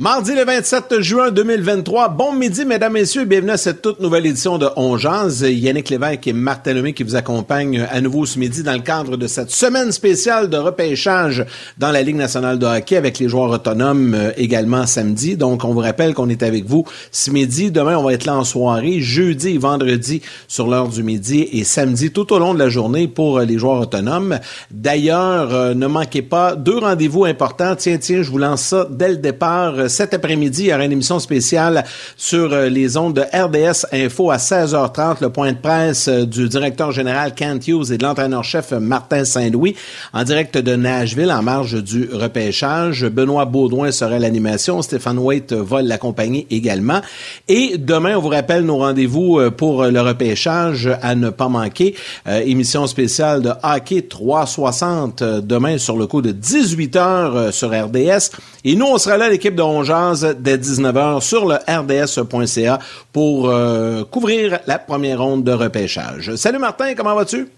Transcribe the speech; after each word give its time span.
Mardi 0.00 0.32
le 0.32 0.44
27 0.44 1.00
juin 1.00 1.32
2023. 1.32 2.10
Bon 2.10 2.32
midi, 2.32 2.64
mesdames, 2.64 2.92
messieurs, 2.92 3.24
bienvenue 3.24 3.50
à 3.50 3.56
cette 3.56 3.82
toute 3.82 3.98
nouvelle 3.98 4.26
édition 4.26 4.56
de 4.56 4.68
On 4.76 4.96
Yannick 4.96 5.90
Lévesque 5.90 6.28
et 6.28 6.32
Marc 6.32 6.62
Talomé 6.62 6.92
qui 6.92 7.02
vous 7.02 7.16
accompagnent 7.16 7.84
à 7.90 8.00
nouveau 8.00 8.24
ce 8.24 8.38
midi 8.38 8.62
dans 8.62 8.74
le 8.74 8.78
cadre 8.78 9.16
de 9.16 9.26
cette 9.26 9.50
semaine 9.50 9.90
spéciale 9.90 10.50
de 10.50 10.56
repêchage 10.56 11.44
dans 11.78 11.90
la 11.90 12.02
Ligue 12.02 12.14
nationale 12.14 12.60
de 12.60 12.66
hockey 12.66 12.94
avec 12.94 13.18
les 13.18 13.28
joueurs 13.28 13.50
autonomes 13.50 14.14
euh, 14.14 14.30
également 14.36 14.86
samedi. 14.86 15.36
Donc, 15.36 15.64
on 15.64 15.74
vous 15.74 15.80
rappelle 15.80 16.14
qu'on 16.14 16.28
est 16.28 16.44
avec 16.44 16.64
vous 16.64 16.84
ce 17.10 17.32
midi. 17.32 17.72
Demain, 17.72 17.98
on 17.98 18.04
va 18.04 18.12
être 18.12 18.24
là 18.24 18.36
en 18.36 18.44
soirée, 18.44 19.00
jeudi 19.00 19.56
et 19.56 19.58
vendredi 19.58 20.22
sur 20.46 20.68
l'heure 20.68 20.90
du 20.90 21.02
midi 21.02 21.48
et 21.50 21.64
samedi 21.64 22.12
tout 22.12 22.32
au 22.32 22.38
long 22.38 22.54
de 22.54 22.60
la 22.60 22.68
journée 22.68 23.08
pour 23.08 23.38
euh, 23.38 23.44
les 23.44 23.58
joueurs 23.58 23.80
autonomes. 23.80 24.38
D'ailleurs, 24.70 25.52
euh, 25.52 25.74
ne 25.74 25.88
manquez 25.88 26.22
pas 26.22 26.54
deux 26.54 26.78
rendez-vous 26.78 27.24
importants. 27.24 27.74
Tiens, 27.74 27.98
tiens, 27.98 28.22
je 28.22 28.30
vous 28.30 28.38
lance 28.38 28.62
ça 28.62 28.86
dès 28.88 29.08
le 29.08 29.16
départ 29.16 29.87
cet 29.88 30.14
après-midi, 30.14 30.64
il 30.64 30.68
y 30.68 30.74
aura 30.74 30.84
une 30.84 30.92
émission 30.92 31.18
spéciale 31.18 31.84
sur 32.16 32.52
euh, 32.52 32.68
les 32.68 32.96
ondes 32.96 33.14
de 33.14 33.22
RDS 33.22 33.86
Info 33.92 34.30
à 34.30 34.36
16h30, 34.36 35.16
le 35.20 35.30
point 35.30 35.52
de 35.52 35.58
presse 35.58 36.08
euh, 36.08 36.24
du 36.24 36.48
directeur 36.48 36.92
général 36.92 37.34
Kent 37.34 37.66
Hughes 37.68 37.92
et 37.92 37.98
de 37.98 38.02
l'entraîneur-chef 38.02 38.72
Martin 38.72 39.24
Saint-Louis 39.24 39.74
en 40.12 40.24
direct 40.24 40.58
de 40.58 40.76
Nashville 40.76 41.30
en 41.30 41.42
marge 41.42 41.82
du 41.82 42.08
repêchage. 42.12 43.04
Benoît 43.06 43.44
Baudouin 43.44 43.90
sera 43.90 44.18
l'animation. 44.18 44.82
Stéphane 44.82 45.18
Waite 45.18 45.52
va 45.52 45.82
l'accompagner 45.82 46.46
également. 46.50 47.00
Et 47.48 47.76
demain, 47.78 48.16
on 48.16 48.20
vous 48.20 48.28
rappelle 48.28 48.64
nos 48.64 48.78
rendez-vous 48.78 49.38
euh, 49.38 49.50
pour 49.50 49.84
le 49.84 50.00
repêchage 50.00 50.88
à 51.02 51.14
ne 51.14 51.30
pas 51.30 51.48
manquer. 51.48 51.94
émission 52.26 52.86
spéciale 52.86 53.42
de 53.42 53.50
Hockey 53.62 54.02
360 54.02 55.22
demain 55.22 55.78
sur 55.78 55.96
le 55.96 56.06
coup 56.06 56.22
de 56.22 56.32
18h 56.32 57.52
sur 57.52 57.70
RDS. 57.70 58.30
Et 58.70 58.76
nous, 58.76 58.84
on 58.84 58.98
sera 58.98 59.16
là, 59.16 59.30
l'équipe 59.30 59.54
de 59.54 59.62
Ongeaz, 59.62 60.36
dès 60.38 60.58
19h 60.58 61.22
sur 61.22 61.46
le 61.46 61.54
rds.ca 61.54 62.78
pour 63.14 63.48
euh, 63.48 64.04
couvrir 64.04 64.58
la 64.66 64.78
première 64.78 65.22
ronde 65.22 65.42
de 65.42 65.52
repêchage. 65.52 66.34
Salut 66.34 66.58
Martin, 66.58 66.94
comment 66.94 67.14
vas-tu? 67.14 67.48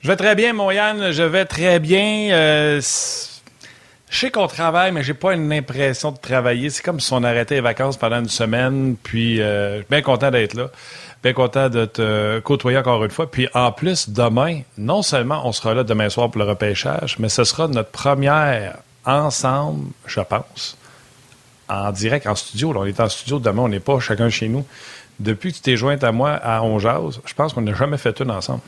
Je 0.00 0.08
vais 0.08 0.16
très 0.16 0.34
bien, 0.34 0.52
mon 0.52 0.72
Yann. 0.72 1.12
Je 1.12 1.22
vais 1.22 1.44
très 1.44 1.78
bien. 1.78 2.30
Euh, 2.32 2.80
je 2.80 4.18
sais 4.18 4.32
qu'on 4.32 4.48
travaille, 4.48 4.90
mais 4.90 5.04
j'ai 5.04 5.14
pas 5.14 5.34
une 5.34 5.52
impression 5.52 6.10
de 6.10 6.18
travailler. 6.18 6.70
C'est 6.70 6.82
comme 6.82 6.98
si 6.98 7.12
on 7.12 7.22
arrêtait 7.22 7.54
les 7.54 7.60
vacances 7.60 7.96
pendant 7.96 8.18
une 8.18 8.28
semaine. 8.28 8.96
Puis, 9.00 9.40
euh, 9.40 9.74
je 9.74 9.76
suis 9.76 9.86
bien 9.90 10.02
content 10.02 10.32
d'être 10.32 10.54
là. 10.54 10.70
Bien 11.22 11.34
content 11.34 11.68
de 11.68 11.84
te 11.84 12.40
côtoyer 12.40 12.78
encore 12.78 13.04
une 13.04 13.12
fois. 13.12 13.30
Puis, 13.30 13.46
en 13.54 13.70
plus, 13.70 14.10
demain, 14.10 14.62
non 14.76 15.02
seulement 15.02 15.46
on 15.46 15.52
sera 15.52 15.72
là 15.72 15.84
demain 15.84 16.08
soir 16.08 16.32
pour 16.32 16.42
le 16.42 16.48
repêchage, 16.48 17.20
mais 17.20 17.28
ce 17.28 17.44
sera 17.44 17.68
notre 17.68 17.90
première 17.90 18.78
ensemble, 19.08 19.88
je 20.06 20.20
pense, 20.20 20.76
en 21.68 21.90
direct, 21.92 22.26
en 22.26 22.34
studio. 22.34 22.72
on 22.76 22.84
est 22.84 23.00
en 23.00 23.08
studio 23.08 23.38
demain, 23.38 23.62
on 23.62 23.68
n'est 23.68 23.80
pas 23.80 23.98
chacun 24.00 24.28
chez 24.28 24.48
nous. 24.48 24.64
Depuis 25.18 25.50
que 25.50 25.56
tu 25.56 25.62
t'es 25.62 25.76
joint 25.76 25.98
à 26.00 26.12
moi 26.12 26.30
à 26.30 26.62
Onjaz, 26.62 27.20
je 27.24 27.34
pense 27.34 27.52
qu'on 27.52 27.62
n'a 27.62 27.74
jamais 27.74 27.98
fait 27.98 28.18
une 28.20 28.30
ensemble. 28.30 28.60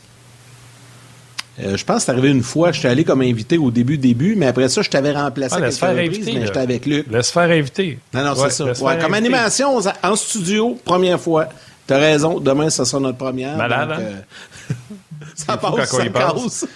Euh, 1.63 1.77
je 1.77 1.85
pense 1.85 1.99
que 1.99 2.03
c'est 2.05 2.13
arrivé 2.13 2.31
une 2.31 2.43
fois, 2.43 2.73
je 2.73 2.79
suis 2.79 2.89
allé 2.89 3.05
comme 3.05 3.21
invité 3.21 3.59
au 3.59 3.71
début, 3.71 3.99
début, 3.99 4.35
mais 4.35 4.47
après 4.47 4.69
ça, 4.69 4.83
je 4.83 4.89
t'avais 4.89 5.13
remplacé 5.13 5.57
ah, 5.63 5.71
faire 5.71 5.91
inviter, 5.91 6.33
mais 6.33 6.47
j'étais 6.47 6.59
avec 6.59 6.87
Luc. 6.87 7.07
Laisse 7.11 7.31
faire 7.31 7.51
inviter. 7.51 7.99
Non, 8.15 8.25
non, 8.25 8.35
c'est 8.35 8.75
ça. 8.75 8.97
comme 8.97 9.15
animation, 9.15 9.79
en 10.03 10.17
studio, 10.17 10.79
première 10.85 11.21
fois. 11.21 11.49
T'as 11.87 11.99
raison, 11.99 12.39
demain, 12.39 12.71
ça 12.71 12.85
sera 12.85 13.01
notre 13.01 13.19
première. 13.19 13.57
Malade, 13.57 13.91
hein? 13.93 13.99
euh, 14.01 14.75
ça 15.35 15.57
passe, 15.57 15.91
ça 15.91 16.09
casse. 16.09 16.67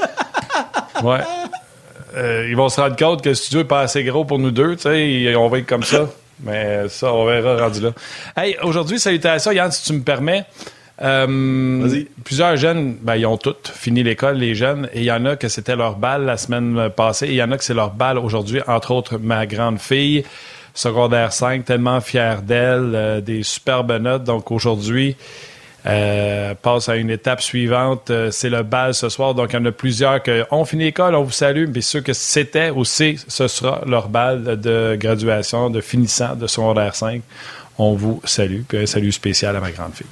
ouais. 1.05 1.21
Euh, 2.17 2.47
ils 2.49 2.57
vont 2.57 2.69
se 2.69 2.81
rendre 2.81 2.97
compte 2.97 3.23
que 3.23 3.31
le 3.31 3.35
studio 3.35 3.61
n'est 3.61 3.69
pas 3.69 3.81
assez 3.81 4.05
gros 4.05 4.25
pour 4.25 4.39
nous 4.39 4.51
deux, 4.51 4.77
tu 4.77 4.83
sais, 4.83 5.35
on 5.37 5.49
va 5.49 5.59
être 5.59 5.67
comme 5.67 5.83
ça. 5.83 6.09
Mais 6.43 6.89
ça, 6.89 7.13
on 7.13 7.25
verra 7.25 7.57
rendu 7.57 7.81
là. 7.81 7.93
Hey, 8.37 8.57
aujourd'hui, 8.63 8.99
salutations, 8.99 9.53
Yann, 9.53 9.71
si 9.71 9.85
tu 9.85 9.93
me 9.93 10.03
permets. 10.03 10.45
Euh, 11.03 12.05
plusieurs 12.25 12.57
jeunes, 12.57 12.97
ben, 13.01 13.17
ils 13.17 13.27
ont 13.27 13.37
toutes 13.37 13.73
fini 13.75 14.03
l'école, 14.03 14.37
les 14.37 14.55
jeunes, 14.55 14.89
et 14.93 15.01
il 15.01 15.05
y 15.05 15.13
en 15.13 15.25
a 15.27 15.37
que 15.37 15.49
c'était 15.49 15.75
leur 15.75 15.97
balle 15.97 16.25
la 16.25 16.37
semaine 16.37 16.89
passée, 16.91 17.27
et 17.27 17.31
il 17.31 17.37
y 17.37 17.43
en 17.43 17.51
a 17.51 17.59
que 17.59 17.65
c'est 17.65 17.75
leur 17.75 17.91
balle 17.91 18.19
aujourd'hui, 18.19 18.61
entre 18.67 18.93
autres 18.93 19.19
ma 19.19 19.47
grande 19.47 19.81
fille, 19.81 20.25
secondaire 20.73 21.33
5, 21.33 21.65
tellement 21.65 22.01
fière 22.01 22.43
d'elle, 22.43 22.93
euh, 22.95 23.21
des 23.21 23.43
superbes 23.43 23.93
notes. 24.01 24.25
Donc 24.25 24.51
aujourd'hui, 24.51 25.17
euh, 25.87 26.55
passe 26.55 26.89
à 26.89 26.97
une 26.97 27.11
étape 27.11 27.43
suivante. 27.43 28.11
Euh, 28.11 28.31
c'est 28.31 28.51
le 28.51 28.63
bal 28.63 28.95
ce 28.95 29.09
soir. 29.09 29.35
Donc, 29.35 29.53
il 29.53 29.57
y 29.57 29.59
en 29.59 29.65
a 29.67 29.73
plusieurs 29.73 30.23
qui 30.23 30.31
ont 30.51 30.65
fini 30.65 30.85
l'école. 30.85 31.15
On 31.15 31.23
vous 31.23 31.31
salue. 31.31 31.67
Mais 31.73 31.83
ceux 31.83 32.01
que 32.01 32.13
c'était 32.13 32.71
aussi, 32.71 33.19
ce 33.29 33.49
sera 33.49 33.83
leur 33.87 34.09
bal 34.09 34.61
de 34.61 34.97
graduation, 34.99 35.71
de 35.71 35.81
finissant 35.81 36.37
de 36.37 36.47
secondaire 36.47 36.95
5. 36.95 37.23
On 37.79 37.95
vous 37.95 38.21
salue. 38.25 38.63
Puis 38.67 38.79
un 38.79 38.87
salut 38.87 39.13
spécial 39.13 39.57
à 39.57 39.61
ma 39.61 39.71
grande 39.71 39.93
fille. 39.95 40.07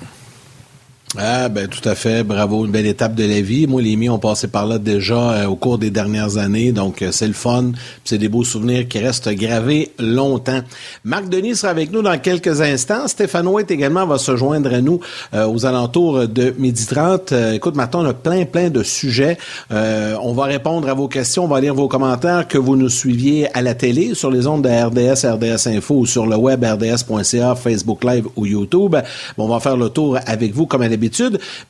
Ah, 1.18 1.50
ben 1.50 1.68
tout 1.68 1.86
à 1.86 1.94
fait. 1.94 2.22
Bravo, 2.22 2.64
une 2.64 2.70
belle 2.70 2.86
étape 2.86 3.14
de 3.14 3.24
la 3.24 3.42
vie. 3.42 3.66
Moi, 3.66 3.82
les 3.82 3.96
miens 3.96 4.12
ont 4.12 4.18
passé 4.18 4.48
par 4.48 4.66
là 4.66 4.78
déjà 4.78 5.32
euh, 5.32 5.46
au 5.46 5.56
cours 5.56 5.76
des 5.76 5.90
dernières 5.90 6.38
années, 6.38 6.72
donc 6.72 7.02
euh, 7.02 7.12
c'est 7.12 7.26
le 7.26 7.34
fun. 7.34 7.72
C'est 8.02 8.16
des 8.16 8.30
beaux 8.30 8.44
souvenirs 8.44 8.88
qui 8.88 8.98
restent 8.98 9.28
gravés 9.28 9.92
longtemps. 9.98 10.60
Marc 11.04 11.28
Denis 11.28 11.56
sera 11.56 11.70
avec 11.70 11.92
nous 11.92 12.00
dans 12.00 12.18
quelques 12.18 12.62
instants. 12.62 13.06
Stéphane 13.08 13.46
White 13.46 13.70
également 13.70 14.06
va 14.06 14.16
se 14.16 14.36
joindre 14.36 14.72
à 14.72 14.80
nous 14.80 15.00
euh, 15.34 15.46
aux 15.46 15.66
alentours 15.66 16.28
de 16.28 16.54
midi 16.56 16.86
30. 16.86 17.32
écoute, 17.52 17.76
maintenant, 17.76 18.04
on 18.04 18.08
a 18.08 18.14
plein, 18.14 18.46
plein 18.46 18.70
de 18.70 18.82
sujets. 18.82 19.36
on 19.70 20.32
va 20.32 20.44
répondre 20.44 20.88
à 20.88 20.94
vos 20.94 21.08
questions, 21.08 21.44
on 21.44 21.48
va 21.48 21.60
lire 21.60 21.74
vos 21.74 21.88
commentaires, 21.88 22.48
que 22.48 22.56
vous 22.56 22.76
nous 22.76 22.88
suiviez 22.88 23.54
à 23.54 23.60
la 23.60 23.74
télé, 23.74 24.14
sur 24.14 24.30
les 24.30 24.46
ondes 24.46 24.62
de 24.62 24.70
RDS, 24.70 25.26
RDS 25.26 25.68
Info 25.68 25.94
ou 25.96 26.06
sur 26.06 26.26
le 26.26 26.36
web 26.36 26.64
rds.ca, 26.64 27.54
Facebook 27.54 28.02
Live 28.02 28.28
ou 28.36 28.46
YouTube. 28.46 28.96
On 29.36 29.48
va 29.48 29.60
faire 29.60 29.76
le 29.76 29.90
tour 29.90 30.18
avec 30.26 30.54
vous 30.54 30.64
comme 30.64 30.80
à 30.80 30.88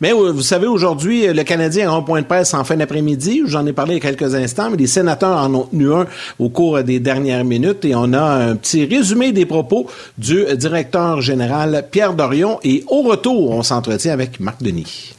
mais 0.00 0.12
euh, 0.12 0.32
vous 0.32 0.42
savez, 0.42 0.66
aujourd'hui, 0.66 1.26
euh, 1.26 1.32
le 1.32 1.42
Canadien 1.44 1.90
a 1.90 1.94
un 1.94 2.02
point 2.02 2.20
de 2.20 2.26
presse 2.26 2.54
en 2.54 2.64
fin 2.64 2.76
d'après-midi. 2.76 3.42
J'en 3.46 3.64
ai 3.66 3.72
parlé 3.72 3.94
il 3.94 4.02
y 4.02 4.06
a 4.06 4.10
quelques 4.10 4.34
instants, 4.34 4.70
mais 4.70 4.76
les 4.76 4.86
sénateurs 4.86 5.38
en 5.38 5.54
ont 5.54 5.64
tenu 5.64 5.92
un 5.92 6.06
au 6.38 6.48
cours 6.48 6.82
des 6.82 7.00
dernières 7.00 7.44
minutes 7.44 7.84
et 7.84 7.94
on 7.94 8.12
a 8.12 8.22
un 8.22 8.56
petit 8.56 8.84
résumé 8.84 9.32
des 9.32 9.46
propos 9.46 9.86
du 10.18 10.44
directeur 10.56 11.20
général 11.20 11.86
Pierre 11.90 12.14
Dorion. 12.14 12.58
Et 12.64 12.84
au 12.88 13.02
retour, 13.02 13.50
on 13.50 13.62
s'entretient 13.62 14.12
avec 14.12 14.40
Marc 14.40 14.62
Denis. 14.62 15.14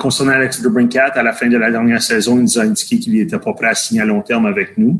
Concernant 0.00 0.32
Alex 0.32 0.62
Brincat, 0.62 1.12
à 1.14 1.22
la 1.22 1.32
fin 1.32 1.48
de 1.48 1.56
la 1.56 1.70
dernière 1.70 2.02
saison, 2.02 2.36
il 2.38 2.42
nous 2.42 2.58
a 2.58 2.62
indiqué 2.62 2.98
qu'il 2.98 3.14
n'était 3.14 3.38
pas 3.38 3.52
prêt 3.52 3.68
à 3.68 3.74
signer 3.74 4.00
à 4.00 4.04
long 4.04 4.22
terme 4.22 4.46
avec 4.46 4.78
nous. 4.78 4.98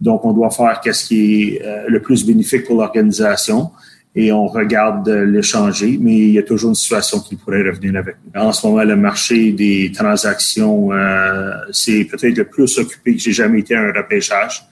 Donc, 0.00 0.24
on 0.24 0.32
doit 0.32 0.50
faire 0.50 0.80
ce 0.94 1.04
qui 1.04 1.42
est 1.42 1.62
euh, 1.62 1.84
le 1.88 2.00
plus 2.00 2.24
bénéfique 2.24 2.66
pour 2.66 2.76
l'organisation 2.76 3.70
et 4.14 4.32
on 4.32 4.46
regarde 4.46 5.08
l'échanger, 5.08 5.96
mais 6.00 6.16
il 6.16 6.30
y 6.32 6.38
a 6.38 6.42
toujours 6.42 6.70
une 6.70 6.74
situation 6.74 7.20
qui 7.20 7.36
pourrait 7.36 7.62
revenir 7.62 7.96
avec 7.96 8.16
nous. 8.24 8.40
En 8.40 8.52
ce 8.52 8.66
moment, 8.66 8.82
le 8.82 8.96
marché 8.96 9.52
des 9.52 9.92
transactions, 9.94 10.92
euh, 10.92 11.52
c'est 11.70 12.04
peut-être 12.04 12.36
le 12.36 12.44
plus 12.44 12.78
occupé 12.78 13.14
que 13.14 13.20
j'ai 13.20 13.32
jamais 13.32 13.60
été 13.60 13.74
à 13.76 13.82
un 13.82 13.92
repêchage. 13.92 14.64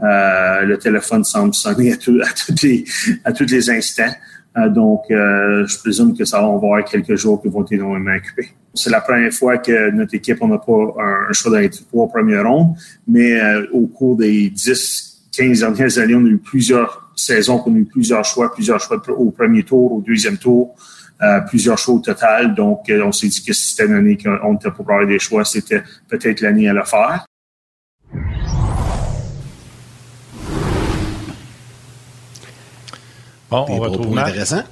Euh, 0.00 0.62
le 0.62 0.78
téléphone 0.78 1.24
semble 1.24 1.54
sonner 1.54 1.92
à, 1.92 1.96
tout, 1.96 2.18
à, 2.22 2.32
tous 2.32 2.62
les, 2.62 2.84
à 3.24 3.32
tous 3.32 3.44
les 3.44 3.70
instants. 3.70 4.14
Euh, 4.58 4.68
donc, 4.68 5.02
euh, 5.10 5.66
je 5.66 5.78
présume 5.78 6.16
que 6.16 6.24
ça 6.24 6.40
va 6.40 6.46
avoir 6.46 6.84
quelques 6.84 7.16
jours 7.16 7.40
qui 7.40 7.48
vont 7.48 7.62
être 7.62 7.72
énormément 7.72 8.14
occupés. 8.16 8.48
C'est 8.74 8.90
la 8.90 9.00
première 9.00 9.32
fois 9.32 9.58
que 9.58 9.90
notre 9.90 10.14
équipe, 10.14 10.42
n'a 10.42 10.58
pas 10.58 10.94
un, 11.28 11.32
choix 11.32 11.52
dans 11.52 11.58
les 11.58 11.70
trois 11.70 12.08
premières 12.08 12.46
rondes, 12.46 12.74
mais 13.06 13.40
euh, 13.40 13.66
au 13.72 13.86
cours 13.86 14.16
des 14.16 14.50
10, 14.50 15.28
15 15.32 15.60
dernières 15.60 15.98
années, 15.98 16.14
on 16.14 16.24
a 16.24 16.28
eu 16.28 16.38
plusieurs 16.38 17.07
saison 17.18 17.58
qu'on 17.58 17.74
a 17.74 17.78
eu 17.78 17.84
plusieurs 17.84 18.24
choix, 18.24 18.52
plusieurs 18.52 18.80
choix 18.80 19.00
au 19.10 19.30
premier 19.30 19.62
tour, 19.62 19.92
au 19.92 20.00
deuxième 20.00 20.38
tour, 20.38 20.74
euh, 21.22 21.40
plusieurs 21.42 21.76
choix 21.78 21.96
au 21.96 21.98
total. 21.98 22.54
Donc, 22.54 22.88
euh, 22.88 23.04
on 23.04 23.12
s'est 23.12 23.28
dit 23.28 23.42
que 23.44 23.52
si 23.52 23.68
c'était 23.68 23.86
une 23.86 23.94
année 23.94 24.16
qu'on 24.16 24.54
était 24.54 24.70
pour 24.70 24.90
avoir 24.90 25.06
des 25.06 25.18
choix, 25.18 25.44
c'était 25.44 25.82
peut-être 26.08 26.40
l'année 26.40 26.68
à 26.68 26.72
le 26.72 26.84
faire. 26.84 27.24
Bon, 33.50 33.64
on 33.68 33.78
retrouve 33.78 34.14
Marc. 34.14 34.28
intéressant. 34.28 34.62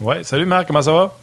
Ouais, 0.00 0.22
salut 0.22 0.44
Marc, 0.44 0.66
comment 0.66 0.82
ça 0.82 0.92
va? 0.92 1.16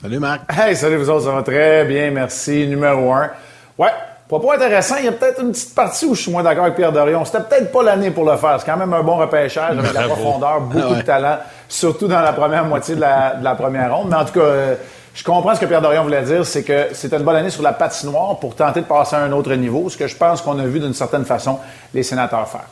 Salut 0.00 0.18
Marc. 0.20 0.42
Hey, 0.52 0.76
salut 0.76 0.96
vous 0.96 1.10
autres, 1.10 1.24
ça 1.24 1.32
va 1.32 1.42
très 1.42 1.84
bien, 1.84 2.10
merci. 2.10 2.66
Numéro 2.66 3.12
un. 3.12 3.30
Ouais, 3.76 3.90
Propos 4.34 4.50
intéressant, 4.50 4.96
il 4.98 5.04
y 5.04 5.08
a 5.08 5.12
peut-être 5.12 5.40
une 5.42 5.52
petite 5.52 5.76
partie 5.76 6.06
où 6.06 6.14
je 6.16 6.22
suis 6.22 6.32
moins 6.32 6.42
d'accord 6.42 6.64
avec 6.64 6.74
Pierre 6.74 6.90
Dorion. 6.90 7.24
C'était 7.24 7.38
peut-être 7.38 7.70
pas 7.70 7.84
l'année 7.84 8.10
pour 8.10 8.28
le 8.28 8.36
faire. 8.36 8.56
C'est 8.58 8.66
quand 8.66 8.76
même 8.76 8.92
un 8.92 9.04
bon 9.04 9.14
repêchage 9.14 9.78
avec 9.78 9.92
la 9.92 10.08
profondeur, 10.08 10.60
beaucoup 10.62 10.96
de 10.96 11.02
talent, 11.02 11.38
surtout 11.68 12.08
dans 12.08 12.20
la 12.20 12.32
première 12.32 12.64
moitié 12.64 12.96
de 12.96 13.00
la, 13.00 13.54
première 13.56 13.94
ronde. 13.94 14.08
Mais 14.10 14.16
en 14.16 14.24
tout 14.24 14.32
cas, 14.32 14.40
euh, 14.40 14.74
je 15.14 15.22
comprends 15.22 15.54
ce 15.54 15.60
que 15.60 15.66
Pierre 15.66 15.82
Dorion 15.82 16.02
voulait 16.02 16.24
dire, 16.24 16.44
c'est 16.44 16.64
que 16.64 16.88
c'était 16.94 17.16
une 17.18 17.22
bonne 17.22 17.36
année 17.36 17.50
sur 17.50 17.62
la 17.62 17.72
patinoire 17.72 18.40
pour 18.40 18.56
tenter 18.56 18.80
de 18.80 18.86
passer 18.86 19.14
à 19.14 19.20
un 19.20 19.30
autre 19.30 19.54
niveau, 19.54 19.88
ce 19.88 19.96
que 19.96 20.08
je 20.08 20.16
pense 20.16 20.42
qu'on 20.42 20.58
a 20.58 20.66
vu 20.66 20.80
d'une 20.80 20.94
certaine 20.94 21.24
façon 21.24 21.60
les 21.94 22.02
sénateurs 22.02 22.48
faire. 22.48 22.66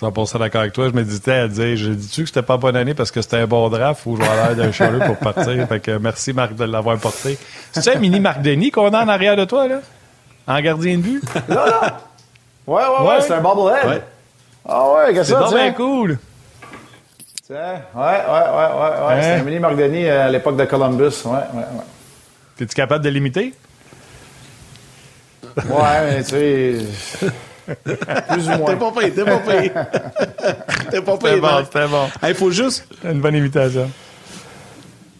100% 0.00 0.40
d'accord 0.40 0.62
avec 0.62 0.72
toi. 0.72 0.88
Je 0.88 0.96
méditais 0.96 1.30
à 1.30 1.46
dire, 1.46 1.76
je 1.76 1.92
dis-tu 1.92 2.22
que 2.22 2.26
c'était 2.26 2.42
pas 2.42 2.56
bonne 2.56 2.74
année 2.74 2.94
parce 2.94 3.12
que 3.12 3.22
c'était 3.22 3.36
un 3.36 3.46
bon 3.46 3.68
draft 3.68 4.04
ou 4.06 4.16
je 4.16 4.22
vais 4.22 4.26
l'air 4.26 4.56
d'un 4.56 4.72
chaleur 4.72 5.06
pour 5.06 5.16
partir? 5.32 5.68
Fait 5.68 5.78
que 5.78 5.96
merci 5.98 6.32
Marc 6.32 6.56
de 6.56 6.64
l'avoir 6.64 6.98
porté. 6.98 7.38
C'est 7.70 7.94
un 7.94 8.00
mini 8.00 8.18
Marc 8.18 8.42
Denis 8.42 8.72
qu'on 8.72 8.92
a 8.92 9.04
en 9.04 9.08
arrière 9.08 9.36
de 9.36 9.44
toi, 9.44 9.68
là? 9.68 9.76
En 10.46 10.60
gardien 10.60 10.96
de 10.96 11.02
but? 11.02 11.22
là, 11.48 11.66
là. 11.66 12.00
Ouais, 12.66 12.82
ouais, 12.82 13.08
ouais, 13.08 13.20
c'est 13.20 13.32
un 13.32 13.40
bobblehead. 13.40 14.02
Ah 14.66 14.90
ouais, 14.92 15.14
qu'est-ce 15.14 15.32
que 15.32 15.38
ça? 15.38 15.48
C'est 15.50 15.74
cool. 15.74 16.18
Tiens, 17.46 17.82
ouais, 17.94 18.02
ouais, 18.02 18.04
ouais, 18.04 18.22
ouais, 18.26 19.06
ouais. 19.06 19.12
Hein? 19.12 19.20
C'était 19.20 19.38
Emily 19.40 19.58
Mardini 19.58 20.08
à 20.08 20.30
l'époque 20.30 20.56
de 20.56 20.64
Columbus. 20.64 21.12
Ouais, 21.26 21.32
ouais, 21.32 21.58
ouais. 21.58 21.84
T'es-tu 22.56 22.74
capable 22.74 23.04
de 23.04 23.10
l'imiter? 23.10 23.52
Ouais, 25.56 25.62
mais 26.06 26.22
tu 26.22 26.30
sais. 26.30 26.78
Plus 28.28 28.48
ou 28.48 28.58
moins. 28.58 28.66
T'es 28.66 28.76
pas 28.76 28.92
payé, 28.92 29.10
t'es 29.12 29.24
pas 29.24 29.38
payé. 29.38 29.72
t'es 30.90 31.00
pas 31.00 31.16
payé. 31.16 31.34
C'était 31.34 31.40
bon, 31.40 31.64
c'était 31.64 31.86
bon. 31.86 32.08
Il 32.26 32.34
faut 32.34 32.50
juste. 32.50 32.86
Une 33.04 33.20
bonne 33.20 33.34
imitation. 33.36 33.90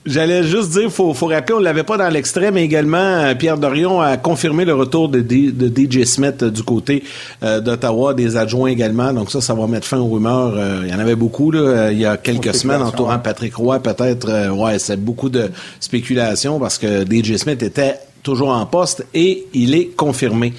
J'allais 0.07 0.43
juste 0.43 0.71
dire, 0.71 0.93
faut, 0.93 1.15
faut 1.15 1.29
rappeler, 1.29 1.55
on 1.55 1.61
l'avait 1.61 1.83
pas 1.83 1.97
dans 1.97 2.11
l'extrait, 2.11 2.51
mais 2.51 2.63
également 2.63 2.99
euh, 2.99 3.35
Pierre 3.35 3.57
Dorion 3.57 4.03
a 4.03 4.19
confirmé 4.19 4.67
le 4.67 4.75
retour 4.75 5.09
de, 5.09 5.21
D, 5.21 5.51
de 5.51 5.67
DJ 5.67 6.05
Smith 6.05 6.43
euh, 6.43 6.51
du 6.51 6.63
côté 6.63 7.03
euh, 7.43 7.61
d'Ottawa, 7.61 8.13
des 8.13 8.37
adjoints 8.37 8.69
également. 8.69 9.15
Donc 9.15 9.31
ça, 9.31 9.41
ça 9.41 9.55
va 9.55 9.67
mettre 9.67 9.87
fin 9.87 9.99
aux 9.99 10.09
rumeurs. 10.09 10.53
Euh, 10.57 10.83
il 10.85 10.93
y 10.93 10.95
en 10.95 10.99
avait 10.99 11.15
beaucoup 11.15 11.51
là, 11.51 11.91
il 11.91 11.99
y 11.99 12.05
a 12.05 12.19
quelques 12.19 12.55
semaines 12.55 12.83
entourant 12.83 13.19
Patrick 13.19 13.55
Roy, 13.57 13.81
peut-être. 13.81 14.51
ouais, 14.53 14.79
c'est 14.79 15.03
beaucoup 15.03 15.31
de 15.31 15.51
spéculation 15.81 16.61
parce 16.61 16.77
que 16.77 17.05
DJ 17.05 17.37
Smith 17.37 17.63
était 17.63 17.95
toujours 18.23 18.51
en 18.51 18.67
poste 18.67 19.07
et 19.15 19.47
il 19.55 19.75
est 19.75 19.97
confirmé. 19.97 20.53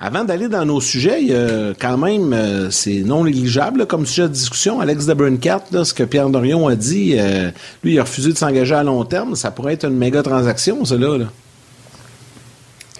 Avant 0.00 0.22
d'aller 0.22 0.46
dans 0.46 0.64
nos 0.64 0.80
sujets, 0.80 1.26
quand 1.80 1.98
même, 1.98 2.32
euh, 2.32 2.70
c'est 2.70 3.02
non 3.04 3.24
négligeable 3.24 3.84
comme 3.86 4.06
sujet 4.06 4.28
de 4.28 4.32
discussion. 4.32 4.78
Alex 4.78 5.06
Debrincat, 5.06 5.64
ce 5.82 5.92
que 5.92 6.04
Pierre 6.04 6.30
Dorion 6.30 6.68
a 6.68 6.76
dit, 6.76 7.16
euh, 7.18 7.50
lui, 7.82 7.94
il 7.94 7.98
a 7.98 8.02
refusé 8.02 8.32
de 8.32 8.38
s'engager 8.38 8.76
à 8.76 8.84
long 8.84 9.04
terme. 9.04 9.34
Ça 9.34 9.50
pourrait 9.50 9.72
être 9.72 9.86
une 9.86 9.96
méga 9.96 10.22
transaction, 10.22 10.84
ça 10.84 10.94
là. 10.94 11.26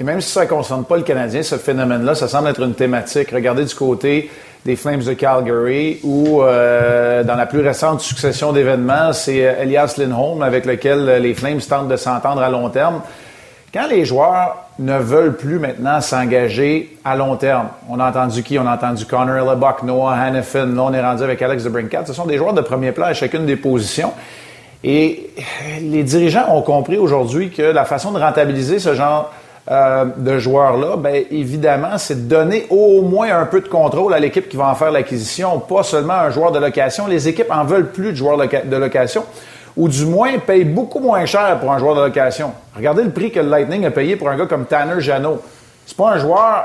Et 0.00 0.04
même 0.04 0.20
si 0.20 0.30
ça 0.30 0.42
ne 0.42 0.48
concerne 0.48 0.84
pas 0.84 0.96
le 0.96 1.04
Canadien, 1.04 1.44
ce 1.44 1.54
phénomène-là, 1.54 2.16
ça 2.16 2.26
semble 2.26 2.48
être 2.48 2.62
une 2.62 2.74
thématique. 2.74 3.30
Regardez 3.30 3.64
du 3.64 3.74
côté 3.76 4.28
des 4.64 4.74
Flames 4.74 5.02
de 5.02 5.12
Calgary, 5.12 6.00
où 6.02 6.42
euh, 6.42 7.22
dans 7.22 7.36
la 7.36 7.46
plus 7.46 7.60
récente 7.60 8.00
succession 8.00 8.52
d'événements, 8.52 9.12
c'est 9.12 9.36
Elias 9.36 9.94
Lindholm 9.98 10.42
avec 10.42 10.66
lequel 10.66 11.22
les 11.22 11.34
Flames 11.34 11.60
tentent 11.60 11.88
de 11.88 11.96
s'entendre 11.96 12.42
à 12.42 12.50
long 12.50 12.68
terme. 12.70 13.02
Quand 13.72 13.86
les 13.86 14.06
joueurs 14.06 14.64
ne 14.78 14.96
veulent 14.96 15.36
plus 15.36 15.58
maintenant 15.58 16.00
s'engager 16.00 16.96
à 17.04 17.16
long 17.16 17.36
terme, 17.36 17.68
on 17.90 18.00
a 18.00 18.08
entendu 18.08 18.42
qui? 18.42 18.58
On 18.58 18.66
a 18.66 18.74
entendu 18.74 19.04
Connor 19.04 19.46
Lebuck, 19.46 19.82
Noah 19.82 20.14
Hannafin, 20.14 20.64
là 20.64 20.82
on 20.84 20.92
est 20.94 21.02
rendu 21.02 21.22
avec 21.22 21.42
Alex 21.42 21.64
de 21.64 21.68
Brincat. 21.68 22.06
Ce 22.06 22.14
sont 22.14 22.24
des 22.24 22.38
joueurs 22.38 22.54
de 22.54 22.62
premier 22.62 22.92
plan 22.92 23.06
à 23.06 23.12
chacune 23.12 23.44
des 23.44 23.56
positions. 23.56 24.14
Et 24.82 25.28
les 25.82 26.02
dirigeants 26.02 26.46
ont 26.56 26.62
compris 26.62 26.96
aujourd'hui 26.96 27.50
que 27.50 27.60
la 27.60 27.84
façon 27.84 28.12
de 28.12 28.18
rentabiliser 28.18 28.78
ce 28.78 28.94
genre 28.94 29.32
euh, 29.70 30.06
de 30.16 30.38
joueurs-là, 30.38 30.96
bien 30.96 31.20
évidemment, 31.30 31.98
c'est 31.98 32.26
de 32.26 32.34
donner 32.34 32.66
au 32.70 33.02
moins 33.02 33.38
un 33.38 33.44
peu 33.44 33.60
de 33.60 33.68
contrôle 33.68 34.14
à 34.14 34.18
l'équipe 34.18 34.48
qui 34.48 34.56
va 34.56 34.68
en 34.68 34.74
faire 34.76 34.92
l'acquisition, 34.92 35.58
pas 35.58 35.82
seulement 35.82 36.14
un 36.14 36.30
joueur 36.30 36.52
de 36.52 36.58
location. 36.58 37.06
Les 37.06 37.28
équipes 37.28 37.50
en 37.50 37.64
veulent 37.64 37.90
plus 37.90 38.12
de 38.12 38.16
joueurs 38.16 38.38
de 38.38 38.76
location 38.76 39.24
ou 39.78 39.88
du 39.88 40.04
moins 40.04 40.38
paye 40.40 40.64
beaucoup 40.64 40.98
moins 40.98 41.24
cher 41.24 41.60
pour 41.60 41.72
un 41.72 41.78
joueur 41.78 41.94
de 41.94 42.00
location. 42.00 42.52
Regardez 42.74 43.04
le 43.04 43.10
prix 43.10 43.30
que 43.30 43.38
le 43.38 43.48
Lightning 43.48 43.86
a 43.86 43.92
payé 43.92 44.16
pour 44.16 44.28
un 44.28 44.36
gars 44.36 44.46
comme 44.46 44.66
Tanner 44.66 45.00
Janot. 45.00 45.40
C'est 45.86 45.96
pas 45.96 46.14
un 46.14 46.18
joueur 46.18 46.64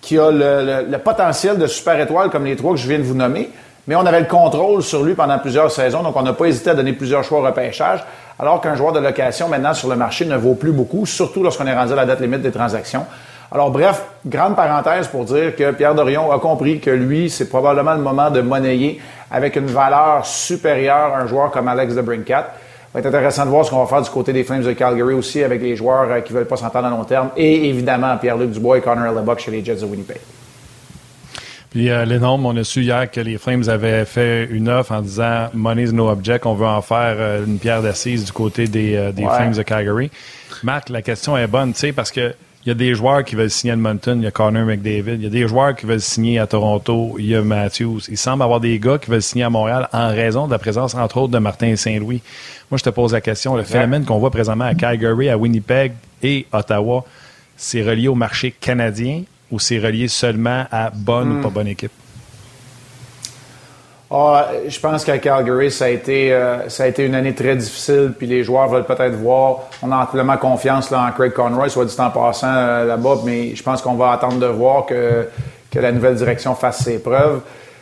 qui 0.00 0.18
a 0.18 0.30
le, 0.30 0.96
potentiel 0.96 1.58
de 1.58 1.66
super 1.66 2.00
étoile 2.00 2.30
comme 2.30 2.46
les 2.46 2.56
trois 2.56 2.72
que 2.72 2.78
je 2.78 2.88
viens 2.88 2.98
de 2.98 3.02
vous 3.02 3.14
nommer, 3.14 3.50
mais 3.86 3.96
on 3.96 4.06
avait 4.06 4.20
le 4.20 4.26
contrôle 4.26 4.82
sur 4.82 5.04
lui 5.04 5.14
pendant 5.14 5.38
plusieurs 5.38 5.70
saisons, 5.70 6.02
donc 6.02 6.16
on 6.16 6.22
n'a 6.22 6.32
pas 6.32 6.46
hésité 6.46 6.70
à 6.70 6.74
donner 6.74 6.94
plusieurs 6.94 7.22
choix 7.22 7.40
au 7.40 7.42
repêchage, 7.42 8.02
alors 8.38 8.62
qu'un 8.62 8.76
joueur 8.76 8.92
de 8.92 9.00
location 9.00 9.48
maintenant 9.48 9.74
sur 9.74 9.90
le 9.90 9.96
marché 9.96 10.24
ne 10.24 10.36
vaut 10.36 10.54
plus 10.54 10.72
beaucoup, 10.72 11.04
surtout 11.04 11.42
lorsqu'on 11.42 11.66
est 11.66 11.74
rendu 11.74 11.92
à 11.92 11.96
la 11.96 12.06
date 12.06 12.20
limite 12.20 12.40
des 12.40 12.52
transactions. 12.52 13.04
Alors 13.50 13.70
bref, 13.70 14.02
grande 14.26 14.56
parenthèse 14.56 15.08
pour 15.08 15.24
dire 15.24 15.54
que 15.54 15.70
Pierre 15.72 15.94
Dorion 15.94 16.32
a 16.32 16.38
compris 16.38 16.80
que 16.80 16.90
lui, 16.90 17.30
c'est 17.30 17.48
probablement 17.48 17.94
le 17.94 18.00
moment 18.00 18.30
de 18.30 18.40
monnayer 18.40 19.00
avec 19.30 19.56
une 19.56 19.66
valeur 19.66 20.26
supérieure 20.26 21.14
à 21.14 21.20
un 21.20 21.26
joueur 21.26 21.50
comme 21.50 21.68
Alex 21.68 21.94
de 21.94 22.02
Brincat. 22.02 22.42
Ça 22.42 22.88
va 22.94 23.00
être 23.00 23.06
intéressant 23.06 23.44
de 23.44 23.50
voir 23.50 23.64
ce 23.64 23.70
qu'on 23.70 23.84
va 23.84 23.86
faire 23.86 24.02
du 24.02 24.10
côté 24.10 24.32
des 24.32 24.42
Flames 24.42 24.62
de 24.62 24.72
Calgary 24.72 25.14
aussi 25.14 25.42
avec 25.42 25.60
les 25.60 25.76
joueurs 25.76 26.10
euh, 26.10 26.20
qui 26.20 26.32
ne 26.32 26.38
veulent 26.38 26.48
pas 26.48 26.56
s'entendre 26.56 26.86
à 26.86 26.90
long 26.90 27.04
terme 27.04 27.30
et 27.36 27.68
évidemment 27.68 28.16
Pierre-Luc 28.16 28.50
Dubois 28.50 28.78
et 28.78 28.80
Connor 28.80 29.12
Lebuck 29.12 29.38
chez 29.38 29.50
les 29.50 29.64
Jets 29.64 29.76
de 29.76 29.84
Winnipeg. 29.84 30.18
Puis 31.76 31.90
euh, 31.90 32.06
l'énorme, 32.06 32.46
on 32.46 32.56
a 32.56 32.64
su 32.64 32.82
hier 32.82 33.10
que 33.10 33.20
les 33.20 33.36
Flames 33.36 33.68
avaient 33.68 34.06
fait 34.06 34.46
une 34.50 34.70
offre 34.70 34.92
en 34.92 35.02
disant 35.02 35.48
Money's 35.52 35.92
no 35.92 36.08
object, 36.08 36.46
on 36.46 36.54
veut 36.54 36.66
en 36.66 36.80
faire 36.80 37.16
euh, 37.18 37.44
une 37.44 37.58
pierre 37.58 37.82
d'assise 37.82 38.24
du 38.24 38.32
côté 38.32 38.66
des, 38.66 38.96
euh, 38.96 39.12
des 39.12 39.24
Flames 39.24 39.52
de 39.52 39.62
Calgary. 39.62 40.10
Marc, 40.62 40.88
la 40.88 41.02
question 41.02 41.36
est 41.36 41.46
bonne, 41.46 41.74
tu 41.74 41.80
sais, 41.80 41.92
parce 41.92 42.10
que 42.10 42.34
il 42.66 42.70
y 42.70 42.72
a 42.72 42.74
des 42.74 42.96
joueurs 42.96 43.22
qui 43.22 43.36
veulent 43.36 43.48
signer 43.48 43.70
à 43.70 43.74
Edmonton, 43.74 44.18
il 44.20 44.24
y 44.24 44.26
a 44.26 44.32
Connor 44.32 44.64
McDavid. 44.64 45.14
Il 45.14 45.22
y 45.22 45.26
a 45.26 45.30
des 45.30 45.46
joueurs 45.46 45.76
qui 45.76 45.86
veulent 45.86 46.00
signer 46.00 46.40
à 46.40 46.48
Toronto, 46.48 47.14
il 47.16 47.26
y 47.26 47.36
a 47.36 47.40
Matthews. 47.40 48.00
Il 48.08 48.18
semble 48.18 48.42
avoir 48.42 48.58
des 48.58 48.76
gars 48.80 48.98
qui 48.98 49.08
veulent 49.08 49.22
signer 49.22 49.44
à 49.44 49.50
Montréal 49.50 49.88
en 49.92 50.08
raison 50.08 50.48
de 50.48 50.50
la 50.50 50.58
présence, 50.58 50.96
entre 50.96 51.18
autres, 51.18 51.32
de 51.32 51.38
Martin 51.38 51.76
Saint-Louis. 51.76 52.22
Moi, 52.68 52.78
je 52.78 52.82
te 52.82 52.90
pose 52.90 53.12
la 53.12 53.20
question. 53.20 53.54
Le 53.54 53.62
phénomène 53.62 54.04
qu'on 54.04 54.18
voit 54.18 54.32
présentement 54.32 54.64
à 54.64 54.74
Calgary, 54.74 55.28
à 55.28 55.38
Winnipeg 55.38 55.92
et 56.24 56.46
Ottawa, 56.52 57.04
c'est 57.56 57.84
relié 57.84 58.08
au 58.08 58.16
marché 58.16 58.50
canadien 58.50 59.22
ou 59.52 59.60
c'est 59.60 59.78
relié 59.78 60.08
seulement 60.08 60.64
à 60.72 60.90
bonne 60.90 61.38
ou 61.38 61.42
pas 61.42 61.50
hmm. 61.50 61.52
bonne 61.52 61.68
équipe? 61.68 61.92
Ah, 64.08 64.50
je 64.68 64.78
pense 64.78 65.04
qu'à 65.04 65.18
Calgary, 65.18 65.70
ça 65.70 65.86
a, 65.86 65.88
été, 65.88 66.32
euh, 66.32 66.68
ça 66.68 66.84
a 66.84 66.86
été 66.86 67.04
une 67.04 67.16
année 67.16 67.34
très 67.34 67.56
difficile, 67.56 68.12
puis 68.16 68.28
les 68.28 68.44
joueurs 68.44 68.68
veulent 68.68 68.84
peut-être 68.84 69.16
voir. 69.16 69.62
On 69.82 69.90
a 69.90 69.96
amplement 69.96 70.36
confiance 70.36 70.90
là, 70.90 71.04
en 71.08 71.10
Craig 71.10 71.32
Conroy, 71.32 71.68
soit 71.68 71.86
dit 71.86 71.96
en 71.98 72.10
passant 72.10 72.54
euh, 72.54 72.84
là-bas, 72.84 73.16
mais 73.24 73.56
je 73.56 73.62
pense 73.64 73.82
qu'on 73.82 73.94
va 73.94 74.12
attendre 74.12 74.38
de 74.38 74.46
voir 74.46 74.86
que, 74.86 75.28
que 75.72 75.80
la 75.80 75.90
nouvelle 75.90 76.14
direction 76.14 76.54
fasse 76.54 76.84
ses 76.84 77.00
preuves. 77.00 77.40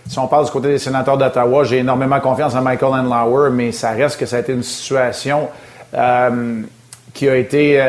Si 0.08 0.18
on 0.18 0.26
parle 0.26 0.46
du 0.46 0.50
côté 0.50 0.68
des 0.68 0.78
sénateurs 0.78 1.18
d'Ottawa, 1.18 1.64
j'ai 1.64 1.78
énormément 1.78 2.18
confiance 2.20 2.54
en 2.54 2.62
Michael 2.62 2.94
Andlauer, 2.94 3.50
mais 3.50 3.70
ça 3.72 3.90
reste 3.90 4.18
que 4.18 4.24
ça 4.24 4.36
a 4.36 4.40
été 4.40 4.52
une 4.52 4.62
situation 4.62 5.48
euh, 5.94 6.62
qui 7.12 7.28
a 7.28 7.36
été, 7.36 7.80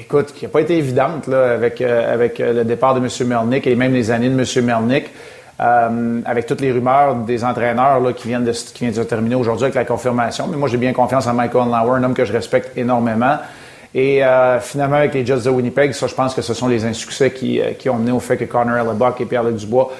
écoute, 0.00 0.32
qui 0.32 0.46
n'a 0.46 0.50
pas 0.50 0.60
été 0.60 0.78
évidente 0.78 1.26
là, 1.26 1.52
avec, 1.52 1.80
avec 1.82 2.38
le 2.38 2.64
départ 2.64 2.94
de 2.94 3.00
M. 3.00 3.28
Melnick 3.28 3.66
et 3.66 3.74
même 3.74 3.92
les 3.92 4.10
années 4.10 4.30
de 4.30 4.40
M. 4.40 4.64
Melnick. 4.64 5.10
Euh, 5.60 6.20
avec 6.24 6.46
toutes 6.46 6.60
les 6.60 6.70
rumeurs 6.70 7.16
des 7.16 7.42
entraîneurs 7.42 7.98
là, 7.98 8.12
qui, 8.12 8.28
viennent 8.28 8.44
de, 8.44 8.52
qui 8.52 8.84
viennent 8.84 8.94
de 8.94 9.02
terminer 9.02 9.34
aujourd'hui 9.34 9.64
avec 9.64 9.74
la 9.74 9.84
confirmation. 9.84 10.46
Mais 10.46 10.56
moi, 10.56 10.68
j'ai 10.68 10.76
bien 10.76 10.92
confiance 10.92 11.26
en 11.26 11.34
Michael 11.34 11.66
Lauer, 11.66 11.98
un 11.98 12.04
homme 12.04 12.14
que 12.14 12.24
je 12.24 12.32
respecte 12.32 12.78
énormément. 12.78 13.38
Et 13.92 14.24
euh, 14.24 14.60
finalement, 14.60 14.98
avec 14.98 15.14
les 15.14 15.26
Jets 15.26 15.40
de 15.40 15.50
Winnipeg, 15.50 15.92
ça, 15.94 16.06
je 16.06 16.14
pense 16.14 16.32
que 16.32 16.42
ce 16.42 16.54
sont 16.54 16.68
les 16.68 16.84
insuccès 16.84 17.32
qui, 17.32 17.60
euh, 17.60 17.72
qui 17.76 17.90
ont 17.90 17.96
mené 17.96 18.12
au 18.12 18.20
fait 18.20 18.36
que 18.36 18.44
Connor 18.44 18.76
Hellebuck 18.76 19.20
et 19.20 19.24
Pierre-Luc 19.24 19.56
Dubois 19.56 19.90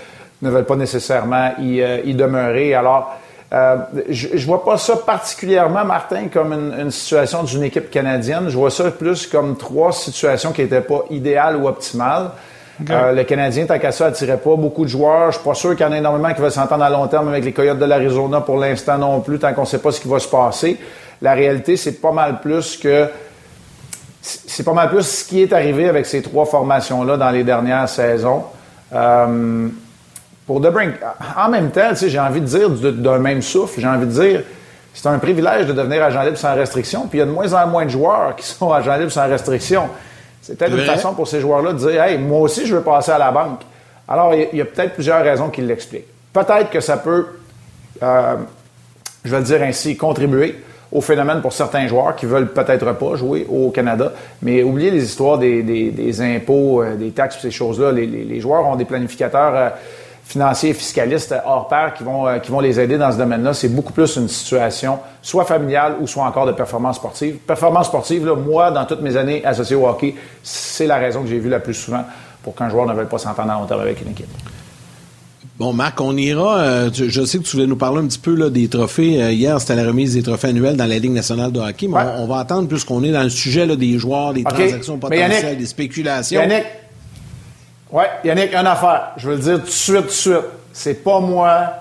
ne 0.42 0.50
veulent 0.50 0.64
pas 0.64 0.76
nécessairement 0.76 1.50
y, 1.58 1.82
y 2.04 2.14
demeurer. 2.14 2.74
Alors, 2.76 3.16
je, 3.50 4.28
je 4.34 4.46
vois 4.46 4.64
pas 4.64 4.76
ça 4.76 4.94
particulièrement, 4.94 5.84
Martin, 5.84 6.28
comme 6.32 6.52
une, 6.52 6.72
une 6.78 6.90
situation 6.92 7.42
d'une 7.42 7.64
équipe 7.64 7.90
canadienne. 7.90 8.44
Je 8.48 8.56
vois 8.56 8.70
ça 8.70 8.92
plus 8.92 9.26
comme 9.26 9.56
trois 9.56 9.90
situations 9.90 10.52
qui 10.52 10.62
n'étaient 10.62 10.82
pas 10.82 11.04
idéales 11.10 11.56
ou 11.56 11.66
optimales. 11.66 12.30
Euh, 12.90 13.12
le 13.12 13.24
Canadien, 13.24 13.66
tant 13.66 13.78
qu'à 13.78 13.90
ça, 13.90 14.06
attirait 14.06 14.36
pas 14.36 14.54
beaucoup 14.56 14.84
de 14.84 14.90
joueurs. 14.90 15.32
Je 15.32 15.38
suis 15.38 15.44
pas 15.44 15.54
sûr 15.54 15.74
qu'il 15.74 15.84
y 15.84 15.88
en 15.88 15.92
ait 15.92 15.98
énormément 15.98 16.32
qui 16.32 16.40
veulent 16.40 16.52
s'entendre 16.52 16.84
à 16.84 16.90
long 16.90 17.06
terme 17.08 17.28
avec 17.28 17.44
les 17.44 17.52
Coyotes 17.52 17.78
de 17.78 17.84
l'Arizona 17.84 18.40
pour 18.40 18.56
l'instant 18.56 18.98
non 18.98 19.20
plus, 19.20 19.38
tant 19.38 19.52
qu'on 19.52 19.64
sait 19.64 19.78
pas 19.78 19.90
ce 19.90 20.00
qui 20.00 20.08
va 20.08 20.18
se 20.18 20.28
passer. 20.28 20.78
La 21.20 21.34
réalité, 21.34 21.76
c'est 21.76 22.00
pas 22.00 22.12
mal 22.12 22.40
plus 22.40 22.76
que 22.76 23.08
c'est 24.20 24.64
pas 24.64 24.72
mal 24.72 24.90
plus 24.90 25.02
ce 25.02 25.24
qui 25.24 25.42
est 25.42 25.52
arrivé 25.52 25.88
avec 25.88 26.04
ces 26.04 26.22
trois 26.22 26.44
formations-là 26.44 27.16
dans 27.16 27.30
les 27.30 27.44
dernières 27.44 27.88
saisons. 27.88 28.44
Euh, 28.92 29.68
pour 30.46 30.60
The 30.60 30.70
Brink, 30.70 30.94
en 31.36 31.48
même 31.48 31.70
temps, 31.70 31.90
j'ai 31.94 32.18
envie 32.18 32.40
de 32.40 32.46
dire 32.46 32.70
d'un 32.70 33.18
même 33.18 33.42
souffle, 33.42 33.80
j'ai 33.80 33.86
envie 33.86 34.06
de 34.06 34.12
dire, 34.12 34.42
c'est 34.94 35.08
un 35.08 35.18
privilège 35.18 35.66
de 35.66 35.72
devenir 35.72 36.02
agent 36.02 36.22
libre 36.22 36.36
sans 36.36 36.54
restriction, 36.54 37.06
puis 37.06 37.18
il 37.18 37.20
y 37.20 37.22
a 37.22 37.26
de 37.26 37.30
moins 37.30 37.52
en 37.52 37.66
moins 37.66 37.84
de 37.84 37.90
joueurs 37.90 38.34
qui 38.36 38.46
sont 38.46 38.72
agents 38.72 38.96
libres 38.96 39.12
sans 39.12 39.28
restriction. 39.28 39.88
C'est 40.48 40.56
peut-être 40.56 40.78
une 40.78 40.86
façon 40.86 41.12
pour 41.12 41.28
ces 41.28 41.40
joueurs-là 41.40 41.74
de 41.74 41.78
dire 41.78 42.02
Hey, 42.02 42.16
moi 42.16 42.40
aussi, 42.40 42.64
je 42.64 42.74
veux 42.74 42.80
passer 42.80 43.10
à 43.10 43.18
la 43.18 43.30
banque. 43.30 43.60
Alors, 44.08 44.32
il 44.32 44.56
y 44.56 44.62
a, 44.62 44.64
peut-être 44.64 44.94
plusieurs 44.94 45.22
raisons 45.22 45.50
qui 45.50 45.60
l'expliquent. 45.60 46.06
Peut-être 46.32 46.70
que 46.70 46.80
ça 46.80 46.96
peut, 46.96 47.26
euh, 48.02 48.36
je 49.26 49.30
vais 49.30 49.38
le 49.38 49.44
dire 49.44 49.62
ainsi, 49.62 49.94
contribuer 49.98 50.56
au 50.90 51.02
phénomène 51.02 51.42
pour 51.42 51.52
certains 51.52 51.86
joueurs 51.86 52.16
qui 52.16 52.24
veulent 52.24 52.50
peut-être 52.50 52.92
pas 52.92 53.14
jouer 53.14 53.46
au 53.46 53.70
Canada. 53.70 54.14
Mais 54.40 54.62
oubliez 54.62 54.90
les 54.90 55.04
histoires 55.04 55.36
des, 55.36 56.20
impôts, 56.22 56.82
euh, 56.82 56.96
des 56.96 57.10
taxes, 57.10 57.40
ces 57.42 57.50
choses-là. 57.50 57.92
Les, 57.92 58.40
joueurs 58.40 58.66
ont 58.66 58.76
des 58.76 58.86
planificateurs. 58.86 59.54
Euh, 59.54 59.68
financiers 60.28 60.70
et 60.70 60.74
fiscalistes 60.74 61.34
hors 61.46 61.68
pair 61.68 61.94
qui 61.94 62.04
vont, 62.04 62.28
euh, 62.28 62.38
qui 62.38 62.50
vont 62.50 62.60
les 62.60 62.78
aider 62.78 62.98
dans 62.98 63.10
ce 63.10 63.16
domaine-là. 63.16 63.54
C'est 63.54 63.70
beaucoup 63.70 63.94
plus 63.94 64.14
une 64.16 64.28
situation 64.28 64.98
soit 65.22 65.46
familiale 65.46 65.96
ou 66.00 66.06
soit 66.06 66.24
encore 66.24 66.44
de 66.44 66.52
performance 66.52 66.96
sportive. 66.96 67.36
Performance 67.36 67.86
sportive, 67.86 68.26
là, 68.26 68.34
moi, 68.36 68.70
dans 68.70 68.84
toutes 68.84 69.00
mes 69.00 69.16
années 69.16 69.42
associées 69.46 69.76
au 69.76 69.88
hockey, 69.88 70.14
c'est 70.42 70.86
la 70.86 70.98
raison 70.98 71.22
que 71.22 71.28
j'ai 71.28 71.38
vue 71.38 71.48
la 71.48 71.60
plus 71.60 71.72
souvent 71.72 72.04
pour 72.42 72.54
qu'un 72.54 72.68
joueur 72.68 72.86
ne 72.86 72.92
veuille 72.92 73.06
pas 73.06 73.16
s'entendre 73.16 73.52
en 73.52 73.64
terme 73.64 73.80
avec 73.80 74.02
une 74.02 74.10
équipe. 74.10 74.28
Bon, 75.58 75.72
Marc, 75.72 75.98
on 76.02 76.14
ira. 76.14 76.58
Euh, 76.58 76.90
je 76.92 77.24
sais 77.24 77.38
que 77.38 77.44
tu 77.44 77.56
voulais 77.56 77.66
nous 77.66 77.76
parler 77.76 78.00
un 78.00 78.06
petit 78.06 78.18
peu 78.18 78.34
là, 78.34 78.50
des 78.50 78.68
trophées. 78.68 79.22
Euh, 79.22 79.32
hier, 79.32 79.58
c'était 79.60 79.76
la 79.76 79.86
remise 79.86 80.12
des 80.12 80.22
trophées 80.22 80.48
annuels 80.48 80.76
dans 80.76 80.86
la 80.86 80.98
Ligue 80.98 81.12
nationale 81.12 81.52
de 81.52 81.58
hockey. 81.58 81.88
Mais 81.88 81.98
on, 82.18 82.26
va 82.26 82.36
attendre 82.36 82.68
puisqu'on 82.68 83.02
est 83.02 83.12
dans 83.12 83.22
le 83.22 83.30
sujet 83.30 83.64
là, 83.64 83.76
des 83.76 83.98
joueurs, 83.98 84.34
des 84.34 84.44
transactions 84.44 84.98
potentielles, 84.98 85.56
des 85.56 85.66
spéculations. 85.66 86.42
Oui, 87.90 88.04
Yannick, 88.24 88.54
une 88.54 88.66
affaire. 88.66 89.12
Je 89.16 89.28
veux 89.28 89.36
le 89.36 89.42
dire 89.42 89.58
tout 89.60 89.66
de 89.66 89.70
suite, 89.70 89.96
tout 90.02 90.06
de 90.06 90.10
suite. 90.10 90.44
c'est 90.72 91.02
pas 91.02 91.20
moi 91.20 91.72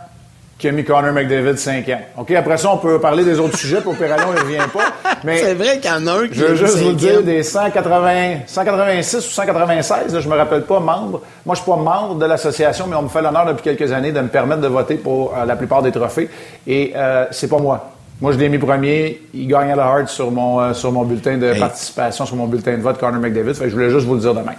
qui 0.58 0.68
a 0.68 0.72
mis 0.72 0.84
Connor 0.84 1.14
McDavid 1.14 1.58
cinquième. 1.58 2.00
OK, 2.18 2.32
après 2.32 2.58
ça, 2.58 2.72
on 2.74 2.78
peut 2.78 3.00
parler 3.00 3.24
des 3.24 3.40
autres 3.40 3.58
sujets, 3.60 3.82
pour 3.82 3.96
Perrallon, 3.96 4.34
il 4.36 4.42
revient 4.42 4.70
pas. 4.74 5.14
Mais 5.24 5.38
c'est 5.38 5.54
vrai 5.54 5.80
qu'il 5.80 5.92
y 5.92 5.94
en 5.94 6.08
a 6.08 6.12
un 6.14 6.28
qui 6.28 6.34
Je 6.34 6.46
veux 6.46 6.56
juste 6.56 6.78
vous 6.78 6.94
dire, 6.94 7.22
des 7.22 7.44
180, 7.44 8.40
186 8.48 9.18
ou 9.18 9.22
196, 9.22 10.20
je 10.20 10.30
me 10.30 10.36
rappelle 10.36 10.64
pas, 10.64 10.80
membre. 10.80 11.22
Moi, 11.46 11.56
je 11.56 11.62
suis 11.62 11.70
pas 11.70 11.78
membre 11.78 12.16
de 12.16 12.26
l'association, 12.26 12.88
mais 12.88 12.96
on 12.96 13.04
me 13.04 13.10
fait 13.10 13.22
l'honneur 13.22 13.46
depuis 13.46 13.64
quelques 13.64 13.92
années 13.92 14.12
de 14.12 14.20
me 14.20 14.30
permettre 14.30 14.62
de 14.62 14.68
voter 14.68 14.96
pour 14.96 15.36
euh, 15.36 15.46
la 15.46 15.56
plupart 15.56 15.84
des 15.84 15.92
trophées. 15.92 16.30
Et 16.66 16.94
euh, 16.96 17.26
c'est 17.32 17.50
pas 17.50 17.60
moi. 17.60 17.92
Moi, 18.20 18.32
je 18.32 18.40
l'ai 18.40 18.50
mis 18.50 18.58
premier. 18.58 19.22
Il 19.36 19.48
gagne 19.48 19.72
à 19.72 19.76
la 19.76 19.84
hard 19.84 20.08
sur 20.08 20.32
mon, 20.32 20.60
euh, 20.60 20.74
sur 20.74 20.92
mon 20.92 21.04
bulletin 21.04 21.38
de 21.38 21.54
participation, 21.60 22.26
sur 22.26 22.36
mon 22.36 22.48
bulletin 22.48 22.78
de 22.78 22.82
vote, 22.82 22.98
Connor 22.98 23.22
McDavid. 23.22 23.54
Fait 23.54 23.70
je 23.70 23.76
voulais 23.76 23.92
juste 23.92 24.08
vous 24.08 24.16
le 24.16 24.22
dire 24.22 24.34
demain 24.34 24.54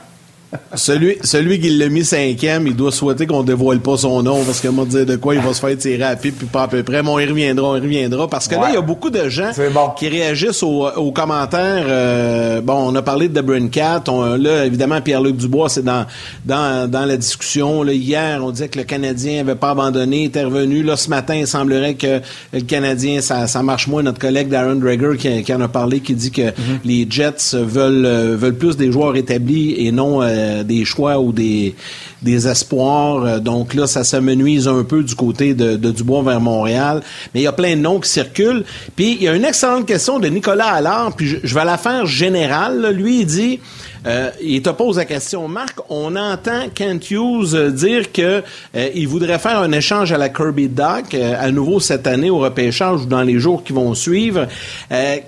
celui, 0.74 1.16
celui 1.22 1.60
qui 1.60 1.70
l'a 1.70 1.88
mis 1.88 2.04
cinquième, 2.04 2.66
il 2.66 2.76
doit 2.76 2.92
souhaiter 2.92 3.26
qu'on 3.26 3.42
dévoile 3.42 3.80
pas 3.80 3.96
son 3.96 4.22
nom 4.22 4.44
parce 4.44 4.60
que 4.60 4.68
moi 4.68 4.84
dire 4.86 5.04
de 5.04 5.16
quoi 5.16 5.34
il 5.34 5.40
va 5.40 5.52
se 5.52 5.60
faire 5.60 5.76
tirer 5.76 6.04
à 6.04 6.16
pied 6.16 6.32
puis 6.32 6.46
pas 6.46 6.64
à 6.64 6.68
peu 6.68 6.82
près. 6.82 7.02
Mais 7.02 7.10
on 7.10 7.18
y 7.18 7.26
reviendra, 7.26 7.68
on 7.68 7.76
y 7.76 7.80
reviendra 7.80 8.28
parce 8.28 8.48
que 8.48 8.54
là 8.54 8.68
il 8.68 8.74
y 8.74 8.78
a 8.78 8.82
beaucoup 8.82 9.10
de 9.10 9.28
gens 9.28 9.50
qui 9.96 10.08
réagissent 10.08 10.62
aux, 10.62 11.12
commentaires. 11.12 11.84
Euh, 11.88 12.60
bon, 12.60 12.74
on 12.74 12.94
a 12.94 13.02
parlé 13.02 13.28
de 13.28 13.40
The 13.40 13.70
Cat. 13.70 14.04
là, 14.38 14.64
évidemment, 14.64 15.00
Pierre-Luc 15.00 15.36
Dubois, 15.36 15.68
c'est 15.68 15.82
dans, 15.82 16.06
dans, 16.44 16.88
dans 16.88 17.04
la 17.04 17.16
discussion. 17.16 17.82
Là, 17.82 17.92
hier, 17.92 18.40
on 18.42 18.50
disait 18.50 18.68
que 18.68 18.78
le 18.78 18.84
Canadien 18.84 19.40
avait 19.40 19.54
pas 19.54 19.70
abandonné, 19.70 20.24
était 20.24 20.44
revenu. 20.44 20.82
Là, 20.82 20.96
ce 20.96 21.10
matin, 21.10 21.34
il 21.34 21.46
semblerait 21.46 21.94
que 21.94 22.20
le 22.52 22.60
Canadien, 22.60 23.20
ça, 23.20 23.46
ça 23.46 23.62
marche 23.62 23.88
moins. 23.88 24.02
Notre 24.02 24.18
collègue 24.18 24.48
Darren 24.48 24.76
Drager 24.76 25.42
qui, 25.44 25.52
en 25.52 25.60
a 25.60 25.68
parlé, 25.68 26.00
qui 26.00 26.14
dit 26.14 26.30
que 26.30 26.42
mm-hmm. 26.42 26.80
les 26.84 27.06
Jets 27.08 27.56
veulent, 27.56 28.06
euh, 28.06 28.36
veulent 28.36 28.56
plus 28.56 28.76
des 28.76 28.92
joueurs 28.92 29.16
établis 29.16 29.74
et 29.78 29.92
non 29.92 30.22
euh, 30.22 30.37
euh, 30.38 30.62
des 30.62 30.84
choix 30.84 31.18
ou 31.18 31.32
des, 31.32 31.74
des 32.22 32.48
espoirs. 32.48 33.24
Euh, 33.24 33.38
donc 33.38 33.74
là, 33.74 33.86
ça 33.86 34.04
s'amenuise 34.04 34.68
un 34.68 34.84
peu 34.84 35.02
du 35.02 35.14
côté 35.14 35.54
de, 35.54 35.76
Dubois 35.76 36.22
vers 36.22 36.40
Montréal. 36.40 37.02
Mais 37.34 37.40
il 37.40 37.44
y 37.44 37.48
a 37.48 37.52
plein 37.52 37.76
de 37.76 37.80
noms 37.80 38.00
qui 38.00 38.08
circulent. 38.10 38.64
Puis 38.96 39.14
il 39.14 39.22
y 39.22 39.28
a 39.28 39.34
une 39.34 39.44
excellente 39.44 39.86
question 39.86 40.18
de 40.18 40.28
Nicolas 40.28 40.68
Allard, 40.68 41.14
puis 41.16 41.38
je, 41.42 41.54
vais 41.54 41.64
la 41.64 41.78
faire 41.78 42.06
générale. 42.06 42.92
Lui, 42.92 43.20
il 43.20 43.26
dit 43.26 43.60
euh, 44.06 44.30
il 44.40 44.62
te 44.62 44.70
pose 44.70 44.96
la 44.96 45.04
question, 45.04 45.48
Marc, 45.48 45.78
on 45.88 46.14
entend 46.16 46.68
Kent 46.74 47.10
Hughes 47.10 47.54
euh, 47.54 47.70
dire 47.70 48.12
que 48.12 48.42
euh, 48.76 48.88
il 48.94 49.08
voudrait 49.08 49.38
faire 49.38 49.58
un 49.58 49.72
échange 49.72 50.12
à 50.12 50.18
la 50.18 50.28
Kirby 50.28 50.68
Dock 50.68 51.14
à 51.14 51.50
nouveau 51.50 51.80
cette 51.80 52.06
année 52.06 52.30
au 52.30 52.38
repêchage 52.38 53.02
ou 53.02 53.06
dans 53.06 53.22
les 53.22 53.38
jours 53.38 53.64
qui 53.64 53.72
vont 53.72 53.94
suivre. 53.94 54.46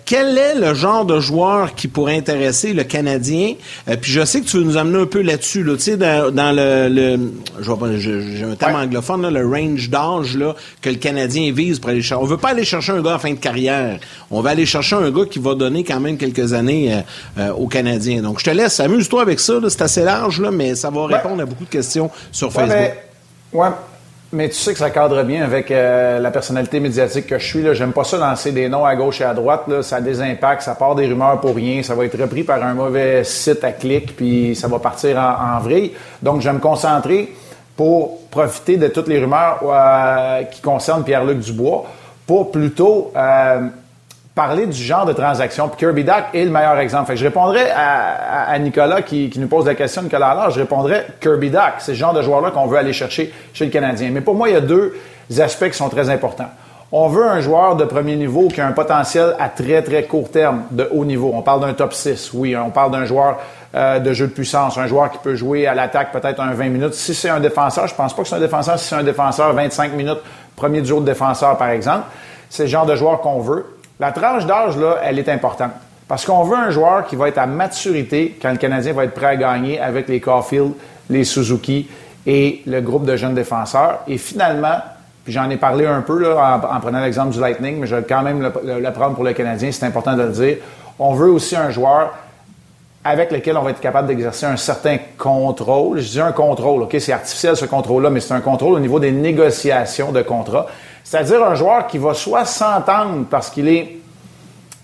quel 0.05 0.39
est 0.39 0.55
le 0.55 0.75
genre 0.75 1.05
de 1.05 1.21
joueur 1.21 1.75
qui 1.75 1.89
pourrait 1.89 2.17
intéresser 2.17 2.73
le 2.73 2.85
Canadien? 2.85 3.55
puis 4.01 4.13
je 4.13 4.25
sais 4.25 4.41
que 4.41 4.47
tu 4.47 4.59
veux 4.59 4.65
nous 4.65 4.77
amener 4.77 4.99
un 4.99 5.07
peu 5.07 5.23
là-dessus, 5.23 5.63
là, 5.63 5.75
tu 5.75 5.83
sais, 5.83 5.97
dans, 5.97 6.31
dans 6.31 6.53
le, 6.53 6.89
le 6.89 7.99
j'ai 7.99 8.45
un 8.45 8.55
terme 8.55 8.77
anglophone, 8.77 9.23
là, 9.23 9.31
le 9.31 9.47
range 9.47 9.91
d'âge 9.91 10.37
là, 10.37 10.55
que 10.81 10.91
le 10.91 10.97
Canadien 10.97 11.53
vise 11.53 11.79
pour 11.79 11.91
aller 11.91 12.03
chercher. 12.03 12.23
On 12.23 12.27
veut 12.27 12.37
pas 12.37 12.51
aller 12.51 12.65
chercher 12.65 12.93
un 12.93 13.03
gars 13.03 13.15
en 13.15 13.19
fin 13.19 13.31
de 13.31 13.39
carrière. 13.39 13.99
On 14.31 14.41
va 14.41 14.51
aller 14.51 14.67
chercher 14.67 14.97
un 14.97 15.11
gars 15.11 15.25
qui 15.29 15.39
va 15.39 15.55
donner 15.55 15.85
quand 15.85 16.01
même 16.01 16.17
quelques 16.17 16.53
années 16.53 17.03
aux 17.57 17.67
Canadiens. 17.67 18.23
Donc 18.23 18.41
je 18.41 18.45
te 18.45 18.51
laisse, 18.61 18.81
amuse-toi 18.81 19.23
avec 19.23 19.41
ça. 19.41 19.55
C'est 19.69 19.83
assez 19.83 20.03
large, 20.03 20.41
là, 20.41 20.51
mais 20.51 20.75
ça 20.75 20.91
va 20.91 21.07
répondre 21.07 21.43
à 21.43 21.47
beaucoup 21.47 21.65
de 21.65 21.71
questions 21.71 22.11
sur 22.31 22.53
Facebook. 22.53 22.77
Mais, 22.77 23.59
ouais, 23.59 23.69
mais 24.33 24.49
tu 24.49 24.55
sais 24.55 24.73
que 24.73 24.79
ça 24.79 24.91
cadre 24.91 25.23
bien 25.25 25.43
avec 25.43 25.71
euh, 25.71 26.21
la 26.21 26.31
personnalité 26.31 26.79
médiatique 26.79 27.27
que 27.27 27.39
je 27.39 27.47
suis. 27.47 27.75
J'aime 27.75 27.93
pas 27.93 28.05
ça 28.05 28.17
lancer 28.17 28.53
des 28.53 28.69
noms 28.69 28.85
à 28.85 28.95
gauche 28.95 29.21
et 29.21 29.25
à 29.25 29.35
droite. 29.35 29.63
Là. 29.67 29.83
Ça 29.83 29.97
a 29.97 30.01
des 30.01 30.21
impacts, 30.21 30.63
ça 30.63 30.75
part 30.75 30.95
des 30.95 31.07
rumeurs 31.07 31.41
pour 31.41 31.55
rien. 31.57 31.83
Ça 31.83 31.95
va 31.95 32.05
être 32.05 32.21
repris 32.21 32.45
par 32.45 32.63
un 32.63 32.75
mauvais 32.75 33.25
site 33.25 33.65
à 33.65 33.73
clic, 33.73 34.15
puis 34.17 34.55
ça 34.55 34.69
va 34.69 34.79
partir 34.79 35.19
en, 35.19 35.57
en 35.57 35.59
vrille. 35.61 35.93
Donc, 36.23 36.41
je 36.41 36.49
vais 36.49 36.55
me 36.55 36.61
concentrer 36.61 37.35
pour 37.77 38.29
profiter 38.31 38.77
de 38.77 38.89
toutes 38.89 39.09
les 39.09 39.19
rumeurs 39.19 39.61
euh, 39.65 40.43
qui 40.45 40.61
concernent 40.61 41.03
Pierre-Luc 41.03 41.39
Dubois 41.39 41.87
pour 42.27 42.53
plutôt 42.53 43.11
euh, 43.17 43.63
parler 44.41 44.65
du 44.65 44.83
genre 44.83 45.05
de 45.05 45.13
transaction. 45.13 45.69
Puis 45.69 45.77
Kirby 45.77 46.03
Duck 46.03 46.25
est 46.33 46.47
le 46.47 46.51
meilleur 46.51 46.79
exemple. 46.79 47.15
Je 47.15 47.23
répondrais 47.23 47.71
à, 47.77 48.59
Nicolas 48.59 49.03
qui, 49.03 49.31
nous 49.37 49.49
pose 49.49 49.67
la 49.67 49.75
question, 49.75 50.01
Nicolas 50.01 50.29
alors 50.29 50.49
je 50.49 50.61
répondrais 50.61 51.07
Kirby 51.21 51.51
Duck. 51.51 51.75
C'est 51.81 51.93
ce 51.93 51.99
genre 51.99 52.15
de 52.15 52.23
joueur-là 52.23 52.51
qu'on 52.51 52.65
veut 52.65 52.79
aller 52.79 52.95
chercher 52.95 53.35
chez 53.53 53.67
le 53.67 53.71
Canadien. 53.71 54.09
Mais 54.11 54.23
pour 54.23 54.35
moi, 54.35 54.49
il 54.49 54.55
y 54.55 54.57
a 54.57 54.63
deux 54.63 54.95
aspects 55.39 55.69
qui 55.69 55.77
sont 55.77 55.91
très 55.91 56.09
importants. 56.09 56.49
On 56.91 57.09
veut 57.09 57.27
un 57.27 57.41
joueur 57.41 57.77
de 57.77 57.85
premier 57.85 58.17
niveau 58.17 58.49
qui 58.49 58.63
a 58.63 58.67
un 58.67 58.73
potentiel 58.73 59.37
à 59.39 59.51
très, 59.51 59.83
très 59.83 60.05
court 60.05 60.31
terme 60.31 60.63
de 60.71 60.89
haut 60.91 61.05
niveau. 61.05 61.33
On 61.35 61.43
parle 61.43 61.61
d'un 61.61 61.75
top 61.75 61.93
6, 61.93 62.31
oui. 62.33 62.57
On 62.57 62.71
parle 62.71 62.93
d'un 62.93 63.05
joueur 63.05 63.41
euh, 63.75 63.99
de 63.99 64.15
jeu 64.15 64.27
de 64.27 64.33
puissance, 64.33 64.79
un 64.79 64.87
joueur 64.87 65.11
qui 65.11 65.19
peut 65.19 65.35
jouer 65.35 65.67
à 65.67 65.75
l'attaque 65.75 66.13
peut-être 66.13 66.41
un 66.41 66.55
20 66.55 66.69
minutes. 66.71 66.95
Si 66.95 67.15
c'est 67.15 67.29
un 67.29 67.41
défenseur, 67.41 67.87
je 67.87 67.95
pense 67.95 68.17
pas 68.17 68.23
que 68.23 68.29
c'est 68.29 68.37
un 68.37 68.41
défenseur. 68.41 68.79
Si 68.79 68.89
c'est 68.89 68.97
un 68.97 69.05
défenseur, 69.05 69.53
25 69.53 69.93
minutes, 69.93 70.21
premier 70.57 70.83
jour 70.83 71.03
de 71.03 71.07
défenseur, 71.07 71.59
par 71.59 71.69
exemple. 71.69 72.07
C'est 72.49 72.65
le 72.65 72.71
genre 72.71 72.87
de 72.87 72.97
joueur 72.97 73.21
qu'on 73.21 73.41
veut. 73.41 73.67
La 74.01 74.13
tranche 74.13 74.47
d'âge, 74.47 74.79
là, 74.79 74.97
elle 75.05 75.19
est 75.19 75.29
importante. 75.29 75.73
Parce 76.09 76.25
qu'on 76.25 76.43
veut 76.43 76.57
un 76.57 76.71
joueur 76.71 77.07
qui 77.07 77.17
va 77.17 77.29
être 77.29 77.37
à 77.37 77.47
maturité 77.47 78.39
quand 78.41 78.51
le 78.51 78.57
Canadien 78.57 78.95
va 78.95 79.05
être 79.05 79.13
prêt 79.13 79.27
à 79.27 79.37
gagner 79.37 79.79
avec 79.79 80.09
les 80.09 80.21
Caulfield, 80.21 80.73
les 81.11 81.23
Suzuki 81.25 81.87
et 82.27 82.63
le 82.67 82.81
groupe 82.81 83.05
de 83.05 83.15
jeunes 83.17 83.35
défenseurs. 83.35 84.01
Et 84.09 84.17
finalement, 84.17 84.79
puis 85.23 85.35
j'en 85.35 85.51
ai 85.51 85.59
parlé 85.59 85.85
un 85.85 86.01
peu 86.01 86.19
là, 86.19 86.61
en, 86.73 86.81
prenant 86.81 87.01
l'exemple 87.01 87.33
du 87.33 87.41
Lightning, 87.41 87.79
mais 87.79 87.87
je 87.87 87.95
vais 87.95 88.03
quand 88.03 88.23
même 88.23 88.41
le, 88.43 88.91
prendre 88.91 89.15
pour 89.15 89.25
le 89.25 89.35
Canadien, 89.35 89.71
c'est 89.71 89.85
important 89.85 90.17
de 90.17 90.23
le 90.23 90.31
dire. 90.31 90.57
On 90.99 91.13
veut 91.13 91.31
aussi 91.31 91.55
un 91.55 91.71
joueur 91.71 92.15
avec 93.05 93.31
lequel 93.31 93.57
on 93.59 93.63
va 93.63 93.71
être 93.71 93.81
capable 93.81 94.09
d'exercer 94.09 94.47
un 94.47 94.57
certain 94.57 94.97
contrôle. 95.19 96.01
Je 96.01 96.09
dis 96.09 96.21
un 96.21 96.33
contrôle, 96.33 96.83
OK, 96.83 96.97
c'est 96.99 97.13
artificiel 97.13 97.55
ce 97.55 97.67
contrôle-là, 97.67 98.09
mais 98.09 98.21
c'est 98.21 98.35
un 98.35 98.41
contrôle 98.41 98.75
au 98.75 98.81
niveau 98.81 98.99
des 98.99 99.13
négociations 99.13 100.11
de 100.11 100.23
contrat. 100.23 100.67
C'est-à-dire 101.05 101.45
un 101.45 101.55
joueur 101.55 101.87
qui 101.87 101.99
va 101.99 102.15
soit 102.15 102.45
s'entendre 102.45 103.25
parce 103.31 103.51
qu'il 103.51 103.69
est, 103.69 103.99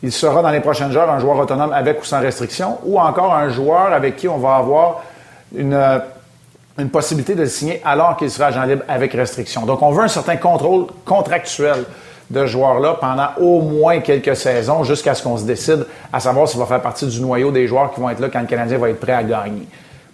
il 0.03 0.13
sera 0.13 0.43
dans 0.43 0.51
les 0.51 0.61
prochaines 0.61 0.97
heures 0.97 1.11
un 1.11 1.19
joueur 1.19 1.39
autonome 1.39 1.73
avec 1.73 2.01
ou 2.01 2.05
sans 2.05 2.21
restriction, 2.21 2.79
ou 2.85 2.99
encore 2.99 3.35
un 3.35 3.49
joueur 3.49 3.93
avec 3.93 4.17
qui 4.17 4.29
on 4.29 4.39
va 4.39 4.57
avoir 4.57 5.03
une, 5.55 5.75
euh, 5.75 5.99
possibilité 6.93 7.35
de 7.35 7.47
signer 7.47 7.81
alors 7.85 8.17
qu'il 8.17 8.31
sera 8.31 8.49
agent 8.49 8.63
libre 8.65 8.83
avec 8.89 9.13
restriction. 9.15 9.65
Donc, 9.65 9.81
on 9.83 9.91
veut 9.91 10.05
un 10.05 10.09
certain 10.09 10.37
contrôle 10.37 10.87
contractuel 11.05 11.85
de 12.29 12.47
joueur-là 12.47 12.99
pendant 13.01 13.29
au 13.39 13.61
moins 13.63 14.01
quelques 14.01 14.37
saisons 14.37 14.85
jusqu'à 14.85 15.15
ce 15.15 15.23
qu'on 15.23 15.37
se 15.37 15.45
décide 15.45 15.87
à 16.13 16.21
savoir 16.21 16.49
s'il 16.49 16.59
va 16.59 16.67
faire 16.67 16.83
partie 16.83 17.07
du 17.07 17.21
noyau 17.21 17.51
des 17.51 17.67
joueurs 17.67 17.95
qui 17.95 18.01
vont 18.01 18.11
être 18.11 18.21
là 18.21 18.29
quand 18.29 18.41
le 18.41 18.47
Canadien 18.47 18.79
va 18.79 18.91
être 18.91 19.01
prêt 19.01 19.13
à 19.13 19.23
gagner. 19.23 19.67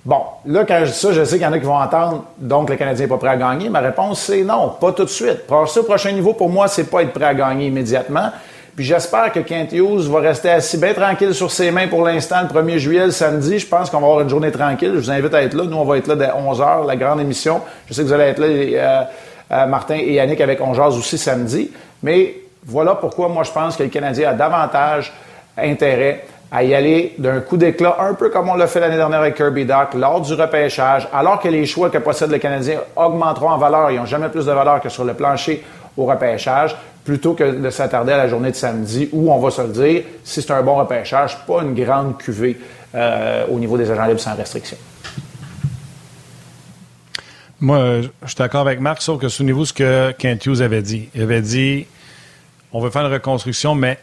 Bon, 0.05 0.21
là, 0.47 0.65
quand 0.67 0.81
je 0.81 0.91
dis 0.91 0.99
ça, 0.99 1.13
je 1.13 1.25
sais 1.25 1.37
qu'il 1.37 1.45
y 1.45 1.47
en 1.47 1.53
a 1.53 1.59
qui 1.61 1.65
vont 1.65 1.77
entendre, 1.77 2.25
donc 2.39 2.69
le 2.69 2.77
Canadien 2.77 3.05
n'est 3.05 3.09
pas 3.09 3.19
prêt 3.19 3.29
à 3.29 3.37
gagner. 3.37 3.69
Ma 3.69 3.79
réponse, 3.79 4.21
c'est 4.23 4.43
non, 4.43 4.75
pas 4.81 4.93
tout 4.93 5.05
de 5.05 5.09
suite. 5.09 5.47
Passer 5.47 5.79
au 5.79 5.85
prochain 5.85 6.11
niveau, 6.11 6.33
pour 6.33 6.49
moi, 6.49 6.67
c'est 6.67 6.91
pas 6.91 7.03
être 7.03 7.13
prêt 7.13 7.27
à 7.27 7.35
gagner 7.35 7.67
immédiatement. 7.69 8.31
Puis 8.75 8.85
j'espère 8.85 9.31
que 9.33 9.41
Kent 9.41 9.73
Hughes 9.73 10.09
va 10.11 10.21
rester 10.21 10.51
assis 10.51 10.79
bien 10.79 10.95
tranquille 10.95 11.35
sur 11.35 11.51
ses 11.51 11.71
mains 11.71 11.87
pour 11.89 12.05
l'instant 12.05 12.43
le 12.43 12.49
1er 12.49 12.79
juillet, 12.79 13.05
le 13.05 13.11
samedi. 13.13 13.59
Je 13.59 13.67
pense 13.67 13.91
qu'on 13.91 14.01
va 14.01 14.07
avoir 14.07 14.21
une 14.23 14.31
journée 14.31 14.51
tranquille. 14.51 14.93
Je 14.95 14.99
vous 14.99 15.11
invite 15.11 15.35
à 15.35 15.43
être 15.43 15.55
là. 15.55 15.65
Nous, 15.65 15.77
on 15.77 15.85
va 15.85 15.99
être 15.99 16.09
là 16.09 16.17
dès 16.17 16.29
11h, 16.29 16.87
la 16.87 16.97
grande 16.97 17.21
émission. 17.21 17.61
Je 17.87 17.93
sais 17.93 18.03
que 18.03 18.07
vous 18.07 18.13
allez 18.15 18.25
être 18.25 18.39
là, 18.39 18.47
euh, 18.47 19.03
euh, 19.53 19.67
Martin 19.67 19.97
et 19.97 20.15
Yannick, 20.15 20.41
avec 20.41 20.61
On 20.63 20.73
aussi 20.73 21.19
samedi. 21.19 21.71
Mais 22.03 22.35
voilà 22.65 22.95
pourquoi 22.95 23.29
moi, 23.29 23.45
je 23.45 23.53
pense 23.53 23.77
que 23.77 23.83
le 23.83 23.91
Canadien 23.91 24.31
a 24.31 24.33
davantage 24.33 25.13
intérêt 25.59 26.25
à 26.55 26.63
y 26.63 26.75
aller 26.75 27.15
d'un 27.17 27.41
coup 27.41 27.57
d'éclat, 27.57 27.97
un 27.99 28.13
peu 28.13 28.29
comme 28.29 28.51
on 28.51 28.55
l'a 28.55 28.67
fait 28.67 28.79
l'année 28.79 28.97
dernière 28.97 29.21
avec 29.21 29.37
Kirby 29.37 29.65
Doc, 29.65 29.95
lors 29.95 30.21
du 30.21 30.35
repêchage, 30.35 31.09
alors 31.11 31.41
que 31.41 31.49
les 31.49 31.65
choix 31.65 31.89
que 31.89 31.97
possède 31.97 32.31
le 32.31 32.37
Canadien 32.37 32.81
augmenteront 32.95 33.49
en 33.49 33.57
valeur, 33.57 33.91
ils 33.91 33.97
n'ont 33.97 34.05
jamais 34.05 34.29
plus 34.29 34.45
de 34.45 34.53
valeur 34.53 34.83
que 34.83 34.91
sur 34.91 35.05
le 35.05 35.15
plancher 35.15 35.65
au 35.97 36.05
repêchage, 36.05 36.77
plutôt 37.05 37.33
que 37.33 37.43
de 37.43 37.71
s'attarder 37.71 38.13
à 38.13 38.19
la 38.19 38.29
journée 38.29 38.51
de 38.51 38.57
samedi 38.57 39.09
où, 39.13 39.33
on 39.33 39.39
va 39.39 39.51
se 39.51 39.63
le 39.63 39.69
dire, 39.69 40.03
si 40.25 40.43
c'est 40.43 40.53
un 40.53 40.63
bon 40.63 40.77
repêchage, 40.77 41.39
pas 41.47 41.63
une 41.63 41.75
grande 41.75 42.19
cuvée 42.19 42.59
euh, 42.95 43.47
au 43.51 43.59
niveau 43.59 43.79
des 43.79 43.91
agents 43.91 44.05
libres 44.05 44.21
sans 44.21 44.37
restriction. 44.37 44.77
Moi, 47.61 48.03
je 48.03 48.27
suis 48.27 48.37
d'accord 48.37 48.61
avec 48.61 48.79
Marc, 48.79 49.01
sauf 49.01 49.19
que 49.19 49.29
souvenez-vous 49.29 49.65
ce 49.65 49.73
que 49.73 50.13
Kent 50.13 50.45
Hughes 50.45 50.61
avait 50.61 50.83
dit. 50.83 51.09
Il 51.15 51.23
avait 51.23 51.41
dit 51.41 51.87
on 52.75 52.81
veut 52.81 52.91
faire 52.91 53.07
une 53.07 53.13
reconstruction, 53.13 53.75
mais 53.75 53.99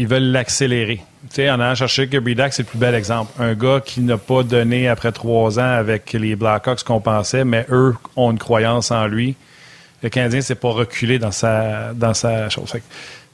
ils 0.00 0.08
veulent 0.08 0.32
l'accélérer. 0.32 1.02
Tu 1.28 1.34
sais, 1.34 1.50
en 1.50 1.60
allant 1.60 1.74
chercher 1.74 2.08
Kirby 2.08 2.34
Dax, 2.34 2.56
c'est 2.56 2.62
le 2.62 2.68
plus 2.68 2.78
bel 2.78 2.94
exemple. 2.94 3.30
Un 3.38 3.52
gars 3.52 3.82
qui 3.84 4.00
n'a 4.00 4.16
pas 4.16 4.42
donné 4.42 4.88
après 4.88 5.12
trois 5.12 5.58
ans 5.58 5.72
avec 5.72 6.14
les 6.14 6.36
Blackhawks 6.36 6.84
qu'on 6.84 7.02
pensait, 7.02 7.44
mais 7.44 7.66
eux 7.70 7.94
ont 8.16 8.30
une 8.30 8.38
croyance 8.38 8.90
en 8.92 9.06
lui. 9.06 9.36
Le 10.02 10.08
Canadien 10.08 10.40
s'est 10.40 10.54
pas 10.54 10.70
reculé 10.70 11.18
dans 11.18 11.32
sa, 11.32 11.92
dans 11.92 12.14
sa 12.14 12.48
chose. 12.48 12.72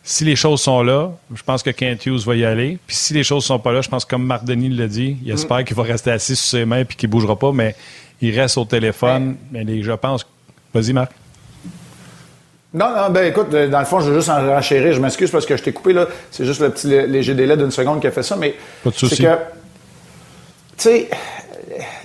si 0.03 0.25
les 0.25 0.35
choses 0.35 0.61
sont 0.61 0.83
là, 0.83 1.13
je 1.33 1.43
pense 1.45 1.63
que 1.63 1.71
Kent 1.71 2.05
Hughes 2.05 2.25
va 2.27 2.35
y 2.35 2.45
aller. 2.45 2.79
Puis 2.85 2.97
si 2.97 3.15
les 3.15 3.23
choses 3.23 3.45
sont 3.45 3.61
pas 3.61 3.71
là, 3.71 3.81
je 3.81 3.89
pense 3.89 4.05
que 4.05 4.11
comme 4.11 4.27
Marc 4.27 4.45
Denis 4.45 4.71
l'a 4.71 4.89
dit, 4.89 5.19
il 5.25 5.31
espère 5.31 5.63
qu'il 5.63 5.77
va 5.77 5.85
rester 5.85 6.11
assis 6.11 6.35
sur 6.35 6.59
ses 6.59 6.65
mains 6.65 6.85
puis 6.85 6.97
qu'il 6.97 7.09
bougera 7.09 7.39
pas, 7.39 7.53
mais 7.53 7.77
il 8.21 8.37
reste 8.37 8.59
au 8.59 8.65
téléphone. 8.65 9.37
Mais 9.53 9.65
je 9.85 9.93
pense. 9.93 10.27
Vas-y, 10.75 10.93
Marc. 10.93 11.13
Non, 12.75 12.91
non, 12.95 13.11
ben 13.11 13.27
écoute, 13.27 13.55
euh, 13.55 13.69
dans 13.69 13.79
le 13.79 13.85
fond, 13.85 14.01
je 14.01 14.11
veux 14.11 14.17
juste 14.17 14.29
en 14.29 14.47
renchérir. 14.47 14.93
Je 14.93 15.01
m'excuse 15.01 15.31
parce 15.31 15.47
que 15.47 15.57
je 15.57 15.63
t'ai 15.63 15.73
coupé, 15.73 15.93
là. 15.93 16.07
C'est 16.31 16.45
juste 16.45 16.61
le 16.61 16.71
petit 16.71 16.89
léger 16.89 17.35
délai 17.35 17.57
d'une 17.57 17.71
seconde 17.71 18.01
qui 18.01 18.07
a 18.07 18.11
fait 18.11 18.23
ça, 18.23 18.37
mais. 18.37 18.55
C'est 18.93 19.17
que. 19.17 19.37
Tu 20.77 20.83
sais, 20.83 21.11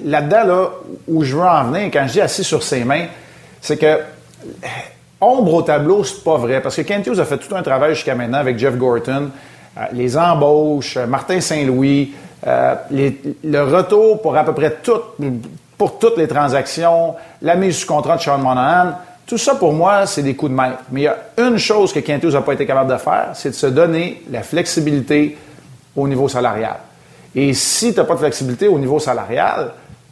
là-dedans, 0.06 0.44
là, 0.46 0.70
où 1.08 1.24
je 1.24 1.36
veux 1.36 1.44
en 1.44 1.66
venir, 1.66 1.90
quand 1.92 2.06
je 2.08 2.14
dis 2.14 2.22
assis 2.22 2.44
sur 2.44 2.64
ses 2.64 2.84
mains, 2.84 3.08
c'est 3.60 3.78
que 3.78 4.00
ombre 5.22 5.54
au 5.54 5.62
tableau, 5.62 6.04
c'est 6.04 6.24
pas 6.24 6.38
vrai. 6.38 6.62
Parce 6.62 6.76
que 6.76 6.82
Kent 6.82 7.08
Hughes 7.08 7.20
a 7.20 7.26
fait 7.26 7.38
tout 7.38 7.56
un 7.56 7.62
travail 7.62 7.96
jusqu'à 7.96 8.16
maintenant 8.16 8.40
avec 8.40 8.58
Jeff 8.58 8.76
Gorton. 8.76 9.30
Euh, 9.78 9.82
les 9.94 10.18
embauches, 10.18 10.98
euh, 10.98 11.06
Martin 11.06 11.40
Saint-Louis, 11.40 12.14
euh, 12.46 12.76
le 12.92 13.62
retour 13.62 14.22
pour 14.22 14.36
à 14.36 14.44
peu 14.44 14.54
près 14.54 14.78
tout, 14.84 15.00
pour 15.78 16.00
toutes 16.00 16.18
les 16.18 16.28
transactions, 16.28 17.16
la 17.42 17.56
mise 17.56 17.78
sous 17.78 17.88
contrat 17.88 18.18
de 18.18 18.22
Sean 18.22 18.40
Monahan. 18.40 18.94
Tout 19.26 19.38
ça, 19.38 19.56
pour 19.56 19.74
moi, 19.74 20.06
c'est 20.06 20.24
des 20.24 20.36
coups 20.36 20.52
de 20.52 20.58
maître. 20.58 20.80
Mais 20.92 21.02
il 21.02 21.04
y 21.04 21.08
a 21.08 21.18
une 21.38 21.58
chose 21.58 21.94
que 21.94 22.00
Hughes 22.00 22.34
n'a 22.34 22.42
pas 22.42 22.54
été 22.54 22.66
capable 22.66 22.92
de 22.92 22.98
faire, 22.98 23.30
c'est 23.34 23.50
de 23.50 23.56
se 23.56 23.68
donner 23.68 24.24
la 24.30 24.44
flexibilité 24.44 25.38
au 25.96 26.08
niveau 26.08 26.28
salarial. 26.28 26.78
Et 27.34 27.54
si 27.54 27.94
tu 27.94 28.00
n'as 28.00 28.06
pas 28.06 28.16
de 28.16 28.20
flexibilité 28.20 28.68
au 28.68 28.78
niveau 28.78 29.00
salarial, 29.00 29.72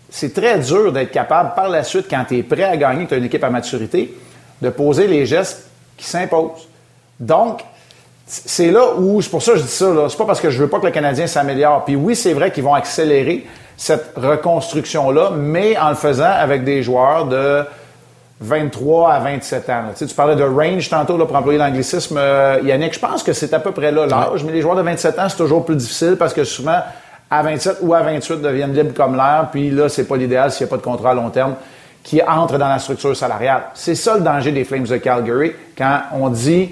c'est 0.09 0.33
très 0.33 0.57
dur 0.59 0.91
d'être 0.91 1.11
capable 1.11 1.53
par 1.53 1.69
la 1.69 1.83
suite, 1.83 2.05
quand 2.09 2.23
tu 2.27 2.37
es 2.37 2.43
prêt 2.43 2.63
à 2.63 2.77
gagner, 2.77 3.05
tu 3.05 3.13
as 3.13 3.17
une 3.17 3.25
équipe 3.25 3.43
à 3.43 3.49
maturité, 3.49 4.13
de 4.61 4.69
poser 4.69 5.07
les 5.07 5.25
gestes 5.25 5.65
qui 5.97 6.05
s'imposent. 6.05 6.67
Donc, 7.19 7.61
c'est 8.25 8.71
là 8.71 8.93
où, 8.97 9.21
c'est 9.21 9.29
pour 9.29 9.41
ça 9.41 9.53
que 9.53 9.57
je 9.57 9.63
dis 9.63 9.69
ça, 9.69 9.87
c'est 10.07 10.17
pas 10.17 10.25
parce 10.25 10.39
que 10.39 10.49
je 10.49 10.59
veux 10.59 10.69
pas 10.69 10.79
que 10.79 10.85
le 10.85 10.91
Canadien 10.91 11.27
s'améliore. 11.27 11.83
Puis 11.83 11.95
oui, 11.95 12.15
c'est 12.15 12.33
vrai 12.33 12.51
qu'ils 12.51 12.63
vont 12.63 12.73
accélérer 12.73 13.45
cette 13.75 14.13
reconstruction-là, 14.15 15.31
mais 15.35 15.77
en 15.77 15.89
le 15.89 15.95
faisant 15.95 16.31
avec 16.31 16.63
des 16.63 16.83
joueurs 16.83 17.25
de 17.25 17.63
23 18.41 19.13
à 19.13 19.19
27 19.19 19.69
ans. 19.69 19.83
Tu, 19.91 19.97
sais, 19.97 20.05
tu 20.07 20.15
parlais 20.15 20.35
de 20.35 20.43
range 20.43 20.89
tantôt 20.89 21.17
là, 21.17 21.25
pour 21.25 21.35
employer 21.35 21.59
l'anglicisme, 21.59 22.17
euh, 22.17 22.59
Yannick. 22.63 22.93
Je 22.93 22.99
pense 22.99 23.21
que 23.21 23.33
c'est 23.33 23.53
à 23.53 23.59
peu 23.59 23.71
près 23.71 23.91
là 23.91 24.05
l'âge, 24.05 24.43
mais 24.43 24.53
les 24.53 24.61
joueurs 24.61 24.75
de 24.75 24.81
27 24.81 25.19
ans, 25.19 25.27
c'est 25.27 25.37
toujours 25.37 25.65
plus 25.65 25.75
difficile 25.75 26.15
parce 26.17 26.33
que 26.33 26.43
souvent, 26.43 26.79
à 27.29 27.43
27 27.43 27.77
ou 27.81 27.93
à 27.93 28.01
28, 28.01 28.41
deviennent 28.41 28.73
libres 28.73 28.93
comme 28.93 29.15
l'air. 29.15 29.49
Puis 29.51 29.71
là, 29.71 29.89
c'est 29.89 30.05
pas 30.05 30.15
l'idéal 30.15 30.51
s'il 30.51 30.65
n'y 30.65 30.69
a 30.69 30.71
pas 30.71 30.77
de 30.77 30.83
contrat 30.83 31.11
à 31.11 31.13
long 31.13 31.29
terme 31.29 31.55
qui 32.03 32.21
entre 32.23 32.57
dans 32.57 32.69
la 32.69 32.79
structure 32.79 33.15
salariale. 33.15 33.63
C'est 33.73 33.95
ça 33.95 34.15
le 34.15 34.21
danger 34.21 34.51
des 34.51 34.63
Flames 34.63 34.85
de 34.85 34.97
Calgary 34.97 35.51
quand 35.77 35.99
on 36.13 36.29
dit 36.29 36.69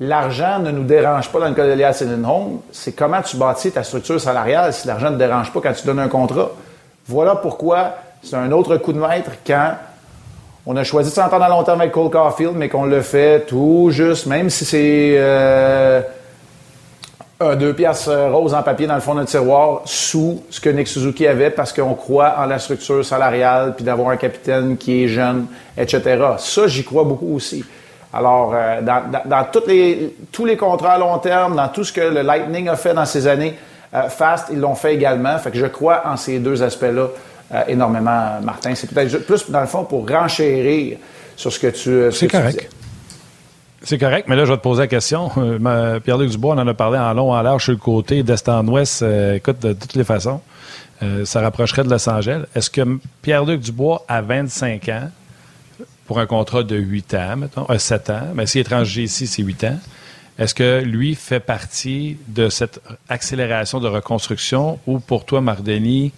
l'argent 0.00 0.60
ne 0.60 0.70
nous 0.70 0.84
dérange 0.84 1.30
pas 1.30 1.40
dans 1.40 1.48
le 1.48 1.54
cas 1.54 1.66
d'Elias 1.66 2.02
Home, 2.24 2.60
c'est 2.70 2.92
comment 2.92 3.22
tu 3.22 3.36
bâtis 3.36 3.72
ta 3.72 3.82
structure 3.82 4.20
salariale 4.20 4.72
si 4.72 4.86
l'argent 4.86 5.10
ne 5.10 5.14
te 5.14 5.18
dérange 5.18 5.52
pas 5.52 5.60
quand 5.60 5.72
tu 5.72 5.86
donnes 5.86 5.98
un 5.98 6.08
contrat. 6.08 6.50
Voilà 7.06 7.36
pourquoi 7.36 7.96
c'est 8.22 8.36
un 8.36 8.50
autre 8.52 8.76
coup 8.76 8.92
de 8.92 9.00
maître 9.00 9.30
quand 9.46 9.74
on 10.66 10.76
a 10.76 10.82
choisi 10.82 11.10
de 11.10 11.14
s'entendre 11.14 11.44
à 11.44 11.48
long 11.48 11.62
terme 11.62 11.80
avec 11.80 11.92
Cole 11.92 12.10
Caulfield, 12.10 12.54
mais 12.56 12.68
qu'on 12.68 12.86
le 12.86 13.00
fait 13.00 13.46
tout 13.46 13.90
juste, 13.92 14.26
même 14.26 14.50
si 14.50 14.64
c'est 14.64 15.14
euh, 15.16 16.02
deux 17.40 17.72
pièces 17.72 18.08
euh, 18.08 18.30
roses 18.30 18.52
en 18.52 18.64
papier 18.64 18.88
dans 18.88 18.96
le 18.96 19.00
fond 19.00 19.14
d'un 19.14 19.24
tiroir 19.24 19.82
sous 19.84 20.42
ce 20.50 20.60
que 20.60 20.68
Nick 20.68 20.88
Suzuki 20.88 21.28
avait 21.28 21.50
parce 21.50 21.72
qu'on 21.72 21.94
croit 21.94 22.34
en 22.38 22.46
la 22.46 22.58
structure 22.58 23.04
salariale 23.04 23.74
puis 23.76 23.84
d'avoir 23.84 24.08
un 24.08 24.16
capitaine 24.16 24.76
qui 24.76 25.04
est 25.04 25.08
jeune, 25.08 25.46
etc. 25.78 26.02
Ça, 26.38 26.66
j'y 26.66 26.82
crois 26.82 27.04
beaucoup 27.04 27.36
aussi. 27.36 27.64
Alors, 28.12 28.52
euh, 28.52 28.80
dans, 28.82 29.46
tous 30.32 30.44
les 30.44 30.56
contrats 30.56 30.94
à 30.94 30.98
long 30.98 31.18
terme, 31.18 31.54
dans 31.54 31.68
tout 31.68 31.84
ce 31.84 31.92
que 31.92 32.00
le 32.00 32.22
Lightning 32.22 32.68
a 32.68 32.74
fait 32.74 32.94
dans 32.94 33.06
ces 33.06 33.28
années 33.28 33.54
fast, 34.08 34.48
ils 34.50 34.58
l'ont 34.58 34.74
fait 34.74 34.94
également. 34.94 35.38
Fait 35.38 35.50
que 35.50 35.58
je 35.58 35.66
crois 35.66 36.02
en 36.04 36.16
ces 36.16 36.38
deux 36.38 36.62
aspects-là 36.62 37.06
énormément, 37.68 38.40
Martin. 38.42 38.74
C'est 38.74 38.90
peut-être 38.92 39.24
plus, 39.26 39.50
dans 39.50 39.60
le 39.60 39.66
fond, 39.66 39.84
pour 39.84 40.08
renchérir 40.08 40.98
sur 41.36 41.52
ce 41.52 41.58
que 41.58 41.68
tu, 41.68 42.16
C'est 42.16 42.28
correct. 42.28 42.68
C'est 43.82 43.98
correct, 43.98 44.26
mais 44.28 44.34
là, 44.34 44.44
je 44.44 44.50
vais 44.50 44.56
te 44.56 44.62
poser 44.62 44.82
la 44.82 44.86
question. 44.88 45.30
Euh, 45.38 46.00
Pierre-Luc 46.00 46.30
Dubois, 46.30 46.56
on 46.56 46.58
en 46.58 46.66
a 46.66 46.74
parlé 46.74 46.98
en 46.98 47.12
long, 47.12 47.32
en 47.32 47.40
large 47.42 47.64
sur 47.64 47.72
le 47.72 47.78
côté, 47.78 48.24
d'est 48.24 48.48
en 48.48 48.66
ouest. 48.66 49.02
Euh, 49.02 49.34
écoute, 49.34 49.60
de 49.60 49.74
toutes 49.74 49.94
les 49.94 50.02
façons, 50.02 50.40
euh, 51.04 51.24
ça 51.24 51.40
rapprocherait 51.40 51.84
de 51.84 51.90
Los 51.90 52.08
Angeles. 52.08 52.42
Est-ce 52.56 52.68
que 52.68 52.98
Pierre-Luc 53.22 53.60
Dubois, 53.60 54.04
à 54.08 54.22
25 54.22 54.88
ans, 54.88 55.10
pour 56.06 56.18
un 56.18 56.26
contrat 56.26 56.64
de 56.64 56.76
8 56.76 57.14
ans, 57.14 57.36
mettons, 57.36 57.66
7 57.78 58.10
ans, 58.10 58.28
mais 58.34 58.46
si 58.46 58.58
étranger 58.58 59.04
ici, 59.04 59.28
c'est 59.28 59.42
8 59.42 59.64
ans, 59.64 59.78
est-ce 60.38 60.54
que 60.54 60.80
lui 60.80 61.14
fait 61.14 61.40
partie 61.40 62.16
de 62.28 62.48
cette 62.48 62.80
accélération 63.08 63.78
de 63.78 63.88
reconstruction 63.88 64.78
ou 64.86 64.98
pour 64.98 65.24
toi, 65.24 65.40
Mardeni, 65.40 66.12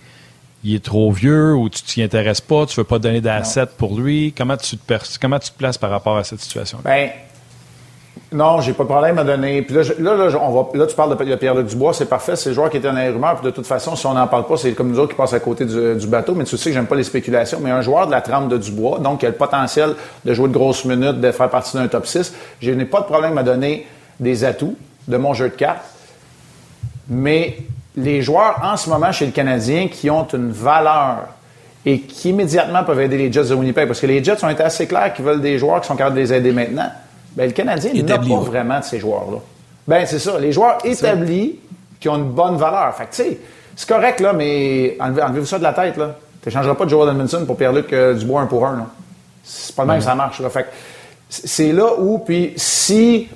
il 0.64 0.74
est 0.74 0.84
trop 0.84 1.10
vieux 1.12 1.54
ou 1.54 1.68
tu 1.68 1.82
t'y 1.82 2.02
intéresses 2.02 2.40
pas, 2.40 2.66
tu 2.66 2.76
veux 2.76 2.84
pas 2.84 2.98
donner 2.98 3.20
d'assets 3.20 3.66
pour 3.76 3.98
lui? 3.98 4.34
Comment 4.36 4.56
tu, 4.56 4.76
te, 4.76 4.94
comment 5.20 5.38
tu 5.38 5.50
te 5.50 5.56
places 5.56 5.78
par 5.78 5.90
rapport 5.90 6.16
à 6.16 6.24
cette 6.24 6.40
situation? 6.40 6.78
-là? 6.78 6.84
Ben, 6.84 7.10
non, 8.30 8.60
j'ai 8.60 8.74
pas 8.74 8.82
de 8.82 8.88
problème 8.88 9.18
à 9.18 9.24
donner. 9.24 9.62
Puis 9.62 9.74
là, 9.74 9.82
là, 9.98 10.38
on 10.42 10.50
va, 10.50 10.78
là 10.78 10.86
tu 10.86 10.94
parles 10.94 11.16
de, 11.16 11.34
Pierre-Luc 11.36 11.66
Dubois, 11.66 11.94
c'est 11.94 12.08
parfait. 12.08 12.36
C'est 12.36 12.50
le 12.50 12.54
joueur 12.54 12.68
qui 12.68 12.76
était 12.76 12.88
dans 12.88 12.98
les 12.98 13.08
rumeurs. 13.08 13.36
Puis 13.36 13.46
de 13.46 13.50
toute 13.50 13.66
façon, 13.66 13.96
si 13.96 14.06
on 14.06 14.12
n'en 14.12 14.26
parle 14.26 14.46
pas, 14.46 14.56
c'est 14.56 14.72
comme 14.72 14.90
nous 14.90 14.98
autres 14.98 15.12
qui 15.12 15.16
passent 15.16 15.32
à 15.32 15.40
côté 15.40 15.64
du, 15.64 16.06
bateau. 16.06 16.34
Mais 16.34 16.44
tu 16.44 16.56
sais 16.56 16.70
que 16.70 16.74
j'aime 16.74 16.86
pas 16.86 16.96
les 16.96 17.04
spéculations. 17.04 17.58
Mais 17.62 17.70
un 17.70 17.80
joueur 17.80 18.06
de 18.06 18.10
la 18.10 18.20
trame 18.20 18.48
de 18.48 18.58
Dubois, 18.58 18.98
donc 18.98 19.20
qui 19.20 19.26
a 19.26 19.30
le 19.30 19.34
potentiel 19.34 19.94
de 20.24 20.34
jouer 20.34 20.48
de 20.48 20.52
grosses 20.52 20.84
minutes, 20.84 21.20
de 21.20 21.32
faire 21.32 21.48
partie 21.48 21.76
d'un 21.76 21.88
top 21.88 22.06
6, 22.06 22.34
je 22.60 22.70
n'ai 22.70 22.84
pas 22.84 23.00
de 23.00 23.06
problème 23.06 23.38
à 23.38 23.42
donner 23.42 23.86
des 24.20 24.44
atouts 24.44 24.76
de 25.06 25.16
mon 25.16 25.32
jeu 25.32 25.48
de 25.48 25.54
cartes. 25.54 25.84
Mais 27.08 27.56
les 27.98 28.22
joueurs 28.22 28.60
en 28.62 28.76
ce 28.76 28.88
moment 28.88 29.12
chez 29.12 29.26
le 29.26 29.32
Canadien 29.32 29.88
qui 29.88 30.10
ont 30.10 30.26
une 30.32 30.50
valeur 30.50 31.28
et 31.84 32.00
qui 32.00 32.30
immédiatement 32.30 32.84
peuvent 32.84 33.00
aider 33.00 33.16
les 33.16 33.32
Jets 33.32 33.44
de 33.48 33.54
Winnipeg, 33.54 33.86
parce 33.86 34.00
que 34.00 34.06
les 34.06 34.22
Jets 34.22 34.44
ont 34.44 34.48
été 34.48 34.62
assez 34.62 34.86
clairs 34.86 35.12
qu'ils 35.14 35.24
veulent 35.24 35.40
des 35.40 35.58
joueurs 35.58 35.80
qui 35.80 35.88
sont 35.88 35.96
capables 35.96 36.16
de 36.16 36.20
les 36.20 36.32
aider 36.32 36.52
maintenant. 36.52 36.90
Bien, 37.36 37.46
le 37.46 37.52
Canadien 37.52 37.92
n'a 37.94 38.18
pas 38.18 38.40
vraiment 38.40 38.78
de 38.80 38.84
ces 38.84 38.98
joueurs-là. 38.98 39.38
Ben 39.86 40.04
c'est 40.06 40.18
ça. 40.18 40.38
Les 40.38 40.52
joueurs 40.52 40.78
établis 40.84 41.58
qui 41.98 42.08
ont 42.08 42.16
une 42.16 42.30
bonne 42.30 42.56
valeur. 42.56 42.94
Fait 42.94 43.04
tu 43.04 43.22
sais, 43.22 43.38
c'est 43.74 43.88
correct, 43.88 44.20
là, 44.20 44.32
mais 44.32 44.96
enlevez, 45.00 45.40
vous 45.40 45.46
ça 45.46 45.58
de 45.58 45.62
la 45.62 45.72
tête, 45.72 45.96
là. 45.96 46.16
Tu 46.42 46.48
n'échangeras 46.48 46.74
pas 46.74 46.84
de 46.84 46.90
Joel 46.90 47.10
Edmondson 47.10 47.44
pour 47.46 47.56
Pierre-Luc 47.56 47.92
euh, 47.92 48.14
Dubois 48.14 48.42
un 48.42 48.46
pour 48.46 48.66
un, 48.66 48.76
là. 48.76 48.86
C'est 49.42 49.74
pas 49.74 49.82
le 49.82 49.88
même 49.88 49.98
que 49.98 50.04
ça 50.04 50.14
marche, 50.14 50.40
là. 50.40 50.50
Fait 50.50 50.66
c'est 51.28 51.72
là 51.72 51.92
où, 51.98 52.18
puis 52.18 52.54
si 52.56 53.28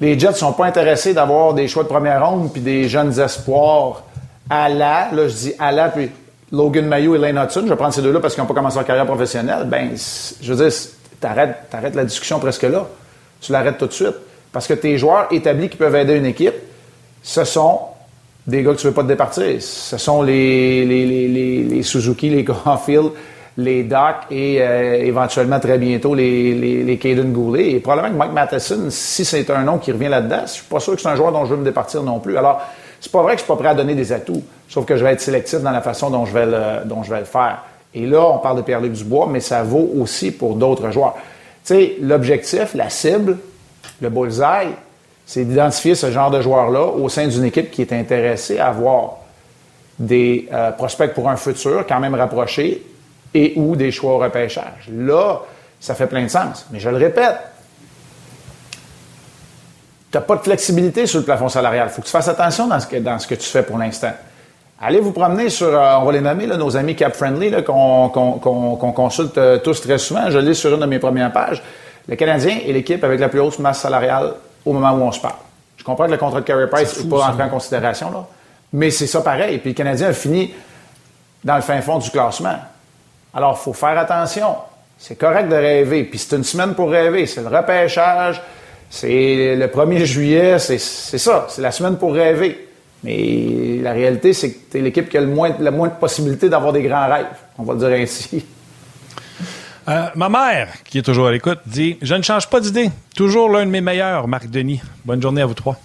les 0.00 0.18
Jets 0.18 0.34
sont 0.34 0.52
pas 0.52 0.66
intéressés 0.66 1.14
d'avoir 1.14 1.54
des 1.54 1.68
choix 1.68 1.82
de 1.82 1.88
première 1.88 2.26
ronde 2.26 2.52
puis 2.52 2.60
des 2.60 2.88
jeunes 2.88 3.18
espoirs 3.20 4.02
à 4.50 4.68
la, 4.68 5.10
là, 5.12 5.28
je 5.28 5.34
dis 5.34 5.54
à 5.58 5.72
la, 5.72 5.88
puis 5.88 6.10
Logan 6.52 6.86
Mayo 6.86 7.14
et 7.14 7.18
Lane 7.18 7.36
Hudson, 7.36 7.62
je 7.64 7.68
vais 7.68 7.76
prendre 7.76 7.92
ces 7.92 8.02
deux-là 8.02 8.20
parce 8.20 8.34
qu'ils 8.34 8.42
n'ont 8.42 8.48
pas 8.48 8.54
commencé 8.54 8.76
leur 8.76 8.86
carrière 8.86 9.06
professionnelle, 9.06 9.64
ben, 9.66 9.90
je 10.40 10.52
veux 10.52 10.68
dire, 10.68 10.78
t'arrêtes, 11.20 11.56
arrêtes 11.72 11.94
la 11.94 12.04
discussion 12.04 12.38
presque 12.38 12.62
là. 12.62 12.86
Tu 13.40 13.52
l'arrêtes 13.52 13.78
tout 13.78 13.86
de 13.86 13.92
suite. 13.92 14.14
Parce 14.52 14.66
que 14.66 14.74
tes 14.74 14.96
joueurs 14.98 15.28
établis 15.30 15.68
qui 15.68 15.76
peuvent 15.76 15.94
aider 15.94 16.14
une 16.14 16.26
équipe, 16.26 16.54
ce 17.22 17.44
sont 17.44 17.80
des 18.46 18.62
gars 18.62 18.72
que 18.72 18.78
tu 18.78 18.86
ne 18.86 18.90
veux 18.90 18.94
pas 18.94 19.02
te 19.02 19.08
départir. 19.08 19.60
Ce 19.60 19.98
sont 19.98 20.22
les, 20.22 20.84
les, 20.86 21.82
Suzuki, 21.82 22.30
les 22.30 22.44
Caulfield, 22.44 23.10
les 23.58 23.82
Doc 23.82 24.14
et 24.30 24.62
euh, 24.62 24.94
éventuellement 25.04 25.58
très 25.58 25.78
bientôt 25.78 26.14
les, 26.14 26.54
les, 26.54 26.84
les 26.84 26.96
Caden 26.96 27.32
Goulet. 27.32 27.72
Et 27.72 27.80
probablement 27.80 28.14
que 28.14 28.18
Mike 28.18 28.32
Matheson, 28.32 28.86
si 28.88 29.24
c'est 29.24 29.50
un 29.50 29.64
nom 29.64 29.78
qui 29.78 29.90
revient 29.90 30.08
là-dedans, 30.08 30.42
je 30.46 30.52
suis 30.52 30.64
pas 30.64 30.78
sûr 30.78 30.94
que 30.94 31.02
c'est 31.02 31.08
un 31.08 31.16
joueur 31.16 31.32
dont 31.32 31.44
je 31.44 31.50
veux 31.50 31.60
me 31.60 31.64
départir 31.64 32.04
non 32.04 32.20
plus. 32.20 32.38
Alors, 32.38 32.62
c'est 33.00 33.10
pas 33.10 33.20
vrai 33.20 33.32
que 33.32 33.40
je 33.40 33.44
suis 33.44 33.52
pas 33.52 33.56
prêt 33.56 33.68
à 33.68 33.74
donner 33.74 33.96
des 33.96 34.12
atouts, 34.12 34.44
sauf 34.68 34.84
que 34.86 34.96
je 34.96 35.04
vais 35.04 35.12
être 35.12 35.20
sélectif 35.20 35.60
dans 35.60 35.72
la 35.72 35.80
façon 35.80 36.08
dont 36.08 36.24
je 36.24 36.32
vais 36.32 36.46
dont 36.84 37.02
je 37.02 37.10
vais 37.10 37.18
le 37.18 37.24
faire. 37.24 37.64
Et 37.94 38.06
là, 38.06 38.24
on 38.26 38.38
parle 38.38 38.58
de 38.58 38.62
Pierre-Luc 38.62 38.92
Dubois, 38.92 39.28
mais 39.28 39.40
ça 39.40 39.62
vaut 39.64 39.90
aussi 40.00 40.30
pour 40.30 40.54
d'autres 40.54 40.90
joueurs. 40.92 41.16
Tu 41.64 41.74
sais, 41.74 41.96
l'objectif, 42.00 42.74
la 42.74 42.90
cible, 42.90 43.38
le 44.00 44.08
bullseye, 44.08 44.70
c'est 45.26 45.44
d'identifier 45.44 45.94
ce 45.94 46.10
genre 46.10 46.30
de 46.30 46.40
joueur-là 46.40 46.86
au 46.86 47.08
sein 47.08 47.26
d'une 47.26 47.44
équipe 47.44 47.70
qui 47.70 47.82
est 47.82 47.92
intéressée 47.92 48.58
à 48.58 48.68
avoir 48.68 49.16
des 49.98 50.48
euh, 50.52 50.70
prospects 50.70 51.12
pour 51.12 51.28
un 51.28 51.36
futur 51.36 51.84
quand 51.88 51.98
même 51.98 52.14
rapproché 52.14 52.82
et 53.34 53.52
ou 53.56 53.76
des 53.76 53.90
choix 53.90 54.12
au 54.12 54.18
repêchage. 54.18 54.88
Là, 54.92 55.40
ça 55.80 55.94
fait 55.94 56.06
plein 56.06 56.22
de 56.22 56.28
sens. 56.28 56.66
Mais 56.70 56.80
je 56.80 56.88
le 56.88 56.96
répète, 56.96 57.36
tu 60.10 60.16
n'as 60.16 60.22
pas 60.22 60.36
de 60.36 60.42
flexibilité 60.42 61.06
sur 61.06 61.18
le 61.18 61.24
plafond 61.24 61.48
salarial. 61.48 61.88
Il 61.90 61.94
faut 61.94 62.00
que 62.00 62.06
tu 62.06 62.12
fasses 62.12 62.28
attention 62.28 62.66
dans 62.66 62.80
ce 62.80 62.86
que, 62.86 62.96
dans 62.96 63.18
ce 63.18 63.26
que 63.26 63.34
tu 63.34 63.46
fais 63.46 63.62
pour 63.62 63.78
l'instant. 63.78 64.12
Allez 64.80 65.00
vous 65.00 65.12
promener 65.12 65.50
sur, 65.50 65.66
euh, 65.66 65.96
on 66.00 66.04
va 66.04 66.12
les 66.12 66.20
nommer, 66.20 66.46
nos 66.46 66.76
amis 66.76 66.94
Cap 66.94 67.14
Friendly, 67.14 67.64
qu'on 67.64 68.92
consulte 68.94 69.36
euh, 69.36 69.58
tous 69.58 69.80
très 69.80 69.98
souvent. 69.98 70.30
Je 70.30 70.38
lis 70.38 70.54
sur 70.54 70.72
une 70.72 70.80
de 70.80 70.86
mes 70.86 71.00
premières 71.00 71.32
pages. 71.32 71.62
Le 72.08 72.16
Canadien 72.16 72.58
est 72.64 72.72
l'équipe 72.72 73.02
avec 73.02 73.20
la 73.20 73.28
plus 73.28 73.40
haute 73.40 73.58
masse 73.58 73.80
salariale 73.80 74.34
au 74.64 74.72
moment 74.72 74.92
où 74.92 75.02
on 75.02 75.12
se 75.12 75.20
parle. 75.20 75.34
Je 75.76 75.84
comprends 75.84 76.06
que 76.06 76.12
le 76.12 76.16
contrat 76.16 76.40
de 76.40 76.44
Carey 76.46 76.68
Price 76.68 77.02
n'est 77.02 77.10
pas 77.10 77.28
entré 77.28 77.42
en 77.42 77.48
considération, 77.48 78.10
là. 78.10 78.26
Mais 78.72 78.90
c'est 78.90 79.06
ça 79.06 79.20
pareil. 79.20 79.58
Puis 79.58 79.70
le 79.70 79.74
Canadien 79.74 80.08
a 80.08 80.12
fini 80.12 80.52
dans 81.42 81.56
le 81.56 81.62
fin 81.62 81.80
fond 81.80 81.98
du 81.98 82.10
classement. 82.10 82.56
Alors, 83.34 83.58
il 83.60 83.64
faut 83.64 83.72
faire 83.72 83.98
attention. 83.98 84.56
C'est 84.98 85.16
correct 85.16 85.48
de 85.48 85.54
rêver. 85.54 86.04
Puis 86.04 86.18
c'est 86.18 86.36
une 86.36 86.44
semaine 86.44 86.74
pour 86.74 86.90
rêver. 86.90 87.26
C'est 87.26 87.42
le 87.42 87.48
repêchage. 87.48 88.42
C'est 88.90 89.54
le 89.56 89.66
1er 89.66 90.04
juillet. 90.04 90.58
C'est 90.58 90.78
ça. 90.78 91.46
C'est 91.48 91.62
la 91.62 91.70
semaine 91.70 91.96
pour 91.96 92.14
rêver. 92.14 92.68
Mais 93.04 93.78
la 93.80 93.92
réalité, 93.92 94.32
c'est 94.32 94.52
que 94.52 94.58
tu 94.72 94.78
es 94.78 94.80
l'équipe 94.80 95.08
qui 95.08 95.16
a 95.16 95.20
le 95.20 95.28
moins, 95.28 95.54
la 95.60 95.70
moins 95.70 95.88
de 95.88 95.94
possibilités 95.94 96.48
d'avoir 96.48 96.72
des 96.72 96.82
grands 96.82 97.08
rêves, 97.08 97.26
on 97.58 97.62
va 97.62 97.74
le 97.74 97.78
dire 97.78 97.90
ainsi. 97.90 98.44
Euh, 99.88 100.04
ma 100.16 100.28
mère, 100.28 100.68
qui 100.84 100.98
est 100.98 101.02
toujours 101.02 101.28
à 101.28 101.32
l'écoute, 101.32 101.60
dit 101.64 101.96
Je 102.02 102.14
ne 102.14 102.20
change 102.20 102.46
pas 102.50 102.60
d'idée. 102.60 102.90
Toujours 103.16 103.48
l'un 103.48 103.64
de 103.64 103.70
mes 103.70 103.80
meilleurs, 103.80 104.28
Marc 104.28 104.50
Denis. 104.50 104.82
Bonne 105.02 105.22
journée 105.22 105.40
à 105.40 105.46
vous 105.46 105.54
trois. 105.54 105.76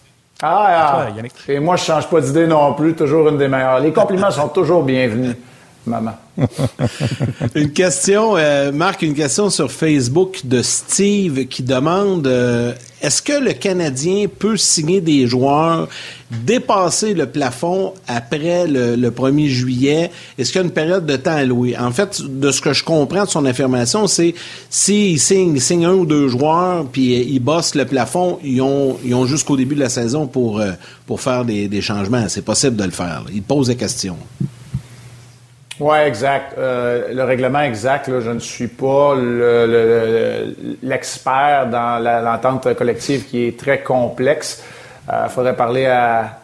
Ah, 0.41 1.06
ah. 1.08 1.08
Et 1.47 1.58
moi, 1.62 1.77
je 1.77 1.84
ne 1.84 1.86
change 1.86 2.10
pas 2.10 2.19
d'idée 2.19 2.45
non 2.45 2.73
plus. 2.73 2.95
Toujours 2.95 3.29
une 3.29 3.38
des 3.38 3.47
meilleures. 3.47 3.79
Les 3.79 3.93
compliments 3.93 4.29
sont 4.32 4.49
toujours 4.49 4.84
bienvenus. 4.84 5.38
Maman. 5.86 6.13
une 7.56 7.72
question, 7.72 8.36
euh, 8.38 8.72
Marc, 8.72 9.02
une 9.02 9.13
question 9.13 9.50
sur 9.50 9.72
Facebook 9.72 10.41
de 10.43 10.62
Steve 10.62 11.46
qui 11.48 11.63
demande 11.63 12.26
euh, 12.28 12.74
est-ce 13.02 13.22
que 13.22 13.34
le 13.34 13.52
Canadien 13.52 14.28
peut 14.28 14.56
signer 14.56 15.02
des 15.02 15.28
joueurs, 15.28 15.89
dépasser 16.32 17.13
le 17.13 17.26
plafond 17.26 17.93
après 18.08 18.65
le, 18.65 19.10
1er 19.10 19.48
juillet? 19.48 20.10
Est-ce 20.38 20.54
qu'il 20.54 20.62
y 20.62 20.63
a 20.63 20.65
une 20.65 20.74
période 20.74 21.06
de 21.06 21.17
temps 21.17 21.36
allouée? 21.36 21.78
En 21.78 21.91
fait, 21.91 22.22
de 22.22 22.50
ce 22.50 22.62
que 22.62 22.72
je 22.72 22.84
comprends 22.84 23.26
de 23.26 23.30
son 23.30 23.46
affirmation, 23.46 24.08
c'est 24.08 24.34
s'il 24.69 25.19
signe, 25.19 25.60
signe 25.60 25.86
un 25.86 25.93
ou 25.93 26.06
deux 26.06 26.30
joueurs, 26.30 26.86
puis 26.86 27.13
ils 27.15 27.39
bossent 27.41 27.76
le 27.76 27.86
plafond, 27.86 28.39
ils 28.41 28.62
ont, 28.62 29.26
jusqu'au 29.26 29.58
début 29.58 29.76
de 29.76 29.82
la 29.82 29.89
saison 29.89 30.26
pour, 30.26 30.60
euh, 30.60 30.72
pour 31.06 31.19
faire 31.19 31.43
des, 31.43 31.67
des 31.67 31.82
changements. 31.82 32.26
C'est 32.30 32.46
possible 32.46 32.78
de 32.78 32.86
le 32.86 32.91
faire. 32.91 33.26
Il 33.34 33.43
pose 33.43 33.67
des 33.67 33.76
questions. 33.76 34.17
Oui, 35.79 35.97
exact. 36.05 36.55
Euh, 36.57 37.13
le 37.13 37.23
règlement 37.23 37.62
exact, 37.62 38.07
là, 38.07 38.19
je 38.19 38.29
ne 38.29 38.39
suis 38.39 38.67
pas 38.67 39.15
l'expert 40.83 41.67
dans 41.67 41.99
l'entente 42.23 42.75
collective 42.75 43.25
qui 43.25 43.47
est 43.47 43.59
très 43.59 43.79
complexe. 43.79 44.63
Il 45.07 45.15
euh, 45.15 45.27
faudrait 45.29 45.55
parler 45.55 45.88
à, 45.88 46.38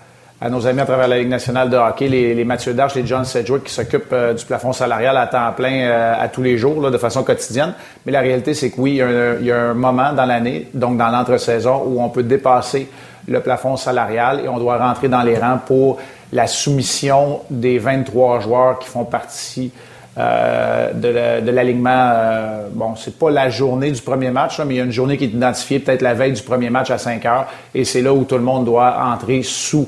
nos 0.49 0.65
amis 0.65 0.81
à 0.81 0.85
travers 0.85 1.07
la 1.07 1.19
Ligue 1.19 1.29
nationale 1.29 1.69
de 1.69 1.77
hockey, 1.77 2.07
les, 2.07 2.33
les 2.33 2.43
Mathieu 2.43 2.73
Darche, 2.73 2.95
les 2.95 3.05
John 3.05 3.23
Sedgwick 3.23 3.65
qui 3.65 3.73
s'occupent 3.73 4.13
euh, 4.13 4.33
du 4.33 4.43
plafond 4.45 4.73
salarial 4.73 5.15
à 5.15 5.27
temps 5.27 5.53
plein 5.55 6.15
à 6.19 6.27
tous 6.27 6.41
les 6.41 6.57
jours, 6.57 6.81
là, 6.81 6.89
de 6.89 6.97
façon 6.97 7.23
quotidienne. 7.23 7.73
Mais 8.05 8.11
la 8.11 8.21
réalité, 8.21 8.55
c'est 8.55 8.71
que 8.71 8.81
oui, 8.81 8.93
il 8.93 8.97
y, 8.97 9.01
a 9.03 9.07
un, 9.07 9.35
il 9.39 9.45
y 9.45 9.51
a 9.51 9.61
un 9.61 9.73
moment 9.75 10.11
dans 10.11 10.25
l'année, 10.25 10.69
donc 10.73 10.97
dans 10.97 11.09
l'entre-saison, 11.09 11.83
où 11.85 12.01
on 12.01 12.09
peut 12.09 12.23
dépasser 12.23 12.89
le 13.27 13.41
plafond 13.41 13.77
salarial 13.77 14.41
et 14.43 14.47
on 14.47 14.57
doit 14.57 14.77
rentrer 14.77 15.07
dans 15.07 15.21
les 15.21 15.37
rangs 15.37 15.59
pour 15.63 15.99
la 16.31 16.47
soumission 16.47 17.41
des 17.49 17.79
23 17.79 18.39
joueurs 18.41 18.79
qui 18.79 18.87
font 18.87 19.05
partie 19.05 19.71
euh, 20.17 20.91
de 20.93 21.51
l'alignement. 21.51 22.11
Euh, 22.13 22.67
bon, 22.71 22.95
c'est 22.95 23.17
pas 23.17 23.29
la 23.29 23.49
journée 23.49 23.91
du 23.91 24.01
premier 24.01 24.31
match, 24.31 24.59
mais 24.59 24.75
il 24.75 24.77
y 24.77 24.81
a 24.81 24.83
une 24.83 24.91
journée 24.91 25.17
qui 25.17 25.25
est 25.25 25.27
identifiée 25.27 25.79
peut-être 25.79 26.01
la 26.01 26.13
veille 26.13 26.33
du 26.33 26.41
premier 26.41 26.69
match 26.69 26.91
à 26.91 26.97
5 26.97 27.25
heures, 27.25 27.47
et 27.73 27.85
c'est 27.85 28.01
là 28.01 28.13
où 28.13 28.23
tout 28.25 28.35
le 28.35 28.41
monde 28.41 28.65
doit 28.65 28.97
entrer 29.01 29.41
sous 29.43 29.87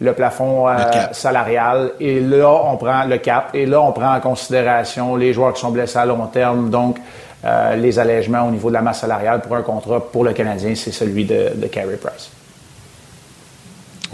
le 0.00 0.12
plafond 0.12 0.68
euh, 0.68 0.74
salarial. 1.12 1.92
Et 2.00 2.20
là, 2.20 2.50
on 2.64 2.76
prend 2.76 3.04
le 3.04 3.18
cap, 3.18 3.50
et 3.54 3.66
là, 3.66 3.80
on 3.80 3.92
prend 3.92 4.14
en 4.14 4.20
considération 4.20 5.16
les 5.16 5.32
joueurs 5.32 5.52
qui 5.52 5.60
sont 5.60 5.70
blessés 5.70 5.98
à 5.98 6.06
long 6.06 6.26
terme, 6.26 6.70
donc 6.70 6.98
euh, 7.44 7.76
les 7.76 7.98
allègements 7.98 8.46
au 8.46 8.50
niveau 8.50 8.68
de 8.68 8.74
la 8.74 8.82
masse 8.82 9.00
salariale 9.00 9.40
pour 9.40 9.56
un 9.56 9.62
contrat 9.62 10.00
pour 10.00 10.24
le 10.24 10.32
Canadien, 10.32 10.74
c'est 10.74 10.92
celui 10.92 11.24
de, 11.24 11.52
de 11.54 11.66
Carey 11.66 11.96
Price. 11.96 12.30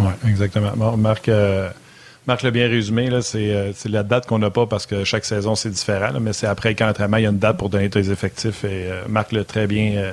Oui, 0.02 0.30
exactement. 0.30 0.96
Marc, 0.96 1.28
euh, 1.28 1.70
Marc 2.26 2.42
l'a 2.42 2.50
bien 2.50 2.68
résumé. 2.68 3.08
euh, 3.10 3.72
c'est, 3.74 3.88
la 3.88 4.02
date 4.02 4.26
qu'on 4.26 4.38
n'a 4.38 4.50
pas 4.50 4.66
parce 4.66 4.86
que 4.86 5.04
chaque 5.04 5.24
saison, 5.24 5.54
c'est 5.54 5.70
différent. 5.70 6.12
mais 6.20 6.32
c'est 6.32 6.46
après 6.46 6.74
quand 6.74 6.92
il 6.98 7.20
y 7.20 7.26
a 7.26 7.30
une 7.30 7.38
date 7.38 7.56
pour 7.56 7.68
donner 7.68 7.90
tes 7.90 8.10
effectifs. 8.10 8.64
Et 8.64 8.90
euh, 8.90 9.02
Marc 9.08 9.32
l'a 9.32 9.44
très 9.44 9.66
bien, 9.66 10.12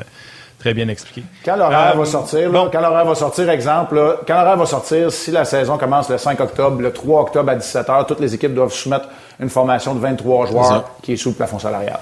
très 0.60 0.74
bien 0.74 0.88
expliqué. 0.88 1.24
Quand 1.44 1.56
l'horaire 1.56 1.98
va 1.98 2.06
sortir, 2.06 2.52
bon. 2.52 2.70
quand 2.72 2.82
l'horaire 2.82 3.06
va 3.06 3.16
sortir, 3.16 3.50
exemple, 3.50 4.20
quand 4.28 4.36
l'horaire 4.36 4.58
va 4.58 4.66
sortir, 4.66 5.12
si 5.12 5.32
la 5.32 5.46
saison 5.46 5.78
commence 5.78 6.10
le 6.10 6.18
5 6.18 6.40
octobre, 6.40 6.82
le 6.82 6.92
3 6.92 7.22
octobre 7.22 7.50
à 7.50 7.56
17h, 7.56 8.06
toutes 8.08 8.20
les 8.20 8.34
équipes 8.34 8.54
doivent 8.54 8.74
soumettre 8.74 9.08
une 9.40 9.50
formation 9.50 9.96
de 9.96 10.00
23 10.00 10.48
joueurs 10.48 10.92
qui 11.02 11.14
est 11.14 11.18
sous 11.18 11.30
le 11.30 11.36
plafond 11.36 11.60
salarial. 11.60 12.00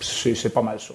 C'est, 0.00 0.52
pas 0.52 0.62
mal 0.62 0.78
ça. 0.80 0.94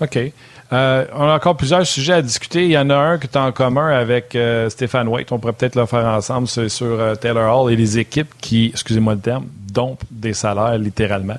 OK. 0.00 0.32
Euh, 0.72 1.04
on 1.12 1.24
a 1.24 1.34
encore 1.34 1.56
plusieurs 1.56 1.84
sujets 1.86 2.14
à 2.14 2.22
discuter. 2.22 2.64
Il 2.64 2.70
y 2.70 2.78
en 2.78 2.90
a 2.90 2.96
un 2.96 3.18
qui 3.18 3.26
est 3.26 3.36
en 3.36 3.50
commun 3.50 3.88
avec 3.88 4.36
euh, 4.36 4.68
Stéphane 4.70 5.08
White. 5.08 5.32
On 5.32 5.38
pourrait 5.38 5.52
peut-être 5.52 5.74
le 5.74 5.86
faire 5.86 6.06
ensemble. 6.06 6.46
Sur 6.48 6.86
euh, 6.86 7.14
Taylor 7.16 7.64
Hall 7.64 7.72
et 7.72 7.76
les 7.76 7.98
équipes 7.98 8.32
qui, 8.40 8.66
excusez-moi 8.66 9.14
le 9.14 9.20
terme, 9.20 9.46
dompent 9.72 10.04
des 10.10 10.32
salaires 10.32 10.78
littéralement. 10.78 11.38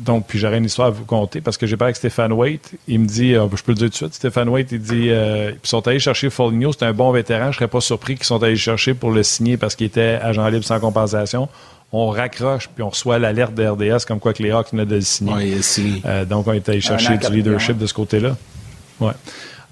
donc, 0.00 0.26
puis 0.26 0.38
j'aurais 0.38 0.58
une 0.58 0.64
histoire 0.64 0.88
à 0.88 0.90
vous 0.90 1.04
conter 1.04 1.40
parce 1.40 1.56
que 1.56 1.66
j'ai 1.66 1.76
parlé 1.76 1.90
avec 1.90 1.96
Stéphane 1.96 2.32
White. 2.32 2.72
Il 2.88 3.00
me 3.00 3.06
dit, 3.06 3.34
je 3.34 3.62
peux 3.62 3.72
le 3.72 3.76
dire 3.76 3.86
tout 3.86 3.90
de 3.90 3.94
suite, 3.94 4.14
Stéphane 4.14 4.48
White, 4.48 4.72
il 4.72 4.80
dit, 4.80 5.08
ils 5.08 5.54
sont 5.62 5.86
allés 5.86 5.98
chercher 5.98 6.28
Foligno, 6.28 6.72
c'est 6.72 6.84
un 6.84 6.92
bon 6.92 7.12
vétéran. 7.12 7.52
Je 7.52 7.56
serais 7.56 7.68
pas 7.68 7.80
surpris 7.80 8.16
qu'ils 8.16 8.26
sont 8.26 8.42
allés 8.42 8.56
chercher 8.56 8.94
pour 8.94 9.10
le 9.10 9.22
signer 9.22 9.56
parce 9.56 9.74
qu'il 9.74 9.86
était 9.86 10.18
agent 10.22 10.46
libre 10.48 10.64
sans 10.64 10.80
compensation 10.80 11.48
on 11.92 12.08
raccroche 12.08 12.68
puis 12.74 12.82
on 12.82 12.88
reçoit 12.88 13.18
l'alerte 13.18 13.54
de 13.54 13.66
RDS 13.66 14.04
comme 14.06 14.18
quoi 14.18 14.32
que 14.32 14.42
les 14.42 14.50
Hawks 14.50 14.72
venaient 14.72 14.86
de 14.86 14.96
le 14.96 15.00
signer. 15.02 15.60
Euh, 16.06 16.24
donc, 16.24 16.46
on 16.46 16.52
est 16.52 16.68
allé 16.68 16.80
chercher 16.80 17.18
du 17.18 17.30
leadership 17.30 17.76
de 17.76 17.86
ce 17.86 17.94
côté-là. 17.94 18.36
Ouais. 18.98 19.12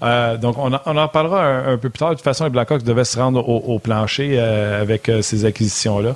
Euh, 0.03 0.37
donc, 0.37 0.57
on, 0.57 0.73
en 0.73 1.03
reparlera 1.03 1.45
un, 1.45 1.77
peu 1.77 1.89
plus 1.89 1.99
tard. 1.99 2.09
De 2.09 2.15
toute 2.15 2.23
façon, 2.23 2.45
les 2.45 2.49
Blackhawks 2.49 2.83
devaient 2.83 3.05
se 3.05 3.19
rendre 3.19 3.47
au, 3.47 3.77
plancher 3.79 4.31
euh, 4.33 4.81
avec 4.81 5.11
ces 5.21 5.45
acquisitions-là. 5.45 6.15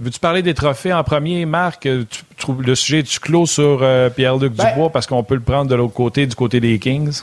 Veux-tu 0.00 0.18
parler 0.20 0.42
des 0.42 0.54
trophées 0.54 0.92
en 0.92 1.02
premier, 1.04 1.44
Marc? 1.44 1.82
Tu, 1.82 2.52
le 2.58 2.74
sujet 2.74 3.02
tu 3.02 3.18
clos 3.20 3.46
sur 3.46 3.84
Pierre-Luc 4.14 4.52
ben 4.52 4.70
Dubois 4.70 4.90
parce 4.90 5.06
qu'on 5.06 5.22
peut 5.22 5.34
le 5.34 5.40
prendre 5.40 5.70
de 5.70 5.74
l'autre 5.74 5.94
côté, 5.94 6.26
du 6.26 6.34
côté 6.34 6.60
des 6.60 6.78
Kings? 6.78 7.22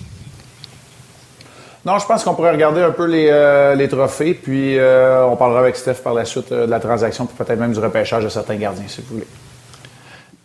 Non, 1.85 1.99
je 1.99 2.05
pense 2.05 2.23
qu'on 2.23 2.33
pourrait 2.33 2.51
regarder 2.51 2.81
un 2.81 2.91
peu 2.91 3.05
les, 3.05 3.27
euh, 3.29 3.87
trophées, 3.87 4.33
puis 4.33 4.77
euh, 4.79 5.25
on 5.25 5.35
parlera 5.35 5.59
avec 5.59 5.75
Steph 5.75 5.95
par 5.95 6.13
la 6.13 6.23
suite 6.23 6.51
euh, 6.51 6.65
de 6.65 6.71
la 6.71 6.79
transaction, 6.79 7.25
puis 7.25 7.35
peut-être 7.37 7.59
même 7.59 7.73
du 7.73 7.79
repêchage 7.79 8.23
de 8.23 8.29
certains 8.29 8.55
gardiens, 8.55 8.85
si 8.87 9.01
vous 9.01 9.15
voulez. 9.15 9.27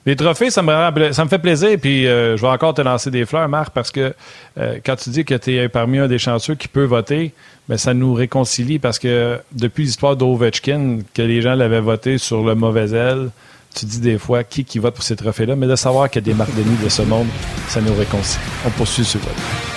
Les 0.05 0.17
trophées, 0.17 0.51
ça 0.51 0.63
me, 0.63 1.13
ça 1.13 1.27
fait 1.27 1.39
plaisir, 1.39 1.79
puis 1.81 2.05
je 2.05 2.41
vais 2.41 2.49
encore 2.49 2.73
te 2.73 2.81
lancer 2.81 3.11
des 3.11 3.27
fleurs, 3.27 3.47
Marc, 3.47 3.75
parce 3.75 3.91
que 3.91 4.15
quand 4.57 4.97
tu 4.97 5.11
dis 5.11 5.23
que 5.27 5.35
tu 5.35 5.55
es 5.55 5.69
parmi 5.69 5.99
un 5.99 6.09
des 6.09 6.19
chanceux 6.19 6.55
qui 6.55 6.67
peut 6.67 6.85
voter, 6.85 7.35
mais 7.69 7.75
ben, 7.75 7.77
ça 7.77 7.93
nous 7.93 8.15
réconcilie 8.15 8.79
parce 8.79 8.99
que 8.99 9.39
depuis 9.53 9.85
l'histoire 9.85 10.17
d'Ovechkin, 10.17 11.01
que 11.13 11.21
les 11.21 11.43
gens 11.43 11.55
l'avaient 11.55 11.83
voté 11.83 12.17
sur 12.17 12.43
le 12.43 12.55
mauvais 12.55 12.91
aile, 12.93 13.29
tu 13.75 13.85
dis 13.85 14.01
des 14.01 14.17
fois 14.17 14.45
qui 14.45 14.65
qui 14.65 14.79
vote 14.79 14.95
pour 14.95 15.05
ces 15.05 15.17
trophées-là, 15.17 15.57
mais 15.57 15.67
de 15.67 15.77
savoir 15.77 16.09
qu'il 16.09 16.23
y 16.23 16.25
a 16.25 16.33
des 16.33 16.39
Marc 16.39 16.53
de 16.55 16.89
ce 16.89 17.03
monde, 17.03 17.27
ça 17.69 17.83
nous 17.83 17.95
réconcilie. 17.95 18.43
On 18.67 18.71
poursuit 18.71 19.05
ce 19.05 19.19
vote. 19.19 19.68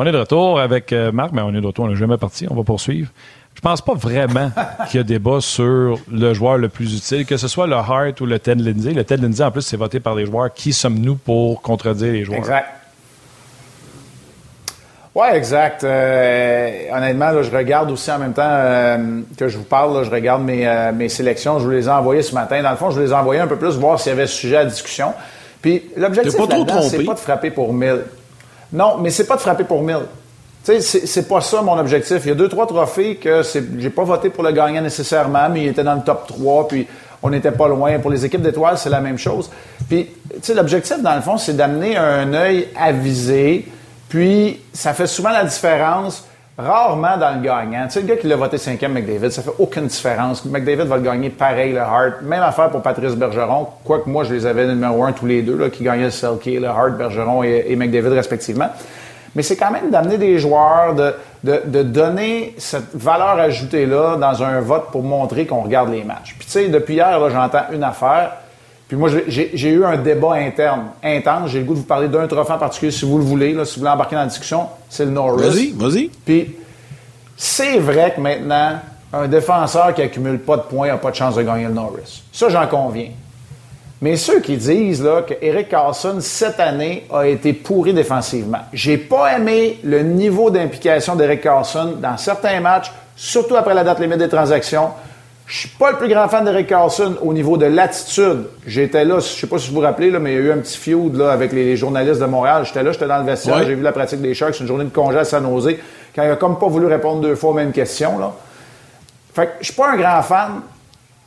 On 0.00 0.06
est 0.06 0.12
de 0.12 0.18
retour 0.18 0.60
avec 0.60 0.92
euh, 0.92 1.10
Marc, 1.10 1.32
mais 1.32 1.42
on 1.42 1.52
est 1.52 1.60
de 1.60 1.66
retour, 1.66 1.86
on 1.86 1.88
n'est 1.88 1.96
jamais 1.96 2.18
parti, 2.18 2.46
on 2.48 2.54
va 2.54 2.62
poursuivre. 2.62 3.10
Je 3.56 3.60
pense 3.60 3.82
pas 3.82 3.94
vraiment 3.94 4.52
qu'il 4.88 4.98
y 4.98 5.00
a 5.00 5.02
débat 5.02 5.40
sur 5.40 5.98
le 6.08 6.34
joueur 6.34 6.56
le 6.56 6.68
plus 6.68 6.96
utile, 6.96 7.26
que 7.26 7.36
ce 7.36 7.48
soit 7.48 7.66
le 7.66 7.74
Hart 7.74 8.20
ou 8.20 8.26
le 8.26 8.38
Ted 8.38 8.62
Lindsay. 8.62 8.92
Le 8.92 9.02
Ted 9.02 9.20
Lindsay, 9.20 9.42
en 9.42 9.50
plus, 9.50 9.62
c'est 9.62 9.76
voté 9.76 9.98
par 9.98 10.14
les 10.14 10.24
joueurs. 10.24 10.54
Qui 10.54 10.72
sommes-nous 10.72 11.16
pour 11.16 11.60
contredire 11.62 12.12
les 12.12 12.22
joueurs? 12.22 12.38
Exact. 12.38 12.68
Oui, 15.16 15.26
exact. 15.32 15.82
Euh, 15.82 16.70
honnêtement, 16.92 17.32
là, 17.32 17.42
je 17.42 17.50
regarde 17.50 17.90
aussi 17.90 18.12
en 18.12 18.20
même 18.20 18.34
temps 18.34 18.42
euh, 18.46 19.22
que 19.36 19.48
je 19.48 19.58
vous 19.58 19.64
parle, 19.64 20.04
je 20.04 20.10
regarde 20.10 20.44
mes, 20.44 20.92
mes, 20.94 21.08
sélections. 21.08 21.58
Je 21.58 21.64
vous 21.64 21.72
les 21.72 21.86
ai 21.86 21.90
envoyées 21.90 22.22
ce 22.22 22.36
matin. 22.36 22.62
Dans 22.62 22.70
le 22.70 22.76
fond, 22.76 22.90
je 22.90 23.00
vous 23.00 23.02
les 23.04 23.10
ai 23.10 23.14
envoyées 23.14 23.40
un 23.40 23.48
peu 23.48 23.56
plus, 23.56 23.74
voir 23.74 23.98
s'il 23.98 24.10
y 24.10 24.12
avait 24.12 24.28
sujet 24.28 24.58
à 24.58 24.64
discussion. 24.64 25.12
Puis 25.60 25.90
l'objectif, 25.96 26.34
c'est 26.88 27.04
pas 27.04 27.14
de 27.14 27.18
frapper 27.18 27.50
pour 27.50 27.72
mille. 27.72 28.04
Non, 28.72 28.98
mais 28.98 29.10
c'est 29.10 29.26
pas 29.26 29.36
de 29.36 29.40
frapper 29.40 29.64
pour 29.64 29.82
mille. 29.82 30.06
Tu 30.64 30.80
sais, 30.82 31.06
c'est 31.06 31.28
pas 31.28 31.40
ça 31.40 31.62
mon 31.62 31.78
objectif. 31.78 32.18
Il 32.24 32.28
y 32.28 32.32
a 32.32 32.34
deux, 32.34 32.48
trois 32.48 32.66
trophées 32.66 33.16
que 33.16 33.42
j'ai 33.78 33.90
pas 33.90 34.04
voté 34.04 34.28
pour 34.28 34.44
le 34.44 34.52
gagnant 34.52 34.82
nécessairement, 34.82 35.48
mais 35.48 35.62
il 35.62 35.68
était 35.68 35.84
dans 35.84 35.94
le 35.94 36.02
top 36.02 36.26
3, 36.26 36.68
puis 36.68 36.86
on 37.22 37.30
n'était 37.30 37.52
pas 37.52 37.68
loin. 37.68 37.98
Pour 37.98 38.10
les 38.10 38.24
équipes 38.24 38.42
d'étoiles, 38.42 38.76
c'est 38.76 38.90
la 38.90 39.00
même 39.00 39.18
chose. 39.18 39.50
Puis, 39.88 40.08
tu 40.30 40.38
sais, 40.42 40.54
l'objectif, 40.54 41.00
dans 41.00 41.14
le 41.14 41.22
fond, 41.22 41.38
c'est 41.38 41.56
d'amener 41.56 41.96
un 41.96 42.34
œil 42.34 42.68
avisé, 42.76 43.66
puis 44.08 44.60
ça 44.72 44.92
fait 44.92 45.06
souvent 45.06 45.30
la 45.30 45.44
différence 45.44 46.26
rarement 46.58 47.16
dans 47.16 47.36
le 47.36 47.40
gagnant. 47.40 47.84
Tu 47.86 47.92
sais, 47.92 48.00
le 48.00 48.06
gars 48.06 48.16
qui 48.16 48.26
l'a 48.26 48.36
voté 48.36 48.58
cinquième, 48.58 48.92
McDavid, 48.92 49.30
ça 49.30 49.42
fait 49.42 49.52
aucune 49.58 49.86
différence. 49.86 50.44
McDavid 50.44 50.84
va 50.84 50.96
le 50.96 51.02
gagner 51.02 51.30
pareil, 51.30 51.72
le 51.72 51.80
Hart. 51.80 52.22
Même 52.22 52.42
affaire 52.42 52.70
pour 52.70 52.82
Patrice 52.82 53.14
Bergeron, 53.14 53.68
quoique 53.84 54.10
moi, 54.10 54.24
je 54.24 54.34
les 54.34 54.44
avais 54.44 54.66
numéro 54.66 55.04
un 55.04 55.12
tous 55.12 55.26
les 55.26 55.42
deux, 55.42 55.56
là, 55.56 55.70
qui 55.70 55.84
gagnaient 55.84 56.06
le 56.06 56.10
Selkie, 56.10 56.58
le 56.58 56.66
Hart, 56.66 56.98
Bergeron 56.98 57.44
et, 57.44 57.76
McDavid 57.76 58.08
respectivement. 58.08 58.68
Mais 59.36 59.42
c'est 59.42 59.56
quand 59.56 59.70
même 59.70 59.90
d'amener 59.90 60.18
des 60.18 60.38
joueurs, 60.38 60.94
de, 60.96 61.14
de, 61.44 61.62
de, 61.64 61.82
donner 61.84 62.54
cette 62.58 62.92
valeur 62.94 63.38
ajoutée-là 63.38 64.16
dans 64.16 64.42
un 64.42 64.60
vote 64.60 64.86
pour 64.90 65.04
montrer 65.04 65.46
qu'on 65.46 65.60
regarde 65.60 65.90
les 65.90 66.02
matchs. 66.02 66.34
Puis 66.36 66.46
tu 66.46 66.52
sais, 66.52 66.68
depuis 66.68 66.94
hier, 66.94 67.30
j'entends 67.30 67.66
une 67.72 67.84
affaire. 67.84 68.32
Puis 68.88 68.96
moi, 68.96 69.10
j'ai 69.28 69.68
eu 69.68 69.84
un 69.84 69.98
débat 69.98 70.32
interne, 70.32 70.86
intense. 71.04 71.50
J'ai 71.50 71.58
le 71.58 71.66
goût 71.66 71.74
de 71.74 71.80
vous 71.80 71.84
parler 71.84 72.08
d'un 72.08 72.26
trophée 72.26 72.52
en 72.52 72.58
particulier, 72.58 72.90
si 72.90 73.04
vous 73.04 73.18
le 73.18 73.24
voulez, 73.24 73.52
là, 73.52 73.66
si 73.66 73.74
vous 73.74 73.80
voulez 73.80 73.92
embarquer 73.92 74.16
dans 74.16 74.22
la 74.22 74.28
discussion, 74.28 74.66
c'est 74.88 75.04
le 75.04 75.10
Norris. 75.10 75.42
Vas-y, 75.42 75.72
vas-y. 75.72 76.10
Puis 76.24 76.56
c'est 77.36 77.78
vrai 77.78 78.14
que 78.16 78.20
maintenant, 78.20 78.80
un 79.12 79.28
défenseur 79.28 79.92
qui 79.92 80.00
accumule 80.00 80.38
pas 80.38 80.56
de 80.56 80.62
points 80.62 80.88
n'a 80.88 80.96
pas 80.96 81.10
de 81.10 81.16
chance 81.16 81.34
de 81.34 81.42
gagner 81.42 81.64
le 81.64 81.74
Norris. 81.74 82.22
Ça, 82.32 82.48
j'en 82.48 82.66
conviens. 82.66 83.10
Mais 84.00 84.16
ceux 84.16 84.40
qui 84.40 84.56
disent 84.56 85.02
là, 85.02 85.22
que 85.22 85.34
Eric 85.42 85.68
Carlson, 85.68 86.18
cette 86.20 86.60
année, 86.60 87.06
a 87.12 87.26
été 87.26 87.52
pourri 87.52 87.92
défensivement. 87.92 88.60
J'ai 88.72 88.96
pas 88.96 89.36
aimé 89.36 89.80
le 89.82 90.02
niveau 90.02 90.50
d'implication 90.50 91.14
d'Eric 91.14 91.42
Carlson 91.42 91.94
dans 92.00 92.16
certains 92.16 92.60
matchs, 92.60 92.92
surtout 93.16 93.56
après 93.56 93.74
la 93.74 93.84
date 93.84 94.00
limite 94.00 94.18
des 94.18 94.28
transactions. 94.28 94.90
Je 95.48 95.60
suis 95.60 95.68
pas 95.70 95.92
le 95.92 95.96
plus 95.96 96.08
grand 96.08 96.28
fan 96.28 96.44
d'Eric 96.44 96.66
Carlson 96.66 97.16
au 97.22 97.32
niveau 97.32 97.56
de 97.56 97.64
l'attitude. 97.64 98.44
J'étais 98.66 99.06
là, 99.06 99.18
je 99.18 99.24
sais 99.24 99.46
pas 99.46 99.56
si 99.56 99.70
vous 99.70 99.76
vous 99.76 99.80
rappelez, 99.80 100.10
là, 100.10 100.18
mais 100.18 100.34
il 100.34 100.34
y 100.34 100.38
a 100.38 100.42
eu 100.42 100.52
un 100.52 100.58
petit 100.58 100.76
feud 100.76 101.16
là, 101.16 101.32
avec 101.32 101.52
les, 101.52 101.74
journalistes 101.74 102.20
de 102.20 102.26
Montréal. 102.26 102.64
J'étais 102.66 102.82
là, 102.82 102.92
j'étais 102.92 103.06
dans 103.06 103.16
le 103.16 103.24
vestiaire, 103.24 103.64
j'ai 103.64 103.74
vu 103.74 103.82
la 103.82 103.92
pratique 103.92 104.20
des 104.20 104.34
Sharks, 104.34 104.60
une 104.60 104.66
journée 104.66 104.84
de 104.84 104.90
congé 104.90 105.16
à 105.16 105.24
San 105.24 105.42
Jose, 105.44 105.76
quand 106.14 106.22
il 106.22 106.30
a 106.30 106.36
comme 106.36 106.58
pas 106.58 106.68
voulu 106.68 106.84
répondre 106.84 107.22
deux 107.22 107.34
fois 107.34 107.50
aux 107.50 107.54
mêmes 107.54 107.72
questions. 107.72 108.18
Là. 108.18 108.34
Fait 109.32 109.46
que 109.46 109.52
je 109.60 109.64
suis 109.66 109.74
pas 109.74 109.92
un 109.92 109.96
grand 109.96 110.20
fan, 110.20 110.60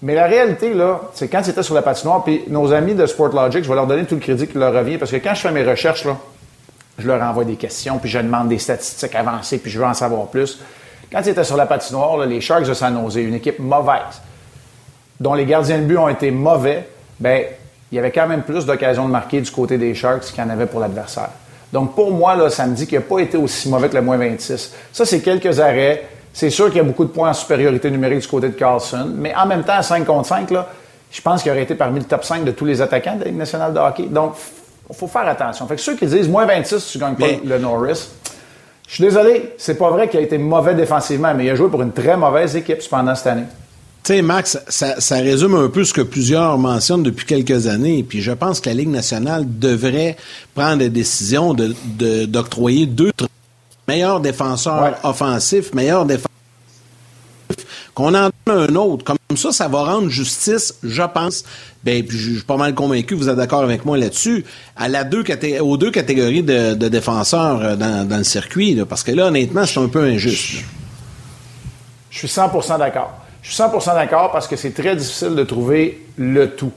mais 0.04 0.14
la 0.14 0.28
réalité, 0.28 0.76
là, 0.76 1.02
c'est 1.16 1.28
quand 1.28 1.42
c'était 1.44 1.64
sur 1.64 1.74
la 1.74 1.82
patinoire, 1.82 2.24
puis 2.24 2.44
nos 2.48 2.72
amis 2.74 2.94
de 2.94 3.08
Sportlogic, 3.08 3.64
je 3.64 3.70
vais 3.70 3.76
leur 3.76 3.88
donner 3.88 4.06
tout 4.06 4.16
le 4.16 4.22
crédit 4.22 4.46
qui 4.46 4.58
leur 4.60 4.72
revient, 4.72 5.00
parce 5.00 5.10
que 5.10 5.18
quand 5.18 5.34
je 5.34 5.42
fais 5.42 5.52
mes 5.52 5.64
recherches, 5.64 6.06
là, 6.06 6.16
je 7.00 7.08
leur 7.08 7.24
envoie 7.24 7.44
des 7.44 7.56
questions, 7.56 7.98
puis 7.98 8.12
je 8.12 8.20
demande 8.20 8.50
des 8.50 8.60
statistiques 8.60 9.16
avancées, 9.16 9.58
puis 9.58 9.72
je 9.72 9.80
veux 9.80 9.86
en 9.86 9.96
savoir 9.96 10.28
plus. 10.28 10.60
Quand 11.12 11.22
c'était 11.24 11.44
sur 11.44 11.58
la 11.58 11.66
patinoire, 11.66 12.18
là, 12.18 12.26
les 12.26 12.40
Sharks 12.40 12.66
de 12.66 12.74
San 12.74 13.00
Jose, 13.02 13.18
une 13.18 13.34
équipe 13.34 13.60
mauvaise, 13.60 14.22
dont 15.20 15.34
les 15.34 15.46
gardiens 15.46 15.80
de 15.80 15.84
but 15.84 15.98
ont 15.98 16.10
été 16.10 16.32
mauvais, 16.32 16.88
ben 17.20 17.44
il 17.92 17.96
y 17.96 18.00
avait 18.00 18.12
quand 18.12 18.28
même 18.28 18.44
plus 18.44 18.66
d'occasions 18.66 19.06
de 19.06 19.12
marquer 19.12 19.42
du 19.42 19.52
côté 19.52 19.78
des 19.78 19.94
Sharks 19.94 20.24
qu'il 20.24 20.42
y 20.42 20.48
en 20.48 20.50
avait 20.50 20.66
pour 20.66 20.80
l'adversaire. 20.80 21.30
Donc, 21.74 21.96
pour 21.96 22.12
moi, 22.12 22.36
là, 22.36 22.50
ça 22.50 22.66
me 22.66 22.76
dit 22.76 22.88
qu'il 22.88 22.98
n'a 22.98 23.04
pas 23.04 23.20
été 23.20 23.38
aussi 23.38 23.70
mauvais 23.70 23.90
que 23.90 23.96
le 23.96 24.02
moins 24.02 24.18
26. 24.18 24.74
Ça, 24.92 25.06
c'est 25.06 25.22
quelques 25.22 25.60
arrêts. 25.60 26.08
C'est 26.34 26.50
sûr 26.50 26.68
qu'il 26.68 26.78
y 26.78 26.80
a 26.80 26.84
beaucoup 26.84 27.04
de 27.04 27.10
points 27.10 27.30
en 27.30 27.34
supériorité 27.34 27.92
numérique 27.92 28.20
du 28.20 28.28
côté 28.28 28.48
de 28.48 28.54
Carlson, 28.54 29.12
mais 29.14 29.36
en 29.36 29.46
même 29.46 29.64
temps, 29.64 29.74
à 29.74 29.84
5 29.84 30.06
contre 30.06 30.28
5, 30.28 30.52
là, 30.52 30.70
je 31.12 31.22
pense 31.22 31.44
qu'il 31.44 31.52
aurait 31.52 31.64
été 31.64 31.76
parmi 31.76 32.00
le 32.00 32.06
top 32.06 32.24
5 32.24 32.46
de 32.46 32.52
tous 32.52 32.66
les 32.66 32.82
attaquants 32.82 33.16
de 33.16 33.20
la 33.20 33.26
Ligue 33.26 33.38
nationale 33.38 33.74
de 33.74 33.80
hockey. 33.80 34.04
Donc, 34.04 34.36
il 34.90 34.96
faut 34.96 35.08
faire 35.08 35.28
attention. 35.28 35.68
Fait 35.68 35.76
que 35.76 35.82
ceux 35.82 35.96
qui 35.96 36.06
disent 36.06 36.30
moins 36.30 36.46
26 36.46 36.80
si 36.80 36.92
tu 36.94 36.98
gagnes 36.98 37.16
pas 37.16 37.28
le 37.44 37.58
Norris, 37.58 38.10
je 38.92 38.96
suis 38.96 39.06
désolé, 39.06 39.54
c'est 39.58 39.78
pas 39.78 39.90
vrai 39.90 40.10
qu'il 40.10 40.20
a 40.20 40.24
été 40.24 40.38
mauvais 40.38 40.76
défensivement, 40.76 41.34
mais 41.34 41.46
il 41.46 41.50
a 41.50 41.56
joué 41.56 41.70
pour 41.70 41.82
une 41.82 41.94
très 41.94 42.18
mauvaise 42.18 42.58
équipe 42.58 42.80
pendant 42.90 43.16
cette 43.16 43.28
année. 43.28 43.46
Tu 44.04 44.16
sais, 44.16 44.22
Max, 44.22 44.60
ça, 44.68 45.16
résume 45.16 45.56
un 45.56 45.70
peu 45.70 45.86
ce 45.86 45.94
que 45.94 46.02
plusieurs 46.02 46.58
mentionnent 46.58 47.04
depuis 47.04 47.26
quelques 47.26 47.68
années. 47.68 48.04
Puis 48.04 48.22
je 48.22 48.34
pense 48.34 48.60
que 48.60 48.68
la 48.68 48.76
Ligue 48.76 48.90
nationale 48.90 49.46
devrait 49.48 50.18
prendre 50.54 50.80
des 50.80 50.90
décisions 50.90 51.54
d'octroyer 51.54 52.86
de, 52.86 53.14
deux 53.18 53.28
meilleurs 53.88 54.20
défenseurs 54.20 54.98
offensifs, 55.04 55.74
meilleurs 55.74 56.04
défenseurs 56.04 56.28
qu'on 57.94 58.14
en 58.16 58.30
donne 58.46 58.72
un 58.72 58.76
autre. 58.76 59.04
Comme 59.04 59.38
ça, 59.38 59.52
ça 59.52 59.68
va 59.68 59.84
rendre 59.84 60.10
justice, 60.10 60.76
je 60.84 61.04
pense. 61.04 61.44
Ben, 61.84 62.06
puis 62.06 62.18
je 62.18 62.34
suis 62.34 62.44
pas 62.44 62.58
mal 62.58 62.76
convaincu, 62.76 63.16
vous 63.16 63.30
êtes 63.30 63.36
d'accord 63.36 63.64
avec 63.64 63.86
moi 63.86 63.98
là-dessus, 63.98 64.46
à 64.76 65.04
deux 65.04 65.24
aux 65.62 65.78
deux 65.78 65.92
catégories 65.92 66.44
de, 66.44 66.74
défenseurs 66.74 67.62
euh, 67.62 67.76
dans, 67.76 68.18
le 68.18 68.24
circuit, 68.24 68.80
parce 68.88 69.04
que 69.04 69.12
là, 69.12 69.28
honnêtement, 69.28 69.66
c'est 69.66 69.80
un 69.80 69.88
peu 69.88 70.04
injuste. 70.04 70.64
Je 72.10 72.18
suis 72.18 72.28
100% 72.28 72.78
d'accord. 72.78 73.14
Je 73.42 73.52
suis 73.52 73.64
100% 73.64 73.96
d'accord 73.96 74.32
parce 74.32 74.48
que 74.48 74.56
c'est 74.56 74.72
très 74.72 74.96
difficile 74.96 75.34
de 75.34 75.44
trouver 75.44 76.06
le 76.18 76.52
tout. 76.52 76.72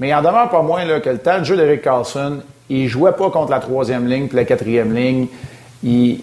Mais 0.00 0.08
il 0.08 0.14
en 0.14 0.22
demeure 0.22 0.50
pas 0.50 0.62
moins 0.62 0.84
là, 0.84 1.00
que 1.00 1.10
le 1.10 1.18
temps 1.18 1.38
de 1.38 1.44
jeu 1.44 1.56
d'Eric 1.56 1.82
Carlson, 1.82 2.40
il 2.68 2.88
jouait 2.88 3.12
pas 3.12 3.30
contre 3.30 3.50
la 3.50 3.60
troisième 3.60 4.08
ligne 4.08 4.26
puis 4.26 4.36
la 4.36 4.44
quatrième 4.44 4.94
ligne. 4.94 5.26
Il, 5.84 6.20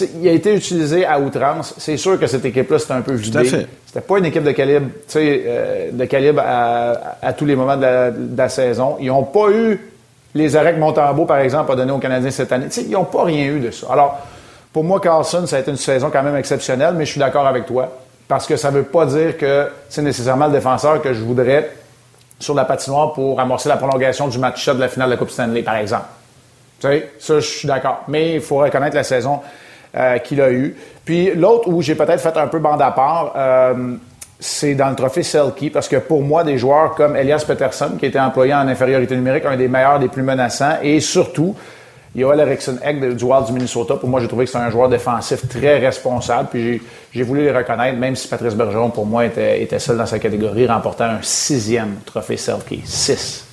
il 0.00 0.28
a 0.28 0.32
été 0.32 0.54
utilisé 0.54 1.04
à 1.04 1.18
outrance. 1.18 1.74
C'est 1.78 1.96
sûr 1.96 2.18
que 2.18 2.26
cette 2.26 2.44
équipe-là, 2.44 2.78
c'était 2.78 2.92
un 2.92 3.02
peu 3.02 3.12
vidée. 3.12 3.66
C'était 3.86 4.00
pas 4.00 4.18
une 4.18 4.24
équipe 4.24 4.44
de 4.44 4.52
calibre, 4.52 4.88
euh, 5.16 5.90
de 5.92 6.04
calibre 6.06 6.42
à, 6.44 7.32
tous 7.34 7.44
les 7.44 7.54
moments 7.54 7.76
de 7.76 8.36
la, 8.36 8.48
saison. 8.48 8.96
Ils 9.00 9.08
n'ont 9.08 9.24
pas 9.24 9.50
eu 9.50 9.78
les 10.34 10.56
arrêts 10.56 10.74
que 10.74 10.78
Montembeau, 10.78 11.26
par 11.26 11.38
exemple, 11.38 11.72
a 11.72 11.76
donné 11.76 11.92
aux 11.92 11.98
Canadiens 11.98 12.30
cette 12.30 12.52
année. 12.52 12.66
ils 12.76 12.90
n'ont 12.90 13.04
pas 13.04 13.24
rien 13.24 13.44
eu 13.44 13.60
de 13.60 13.70
ça. 13.70 13.88
Alors, 13.90 14.18
pour 14.72 14.84
moi, 14.84 14.98
Carlson, 14.98 15.46
ça 15.46 15.56
a 15.56 15.58
été 15.58 15.70
une 15.70 15.76
saison 15.76 16.08
quand 16.10 16.22
même 16.22 16.36
exceptionnelle, 16.36 16.94
mais 16.96 17.04
je 17.04 17.10
suis 17.10 17.20
d'accord 17.20 17.46
avec 17.46 17.66
toi. 17.66 17.98
Parce 18.28 18.46
que 18.46 18.56
ça 18.56 18.70
ne 18.70 18.78
veut 18.78 18.84
pas 18.84 19.04
dire 19.04 19.36
que 19.36 19.68
c'est 19.90 20.00
nécessairement 20.00 20.46
le 20.46 20.52
défenseur 20.52 21.02
que 21.02 21.12
je 21.12 21.20
voudrais 21.20 21.70
sur 22.38 22.54
la 22.54 22.64
patinoire 22.64 23.12
pour 23.12 23.38
amorcer 23.38 23.68
la 23.68 23.76
prolongation 23.76 24.28
du 24.28 24.38
match 24.38 24.66
de 24.66 24.80
la 24.80 24.88
finale 24.88 25.08
de 25.08 25.14
la 25.14 25.18
Coupe 25.18 25.30
Stanley, 25.30 25.62
par 25.62 25.76
exemple. 25.76 26.06
Tu 26.80 26.88
sais, 26.88 27.10
ça, 27.18 27.40
je 27.40 27.46
suis 27.46 27.68
d'accord. 27.68 28.04
Mais 28.08 28.36
il 28.36 28.40
faut 28.40 28.56
reconnaître 28.56 28.96
la 28.96 29.04
saison 29.04 29.40
euh, 29.94 30.18
qu'il 30.18 30.40
a 30.40 30.50
eue. 30.50 30.76
Puis 31.04 31.34
l'autre 31.34 31.68
où 31.68 31.82
j'ai 31.82 31.94
peut-être 31.94 32.20
fait 32.20 32.36
un 32.36 32.46
peu 32.46 32.58
bande 32.58 32.80
à 32.80 32.90
part, 32.90 33.32
euh, 33.36 33.96
c'est 34.42 34.74
dans 34.74 34.90
le 34.90 34.96
trophée 34.96 35.22
Selkie, 35.22 35.70
parce 35.70 35.88
que 35.88 35.96
pour 35.96 36.22
moi, 36.22 36.42
des 36.44 36.58
joueurs 36.58 36.94
comme 36.94 37.16
Elias 37.16 37.44
Peterson, 37.46 37.92
qui 37.98 38.06
était 38.06 38.18
employé 38.18 38.52
en 38.54 38.66
infériorité 38.66 39.14
numérique, 39.14 39.44
un 39.46 39.56
des 39.56 39.68
meilleurs, 39.68 39.98
des 40.00 40.08
plus 40.08 40.22
menaçants, 40.22 40.78
et 40.82 40.98
surtout, 41.00 41.54
Yoel 42.14 42.40
Eriksson 42.40 42.78
Egg 42.82 43.16
du 43.16 43.24
Wild 43.24 43.46
du 43.46 43.52
Minnesota, 43.52 43.94
pour 43.94 44.08
moi, 44.08 44.20
j'ai 44.20 44.28
trouvé 44.28 44.44
que 44.44 44.50
c'était 44.50 44.64
un 44.64 44.70
joueur 44.70 44.88
défensif 44.88 45.48
très 45.48 45.78
responsable, 45.78 46.48
puis 46.50 46.82
j'ai 47.12 47.22
voulu 47.22 47.42
les 47.42 47.52
reconnaître, 47.52 47.98
même 47.98 48.16
si 48.16 48.26
Patrice 48.26 48.54
Bergeron, 48.54 48.90
pour 48.90 49.06
moi, 49.06 49.24
était, 49.24 49.62
était 49.62 49.78
seul 49.78 49.96
dans 49.96 50.06
sa 50.06 50.18
catégorie, 50.18 50.66
remportant 50.66 51.04
un 51.04 51.22
sixième 51.22 51.96
trophée 52.04 52.36
Selkie. 52.36 52.82
Six. 52.84 53.46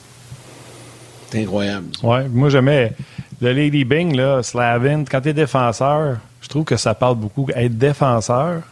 C'est 1.30 1.42
incroyable. 1.42 1.86
Ouais, 2.02 2.28
moi, 2.28 2.50
j'aimais 2.50 2.94
le 3.42 3.54
Lady 3.54 3.86
Bing, 3.86 4.16
là, 4.16 4.42
Slavin, 4.42 5.04
quand 5.10 5.22
tu 5.22 5.30
es 5.30 5.34
défenseur, 5.34 6.18
je 6.50 6.54
trouve 6.54 6.66
que 6.66 6.78
ça 6.78 6.96
parle 6.96 7.16
beaucoup. 7.16 7.48
Être 7.54 7.78
défenseur 7.78 8.64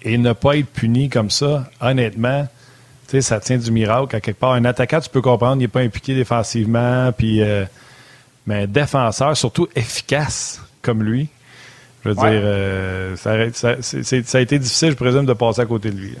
et 0.00 0.16
ne 0.16 0.32
pas 0.32 0.56
être 0.56 0.68
puni 0.68 1.10
comme 1.10 1.28
ça, 1.28 1.68
honnêtement, 1.82 2.48
tu 3.08 3.10
sais, 3.12 3.20
ça 3.20 3.40
tient 3.40 3.58
du 3.58 3.70
miracle. 3.70 4.16
À 4.16 4.22
quelque 4.22 4.38
part, 4.38 4.52
un 4.52 4.64
attaquant, 4.64 4.98
tu 4.98 5.10
peux 5.10 5.20
comprendre, 5.20 5.56
il 5.56 5.60
n'est 5.60 5.68
pas 5.68 5.80
impliqué 5.80 6.14
défensivement, 6.14 7.12
puis... 7.12 7.42
Euh, 7.42 7.66
mais 8.46 8.66
défenseur, 8.66 9.36
surtout 9.36 9.68
efficace 9.76 10.62
comme 10.80 11.02
lui. 11.02 11.28
Je 12.02 12.08
veux 12.08 12.14
dire, 12.14 12.24
euh, 12.24 13.14
ça, 13.16 13.32
a 14.38 14.40
été 14.40 14.58
difficile, 14.58 14.92
je 14.92 14.96
présume, 14.96 15.26
de 15.26 15.34
passer 15.34 15.60
à 15.60 15.66
côté 15.66 15.90
de 15.90 15.98
lui. 15.98 16.14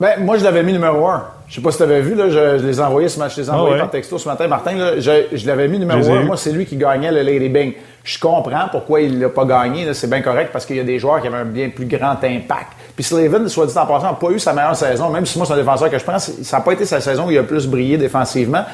Ben, 0.00 0.20
moi, 0.20 0.38
je 0.38 0.44
l'avais 0.44 0.62
mis 0.62 0.72
numéro 0.72 1.08
un. 1.08 1.24
Je 1.48 1.56
sais 1.56 1.60
pas 1.60 1.72
si 1.72 1.78
tu 1.78 1.82
avais 1.82 2.00
vu, 2.00 2.14
là, 2.14 2.28
je, 2.28 2.64
les 2.64 2.78
ai 2.78 2.82
envoyés, 2.82 3.08
ce, 3.08 3.18
je 3.18 3.40
les 3.40 3.48
ai 3.48 3.50
envoyés 3.50 3.76
ah 3.78 3.80
par 3.80 3.90
texto 3.90 4.16
ce 4.16 4.28
matin. 4.28 4.46
Martin, 4.46 4.74
là, 4.74 5.00
je, 5.00 5.46
l'avais 5.46 5.66
mis 5.66 5.78
numéro 5.78 6.08
un. 6.12 6.22
Moi, 6.22 6.36
c'est 6.36 6.52
lui 6.52 6.66
qui 6.66 6.76
gagnait 6.76 7.10
le 7.10 7.22
Lady 7.22 7.48
Bing. 7.48 7.72
Je 8.04 8.18
comprends 8.18 8.68
pourquoi 8.70 9.00
il 9.00 9.18
l'a 9.18 9.28
pas 9.28 9.44
gagné. 9.44 9.92
C'est 9.94 10.08
bien 10.08 10.22
correct 10.22 10.50
parce 10.52 10.66
qu'il 10.66 10.76
y 10.76 10.80
a 10.80 10.84
des 10.84 11.00
joueurs 11.00 11.20
qui 11.20 11.26
avaient 11.26 11.38
un 11.38 11.44
bien 11.44 11.70
plus 11.70 11.86
grand 11.86 12.16
impact. 12.22 12.72
Puis 12.94 13.02
Slavin, 13.02 13.48
soit 13.48 13.66
dit 13.66 13.76
en 13.76 13.86
passant, 13.86 14.06
n'a 14.06 14.12
pas 14.12 14.30
eu 14.30 14.38
sa 14.38 14.52
meilleure 14.52 14.76
saison. 14.76 15.10
Même 15.10 15.26
si 15.26 15.36
moi, 15.36 15.46
c'est 15.46 15.54
un 15.54 15.56
défenseur 15.56 15.90
que 15.90 15.98
je 15.98 16.04
pense, 16.04 16.30
ça 16.42 16.58
n'a 16.58 16.62
pas 16.62 16.72
été 16.72 16.84
sa 16.84 17.00
saison 17.00 17.26
où 17.26 17.30
il 17.30 17.38
a 17.38 17.42
plus 17.42 17.66
brillé 17.66 17.96
défensivement. 17.96 18.64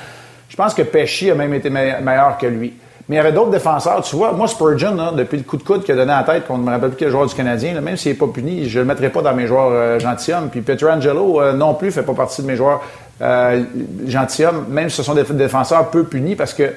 Je 0.48 0.56
pense 0.56 0.74
que 0.74 0.82
Pesci 0.82 1.30
a 1.30 1.34
même 1.34 1.54
été 1.54 1.70
meilleur 1.70 2.36
que 2.38 2.46
lui. 2.46 2.74
Mais 3.08 3.16
il 3.16 3.18
y 3.18 3.20
avait 3.20 3.32
d'autres 3.32 3.50
défenseurs. 3.50 4.00
Tu 4.02 4.16
vois, 4.16 4.32
moi, 4.32 4.48
Spurgeon, 4.48 5.12
depuis 5.12 5.36
le 5.36 5.42
coup 5.42 5.58
de 5.58 5.62
coude 5.62 5.84
qu'il 5.84 5.92
a 5.92 5.96
donné 5.96 6.12
à 6.12 6.24
la 6.26 6.32
tête, 6.34 6.46
qu'on 6.46 6.56
ne 6.56 6.64
me 6.64 6.70
rappelle 6.70 6.90
plus 6.90 6.98
quel 6.98 7.10
joueur 7.10 7.26
du 7.26 7.34
Canadien, 7.34 7.78
même 7.80 7.96
s'il 7.96 8.12
n'est 8.12 8.18
pas 8.18 8.26
puni, 8.28 8.68
je 8.68 8.78
ne 8.78 8.84
le 8.84 8.88
mettrai 8.88 9.10
pas 9.10 9.20
dans 9.20 9.34
mes 9.34 9.46
joueurs 9.46 9.70
euh, 9.70 9.98
gentilshommes. 9.98 10.48
Puis 10.48 10.62
Pietrangelo 10.62 11.40
euh, 11.40 11.52
non 11.52 11.74
plus 11.74 11.90
fait 11.90 12.02
pas 12.02 12.14
partie 12.14 12.40
de 12.40 12.46
mes 12.46 12.56
joueurs 12.56 12.82
euh, 13.20 13.62
gentilshommes, 14.06 14.66
même 14.70 14.88
si 14.88 14.96
ce 14.96 15.02
sont 15.02 15.14
des 15.14 15.24
défenseurs 15.24 15.90
peu 15.90 16.04
punis, 16.04 16.34
parce 16.34 16.54
que, 16.54 16.72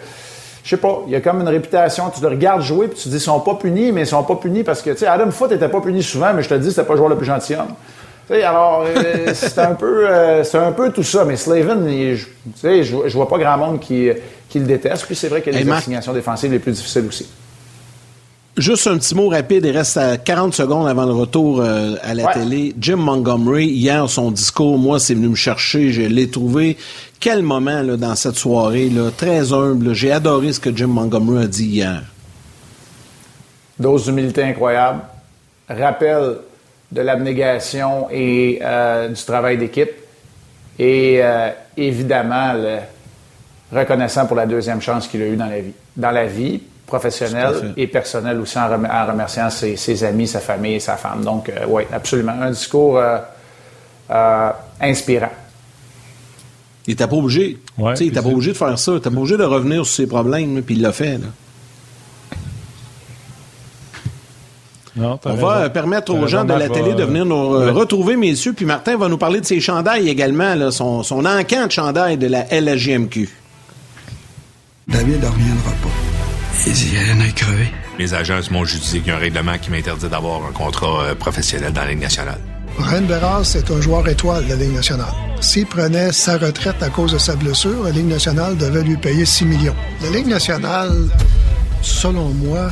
je 0.63 0.69
sais 0.69 0.77
pas, 0.77 1.01
il 1.07 1.13
y 1.13 1.15
a 1.15 1.21
comme 1.21 1.39
une 1.39 1.47
réputation. 1.47 2.09
Tu 2.13 2.19
te 2.19 2.25
regardes 2.25 2.61
jouer, 2.61 2.89
puis 2.89 2.97
tu 2.97 3.03
te 3.05 3.09
dis, 3.09 3.15
ils 3.15 3.21
sont 3.21 3.39
pas 3.39 3.55
punis, 3.55 3.93
mais 3.93 4.01
ils 4.01 4.07
sont 4.07 4.23
pas 4.23 4.35
punis 4.35 4.63
parce 4.63 4.81
que, 4.81 4.89
tu 4.89 4.97
sais, 4.97 5.07
Adam 5.07 5.31
Foote 5.31 5.51
n'était 5.51 5.69
pas 5.69 5.79
puni 5.79 6.03
souvent, 6.03 6.33
mais 6.33 6.43
je 6.43 6.49
te 6.49 6.55
dis, 6.55 6.71
c'était 6.71 6.83
pas 6.83 6.93
le 6.93 6.97
joueur 6.97 7.09
le 7.09 7.15
plus 7.15 7.25
gentilhomme 7.25 7.73
alors, 8.29 8.85
euh, 8.85 9.31
c'est 9.33 9.59
un 9.59 9.75
peu 9.75 10.07
euh, 10.07 10.43
c'est 10.43 10.57
un 10.57 10.71
peu 10.71 10.91
tout 10.91 11.03
ça. 11.03 11.23
Mais 11.23 11.37
Slavin, 11.37 11.87
je, 11.87 12.25
je, 12.83 13.13
vois 13.13 13.27
pas 13.27 13.37
grand 13.37 13.57
monde 13.57 13.79
qui, 13.79 14.09
qui 14.49 14.59
le 14.59 14.65
déteste. 14.65 15.05
Puis 15.05 15.15
c'est 15.15 15.29
vrai 15.29 15.41
qu'il 15.41 15.53
y 15.53 15.57
a 15.57 15.63
des 15.63 15.71
assignations 15.71 16.13
défensives 16.13 16.51
les 16.51 16.59
plus 16.59 16.73
difficiles 16.73 17.05
aussi. 17.07 17.27
Juste 18.57 18.87
un 18.87 18.97
petit 18.97 19.13
mot 19.13 19.29
rapide, 19.29 19.65
il 19.65 19.77
reste 19.77 19.97
à 19.97 20.17
40 20.17 20.55
secondes 20.55 20.87
avant 20.87 21.05
le 21.05 21.13
retour 21.13 21.61
euh, 21.61 21.93
à 22.01 22.15
la 22.15 22.33
télé. 22.33 22.73
Jim 22.79 22.95
Montgomery, 22.95 23.67
hier, 23.67 24.09
son 24.09 24.31
discours, 24.31 24.79
moi, 24.79 24.99
c'est 24.99 25.13
venu 25.13 25.29
me 25.29 25.35
chercher, 25.35 25.91
je 25.91 26.01
l'ai 26.01 26.27
trouvé. 26.27 26.75
Quel 27.19 27.43
moment 27.43 27.83
là, 27.83 27.97
dans 27.97 28.15
cette 28.15 28.35
soirée, 28.35 28.89
là, 28.89 29.11
très 29.15 29.53
humble. 29.53 29.93
J'ai 29.93 30.11
adoré 30.11 30.53
ce 30.53 30.59
que 30.59 30.75
Jim 30.75 30.87
Montgomery 30.87 31.43
a 31.43 31.47
dit 31.47 31.65
hier. 31.65 32.01
Dose 33.79 34.05
d'humilité 34.05 34.41
incroyable. 34.41 35.01
Rappel 35.69 36.37
de 36.91 37.02
l'abnégation 37.02 38.08
et 38.12 38.60
euh, 38.62 39.10
du 39.10 39.23
travail 39.23 39.58
d'équipe. 39.58 39.91
Et 40.80 41.19
euh, 41.21 41.50
évidemment, 41.76 42.54
reconnaissant 43.71 44.26
pour 44.26 44.36
la 44.36 44.45
deuxième 44.45 44.82
chance 44.82 45.08
qu'il 45.08 45.21
a 45.21 45.28
eue 45.28 45.36
dans 45.36 45.47
la 45.47 45.60
vie. 45.60 45.73
Dans 45.95 46.12
la 46.12 46.26
vie 46.26 46.62
professionnelle 46.86 47.73
et 47.76 47.88
personnelle 47.88 48.39
aussi, 48.39 48.58
en, 48.58 48.67
remerciant 48.69 49.50
ses, 49.50 50.04
amis, 50.04 50.28
sa 50.28 50.39
famille 50.39 50.76
et 50.76 50.80
sa 50.80 50.95
femme. 50.95 51.23
Donc, 51.23 51.50
euh, 51.50 51.65
oui, 51.67 51.84
absolument. 51.91 52.34
Un 52.39 52.52
discours 52.52 53.02
inspirant. 54.80 55.32
Il 56.86 56.91
n'était 56.91 57.08
pas 57.08 57.15
obligé. 57.17 57.58
il 57.78 57.84
n'était 57.86 58.21
pas 58.21 58.30
obligé 58.30 58.54
de 58.54 58.58
faire 58.58 58.80
ça. 58.80 58.91
Il 58.91 58.95
n'était 58.95 59.10
pas 59.10 59.17
obligé 59.17 59.36
de 59.36 59.43
revenir 59.43 59.86
sur 59.86 59.95
ses 59.95 60.08
problèmes, 60.08 60.62
puis 60.62 60.76
il 60.76 60.82
l'a 60.82 60.93
fait. 60.93 61.17
Là. 61.17 61.28
On 64.99 65.36
va 65.36 65.69
permettre 65.69 66.13
aux 66.13 66.27
gens 66.27 66.43
de 66.43 66.53
la 66.53 66.69
télé 66.69 66.93
de 66.93 67.03
venir 67.03 67.25
nous 67.25 67.53
euh, 67.55 67.71
retrouver, 67.71 68.15
messieurs. 68.15 68.53
Puis 68.53 68.65
Martin 68.65 68.97
va 68.97 69.07
nous 69.07 69.17
parler 69.17 69.41
de 69.41 69.45
ses 69.45 69.60
chandails 69.60 70.10
également, 70.10 70.71
son, 70.71 71.03
son 71.03 71.25
encan 71.25 71.67
de 71.67 71.71
chandail 71.71 72.17
de 72.17 72.27
la 72.27 72.45
LGMQ. 72.49 73.29
David 74.88 75.21
ne 75.21 75.27
reviendra 75.27 75.71
pas. 75.83 75.89
Il 76.65 76.73
dit 76.73 76.97
rien 76.97 77.19
à 77.19 77.31
crever. 77.31 77.67
Les 77.99 78.13
agences 78.13 78.51
m'ont 78.51 78.63
jugé 78.63 78.99
qu'il 78.99 79.07
y 79.07 79.12
a 79.12 79.15
un 79.15 79.19
règlement 79.19 79.57
qui 79.57 79.71
m'interdit 79.71 80.07
d'avoir 80.07 80.45
un 80.45 80.51
contrat 80.51 81.03
euh, 81.03 81.15
professionnel 81.15 81.73
dans 81.73 81.81
la 81.81 81.89
Ligue 81.89 82.01
nationale. 82.01 82.39
Ryan 82.79 83.01
Berras, 83.01 83.43
c'est 83.43 83.71
un 83.71 83.81
joueur 83.81 84.07
étoile 84.07 84.45
de 84.45 84.49
la 84.49 84.55
Ligue 84.55 84.75
nationale. 84.75 85.13
S'il 85.41 85.65
prenait 85.65 86.12
sa 86.12 86.38
retraite 86.38 86.81
à 86.81 86.89
cause 86.89 87.13
de 87.13 87.17
sa 87.17 87.36
blessure, 87.36 87.83
la 87.83 87.91
Ligue 87.91 88.07
nationale 88.07 88.55
devait 88.55 88.83
lui 88.83 88.97
payer 88.97 89.25
6 89.25 89.45
millions. 89.45 89.75
La 90.03 90.12
Ligue 90.12 90.27
nationale, 90.27 90.93
selon 91.81 92.29
moi, 92.29 92.69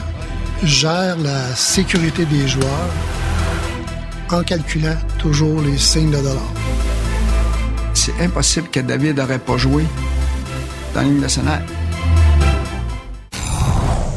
gère 0.66 1.18
la 1.18 1.56
sécurité 1.56 2.26
des 2.26 2.48
joueurs 2.48 2.90
en 4.32 4.44
calculant 4.44 4.98
toujours 5.20 5.62
les 5.62 5.78
signes 5.78 6.12
de 6.12 6.18
dollar. 6.18 6.54
C'est 7.94 8.20
impossible 8.20 8.70
que 8.70 8.80
David 8.80 9.18
n'aurait 9.18 9.40
pas 9.40 9.58
joué 9.58 9.84
dans 10.94 11.02
la 11.02 11.08
nationale. 11.08 11.66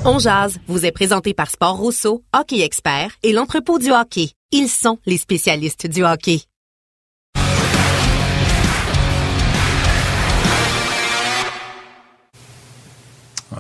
On 0.05 0.19
jazz 0.19 0.59
vous 0.67 0.87
est 0.87 0.93
présenté 0.93 1.35
par 1.35 1.51
Sport 1.51 1.77
Rousseau, 1.77 2.23
Hockey 2.35 2.61
Expert 2.61 3.11
et 3.23 3.33
l'entrepôt 3.33 3.79
du 3.79 3.91
hockey. 3.91 4.31
Ils 4.53 4.69
sont 4.69 4.99
les 5.05 5.19
spécialistes 5.19 5.87
du 5.87 6.03
hockey. 6.05 6.41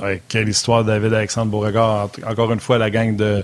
Ouais, 0.03 0.22
quelle 0.29 0.48
histoire, 0.48 0.85
David 0.85 1.14
Alexandre 1.14 1.51
Beauregard. 1.51 2.11
Encore 2.27 2.53
une 2.53 2.61
fois, 2.61 2.79
la 2.79 2.90
gang 2.90 3.16
de 3.16 3.42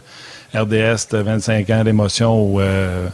RDS 0.54 1.08
de 1.10 1.18
25 1.18 1.70
ans 1.70 1.84
d'émotion 1.84 2.42
ou 2.42 2.60
euh, 2.60 3.08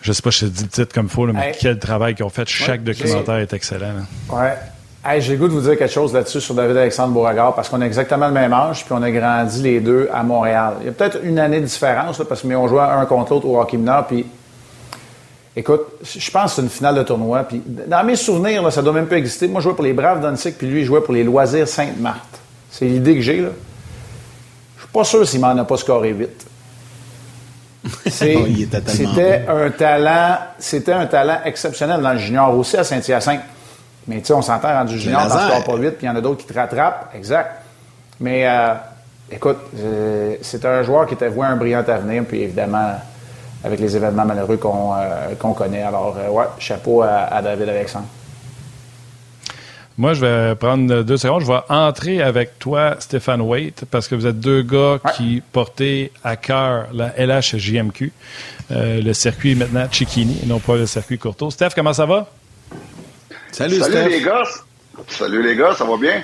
je 0.00 0.12
sais 0.12 0.22
pas 0.22 0.30
si 0.30 0.46
je 0.46 0.50
dis 0.50 0.62
le 0.62 0.68
titre 0.68 0.94
comme 0.94 1.06
il 1.06 1.12
faut, 1.12 1.26
mais 1.26 1.52
quel 1.58 1.78
travail 1.78 2.14
qu'ils 2.14 2.24
ont 2.24 2.30
fait. 2.30 2.48
Chaque 2.48 2.84
documentaire 2.84 3.36
est 3.36 3.52
excellent. 3.52 3.92
Ouais. 4.30 5.20
j'ai 5.20 5.32
le 5.32 5.38
goût 5.38 5.48
de 5.48 5.52
vous 5.52 5.62
dire 5.62 5.76
quelque 5.76 5.92
chose 5.92 6.14
là-dessus 6.14 6.40
sur 6.40 6.54
David 6.54 6.76
Alexandre 6.76 7.12
Beauregard 7.12 7.54
parce 7.54 7.68
qu'on 7.68 7.80
a 7.80 7.86
exactement 7.86 8.28
le 8.28 8.34
même 8.34 8.52
âge 8.52 8.84
puis 8.84 8.94
on 8.96 9.02
a 9.02 9.10
grandi 9.10 9.62
les 9.62 9.80
deux 9.80 10.08
à 10.14 10.22
Montréal. 10.22 10.74
Il 10.80 10.86
y 10.86 10.88
a 10.88 10.92
peut-être 10.92 11.18
une 11.24 11.40
année 11.40 11.60
de 11.60 11.66
différence 11.66 12.22
parce 12.28 12.42
que 12.42 12.54
on 12.54 12.68
jouait 12.68 12.82
un 12.82 13.04
contre 13.06 13.32
l'autre 13.32 13.46
au 13.46 13.60
hockey 13.60 13.76
mineur 13.76 14.06
puis 14.06 14.24
Écoute, 15.58 15.86
je 16.02 16.30
pense 16.30 16.50
que 16.50 16.56
c'est 16.56 16.62
une 16.62 16.68
finale 16.68 16.96
de 16.96 17.02
tournoi. 17.02 17.42
Puis 17.44 17.62
dans 17.64 18.04
mes 18.04 18.16
souvenirs, 18.16 18.62
là, 18.62 18.70
ça 18.70 18.82
doit 18.82 18.92
même 18.92 19.06
pas 19.06 19.16
exister. 19.16 19.48
Moi, 19.48 19.60
je 19.60 19.64
jouais 19.64 19.74
pour 19.74 19.84
les 19.84 19.94
Braves 19.94 20.20
d'Annecy, 20.20 20.52
puis 20.52 20.66
lui, 20.66 20.80
il 20.82 20.84
jouait 20.84 21.00
pour 21.00 21.14
les 21.14 21.24
Loisirs 21.24 21.66
Sainte-Marthe. 21.66 22.38
C'est 22.70 22.84
l'idée 22.84 23.14
que 23.14 23.22
j'ai. 23.22 23.40
là. 23.40 23.48
Je 24.76 24.82
suis 24.82 24.92
pas 24.92 25.04
sûr 25.04 25.26
s'il 25.26 25.40
m'en 25.40 25.56
a 25.56 25.64
pas 25.64 25.78
scoré 25.78 26.12
vite. 26.12 26.46
c'était 28.06 29.46
un 29.48 29.70
talent, 29.70 30.38
c'était 30.58 30.92
un 30.92 31.06
talent 31.06 31.38
exceptionnel 31.44 32.02
dans 32.02 32.12
le 32.12 32.18
junior 32.18 32.54
aussi 32.56 32.76
à 32.76 32.84
Saint-Hyacinthe. 32.84 33.40
Mais 34.08 34.18
tu 34.20 34.26
sais, 34.26 34.32
on 34.34 34.42
s'entend 34.42 34.68
rendu 34.68 34.98
junior, 34.98 35.24
ne 35.24 35.30
score 35.30 35.64
pas 35.64 35.76
vite, 35.76 35.96
puis 35.96 36.06
il 36.06 36.06
y 36.06 36.10
en 36.10 36.16
a 36.16 36.20
d'autres 36.20 36.44
qui 36.44 36.52
te 36.52 36.58
rattrapent. 36.58 37.12
Exact. 37.14 37.62
Mais 38.20 38.46
euh, 38.46 38.74
écoute, 39.30 39.58
euh, 39.78 40.34
c'était 40.42 40.68
un 40.68 40.82
joueur 40.82 41.06
qui 41.06 41.14
était 41.14 41.28
voué 41.28 41.46
un 41.46 41.56
brillant 41.56 41.84
avenir, 41.86 42.24
puis 42.24 42.42
évidemment 42.42 42.96
avec 43.64 43.80
les 43.80 43.96
événements 43.96 44.24
malheureux 44.24 44.56
qu'on 44.56 44.94
euh, 44.94 45.54
connaît. 45.54 45.82
Alors, 45.82 46.16
euh, 46.18 46.28
ouais, 46.30 46.44
chapeau 46.58 47.02
à, 47.02 47.40
David 47.42 47.68
Alexandre. 47.68 48.06
Moi, 49.98 50.12
je 50.12 50.20
vais 50.20 50.54
prendre 50.56 51.02
deux 51.02 51.16
secondes. 51.16 51.40
Je 51.40 51.46
vais 51.46 51.60
entrer 51.70 52.20
avec 52.20 52.58
toi, 52.58 52.96
Stéphane 52.98 53.40
Waite, 53.40 53.84
parce 53.90 54.08
que 54.08 54.14
vous 54.14 54.26
êtes 54.26 54.38
deux 54.38 54.62
gars 54.62 55.00
qui 55.16 55.42
portaient 55.52 56.12
à 56.22 56.36
cœur 56.36 56.88
la 56.92 57.14
LHJMQ. 57.16 58.12
Euh, 58.72 59.00
le 59.00 59.12
circuit 59.14 59.54
maintenant 59.54 59.86
Chiquini, 59.90 60.40
et 60.42 60.46
non 60.46 60.58
pas 60.58 60.76
le 60.76 60.86
circuit 60.86 61.18
Courtois. 61.18 61.50
Steph, 61.50 61.70
comment 61.74 61.94
ça 61.94 62.04
va? 62.04 62.28
Salut, 63.52 63.78
Salut 63.78 64.10
les 64.10 64.22
gars. 64.22 64.42
Salut 65.08 65.42
les 65.42 65.56
gars, 65.56 65.74
ça 65.74 65.84
va 65.84 65.96
bien? 65.96 66.22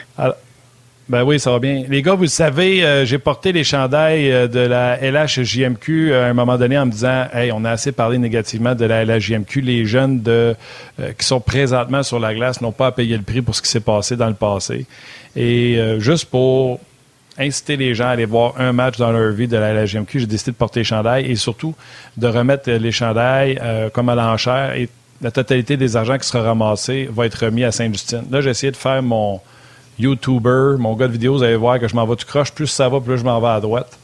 Ben 1.08 1.24
oui, 1.24 1.40
ça 1.40 1.50
va 1.50 1.58
bien. 1.58 1.84
Les 1.88 2.00
gars, 2.00 2.14
vous 2.14 2.26
savez, 2.26 2.84
euh, 2.84 3.04
j'ai 3.04 3.18
porté 3.18 3.50
les 3.50 3.64
chandails 3.64 4.30
euh, 4.30 4.46
de 4.46 4.60
la 4.60 4.98
LHJMQ 4.98 6.12
euh, 6.12 6.24
à 6.24 6.28
un 6.28 6.32
moment 6.32 6.56
donné 6.56 6.78
en 6.78 6.86
me 6.86 6.92
disant 6.92 7.26
Hey, 7.32 7.50
on 7.50 7.64
a 7.64 7.70
assez 7.70 7.90
parlé 7.90 8.18
négativement 8.18 8.76
de 8.76 8.84
la 8.84 9.04
LHJMQ. 9.04 9.60
Les 9.62 9.84
jeunes 9.84 10.22
de, 10.22 10.54
qui 11.18 11.26
sont 11.26 11.40
présentement 11.40 12.04
sur 12.04 12.20
la 12.20 12.32
glace 12.34 12.60
n'ont 12.60 12.72
pas 12.72 12.88
à 12.88 12.92
payer 12.92 13.16
le 13.16 13.24
prix 13.24 13.42
pour 13.42 13.56
ce 13.56 13.62
qui 13.62 13.68
s'est 13.68 13.80
passé 13.80 14.16
dans 14.16 14.28
le 14.28 14.34
passé. 14.34 14.86
Et 15.34 15.78
juste 15.98 16.26
pour 16.26 16.78
inciter 17.38 17.76
les 17.76 17.94
gens 17.94 18.06
à 18.06 18.10
aller 18.10 18.26
voir 18.26 18.54
un 18.58 18.72
match 18.72 18.98
dans 18.98 19.10
leur 19.10 19.32
vie 19.32 19.48
de 19.48 19.56
la 19.56 19.72
LHJMQ, 19.72 20.20
j'ai 20.20 20.26
décidé 20.26 20.52
de 20.52 20.56
porter 20.56 20.80
les 20.80 20.84
chandails 20.84 21.30
et 21.30 21.36
surtout 21.36 21.74
de 22.16 22.26
remettre 22.26 22.70
les 22.70 22.92
chandails 22.92 23.60
comme 23.92 24.08
à 24.08 24.14
l'enchère. 24.14 24.74
Et 24.74 24.88
la 25.20 25.30
totalité 25.30 25.76
des 25.76 25.96
argents 25.96 26.18
qui 26.18 26.28
sera 26.28 26.42
ramassé 26.42 27.08
va 27.10 27.26
être 27.26 27.46
remis 27.46 27.64
à 27.64 27.72
Sainte-Justine. 27.72 28.24
Là, 28.30 28.40
j'ai 28.40 28.50
essayé 28.50 28.70
de 28.70 28.76
faire 28.76 29.02
mon 29.02 29.40
YouTuber, 30.02 30.76
mon 30.78 30.94
gars 30.94 31.06
de 31.06 31.12
vidéo, 31.12 31.34
vous 31.34 31.42
allez 31.42 31.56
voir 31.56 31.78
que 31.78 31.88
je 31.88 31.94
m'en 31.94 32.06
vais 32.06 32.16
tout 32.16 32.26
croche. 32.26 32.52
Plus 32.52 32.66
ça 32.66 32.88
va, 32.88 33.00
plus 33.00 33.18
je 33.18 33.24
m'en 33.24 33.40
vais 33.40 33.48
à 33.48 33.60
droite. 33.60 33.98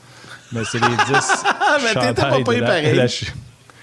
Mais 0.52 0.62
c'est 0.64 0.78
les 0.80 0.88
10 0.88 1.44
mais 1.94 2.12
t'es 2.14 2.22
pas 2.22 2.40
payé 2.42 2.60
pareil. 2.60 3.06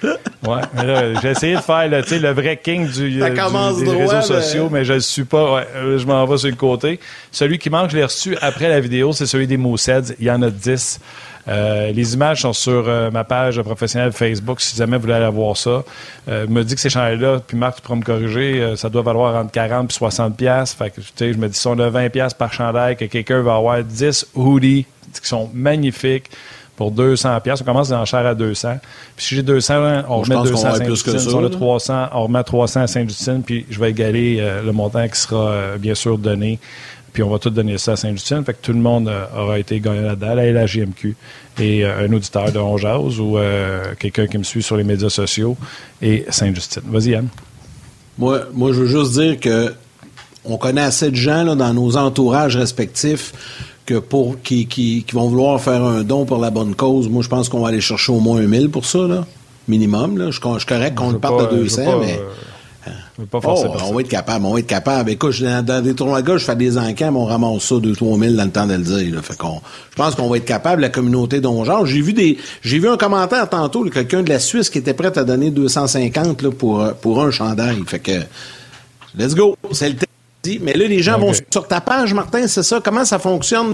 ouais, 0.03 1.13
j'ai 1.21 1.29
essayé 1.29 1.55
de 1.55 1.61
faire 1.61 1.87
le, 1.87 2.19
le 2.19 2.31
vrai 2.31 2.59
king 2.61 2.89
du, 2.91 3.21
euh, 3.21 3.29
des 3.29 3.91
réseaux 3.91 4.21
sociaux, 4.21 4.69
mais 4.71 4.83
je 4.83 4.93
ne 4.93 4.97
le 4.97 5.01
suis 5.01 5.23
pas. 5.23 5.53
Ouais, 5.53 5.67
euh, 5.75 5.97
je 5.97 6.05
m'en 6.05 6.25
vais 6.25 6.37
sur 6.37 6.49
le 6.49 6.55
côté. 6.55 6.99
Celui 7.31 7.57
qui 7.59 7.69
manque, 7.69 7.91
je 7.91 7.97
l'ai 7.97 8.03
reçu 8.03 8.35
après 8.41 8.69
la 8.69 8.79
vidéo, 8.79 9.13
c'est 9.13 9.25
celui 9.25 9.47
des 9.47 9.57
Mousseds. 9.57 10.15
Il 10.19 10.25
y 10.25 10.31
en 10.31 10.41
a 10.41 10.49
10. 10.49 10.99
Euh, 11.47 11.91
les 11.91 12.13
images 12.13 12.41
sont 12.41 12.53
sur 12.53 12.87
euh, 12.87 13.11
ma 13.11 13.23
page 13.23 13.61
professionnelle 13.61 14.11
Facebook, 14.11 14.61
si 14.61 14.75
jamais 14.75 14.97
vous 14.97 15.03
voulez 15.03 15.13
aller 15.13 15.29
voir 15.29 15.55
ça. 15.55 15.83
Euh, 16.27 16.47
me 16.47 16.63
dit 16.63 16.75
que 16.75 16.81
ces 16.81 16.89
chandails-là, 16.89 17.41
puis 17.45 17.57
Marc, 17.57 17.77
tu 17.77 17.81
pourras 17.81 17.97
me 17.97 18.03
corriger, 18.03 18.73
ça 18.75 18.89
doit 18.89 19.03
valoir 19.03 19.35
entre 19.35 19.51
40 19.51 19.91
et 19.91 19.93
60 19.93 20.37
pièces. 20.37 20.73
Fait 20.73 20.89
que, 20.89 21.01
tu 21.01 21.07
sais, 21.15 21.33
je 21.33 21.37
me 21.37 21.47
dis, 21.47 21.57
si 21.57 21.67
on 21.67 21.77
a 21.79 21.89
20 21.89 22.09
pièces 22.09 22.33
par 22.33 22.51
chandail, 22.51 22.95
que 22.95 23.05
quelqu'un 23.05 23.41
va 23.41 23.55
avoir 23.55 23.83
10 23.83 24.27
hoodies 24.33 24.85
qui 25.21 25.27
sont 25.27 25.49
magnifiques 25.53 26.29
pour 26.75 26.91
200 26.91 27.39
pièces. 27.39 27.61
On 27.61 27.63
commence 27.63 27.89
l'enchère 27.89 28.25
à 28.25 28.35
200. 28.35 28.79
Puis 29.15 29.25
si 29.25 29.35
j'ai 29.35 29.43
200, 29.43 30.03
on 30.09 30.17
remet 30.17 30.35
200 30.35 30.67
à 30.67 30.75
Saint-Justine. 30.75 31.19
Si 31.19 31.33
on 31.33 31.45
a 31.45 31.49
300, 31.49 32.09
on 32.11 32.23
remet 32.23 32.43
300 32.43 32.81
à 32.81 32.87
Saint-Justine, 32.87 33.43
puis 33.45 33.65
je 33.69 33.79
vais 33.79 33.91
égaler 33.91 34.45
le 34.61 34.71
montant 34.73 35.07
qui 35.07 35.17
sera 35.17 35.77
bien 35.77 35.95
sûr 35.95 36.17
donné 36.17 36.59
puis 37.15 37.23
on 37.23 37.29
va 37.29 37.39
tout 37.39 37.49
donner 37.49 37.77
ça 37.77 37.93
à 37.93 37.95
Saint-Justine. 37.95 38.43
Fait 38.43 38.53
que 38.53 38.59
tout 38.61 38.73
le 38.73 38.79
monde 38.79 39.07
euh, 39.07 39.25
aura 39.35 39.57
été 39.57 39.79
gagné 39.79 40.01
là-dedans, 40.01 40.35
la 40.35 40.51
LHJMQ, 40.51 41.15
et 41.59 41.85
euh, 41.85 42.05
un 42.05 42.11
auditeur 42.11 42.51
de 42.51 42.59
Onjaz 42.59 43.21
ou 43.21 43.37
euh, 43.37 43.93
quelqu'un 43.97 44.27
qui 44.27 44.37
me 44.37 44.43
suit 44.43 44.61
sur 44.61 44.75
les 44.75 44.83
médias 44.83 45.09
sociaux 45.09 45.55
et 46.01 46.25
Saint-Justine. 46.29 46.83
Vas-y, 46.87 47.11
Yann. 47.11 47.29
Moi, 48.17 48.41
moi, 48.53 48.73
je 48.73 48.81
veux 48.81 48.87
juste 48.87 49.13
dire 49.13 49.39
que 49.39 49.73
on 50.43 50.57
connaît 50.57 50.81
assez 50.81 51.09
de 51.09 51.15
gens 51.15 51.43
là, 51.45 51.55
dans 51.55 51.73
nos 51.73 51.95
entourages 51.95 52.57
respectifs 52.57 53.31
que 53.85 53.97
pour 53.97 54.41
qui, 54.41 54.67
qui, 54.67 55.05
vont 55.13 55.29
vouloir 55.29 55.61
faire 55.61 55.83
un 55.83 56.03
don 56.03 56.25
pour 56.25 56.39
la 56.39 56.49
bonne 56.49 56.75
cause. 56.75 57.07
Moi, 57.07 57.23
je 57.23 57.29
pense 57.29 57.47
qu'on 57.47 57.61
va 57.61 57.69
aller 57.69 57.81
chercher 57.81 58.11
au 58.11 58.19
moins 58.19 58.41
un 58.41 58.47
mille 58.47 58.69
pour 58.69 58.85
ça, 58.85 59.07
là. 59.07 59.25
Minimum. 59.69 60.17
Là. 60.17 60.31
Je, 60.31 60.41
je 60.43 60.57
suis 60.57 60.65
correct 60.67 60.95
qu'on 60.95 61.13
parte 61.13 61.53
de 61.53 61.59
200, 61.61 61.99
mais 62.01 62.19
pas 63.31 63.39
oh, 63.43 63.65
on 63.85 63.93
va 63.93 64.01
être 64.01 64.09
capable, 64.09 64.45
on 64.45 64.53
va 64.53 64.59
être 64.59 64.67
capable. 64.67 65.09
Écoute, 65.09 65.41
dans, 65.41 65.81
des 65.81 65.95
tournois 65.95 66.21
de 66.21 66.27
gauche, 66.27 66.41
je 66.41 66.45
fais 66.45 66.55
des 66.55 66.77
encans, 66.77 67.11
mais 67.13 67.19
on 67.19 67.25
ramasse 67.25 67.63
ça 67.63 67.75
2-3 67.75 68.19
000 68.19 68.35
dans 68.35 68.43
le 68.43 68.51
temps 68.51 68.67
de 68.67 68.73
le 68.73 68.83
dire. 68.83 69.23
Fait 69.23 69.37
qu'on, 69.37 69.61
je 69.91 69.95
pense 69.95 70.15
qu'on 70.15 70.27
va 70.27 70.37
être 70.37 70.45
capable, 70.45 70.81
la 70.81 70.89
communauté 70.89 71.41
genre 71.41 71.85
J'ai 71.85 72.01
vu 72.01 72.11
des, 72.11 72.37
j'ai 72.61 72.77
vu 72.77 72.89
un 72.89 72.97
commentaire 72.97 73.47
tantôt, 73.49 73.85
quelqu'un 73.85 74.21
de 74.21 74.29
la 74.29 74.39
Suisse 74.39 74.69
qui 74.69 74.79
était 74.79 74.93
prêt 74.93 75.17
à 75.17 75.23
donner 75.23 75.49
250 75.49 76.41
là, 76.41 76.51
pour, 76.51 76.93
pour 76.95 77.23
un 77.23 77.31
chandail. 77.31 77.81
Fait 77.87 77.99
que, 77.99 78.19
let's 79.17 79.33
go. 79.33 79.55
C'est 79.71 79.89
le 79.89 79.95
temps. 79.95 80.05
Mais 80.61 80.73
là, 80.73 80.85
les 80.85 81.01
gens 81.01 81.17
vont 81.17 81.31
sur 81.33 81.67
ta 81.67 81.81
page, 81.81 82.13
Martin, 82.13 82.47
c'est 82.47 82.63
ça? 82.63 82.79
Comment 82.83 83.05
ça 83.05 83.17
fonctionne? 83.17 83.73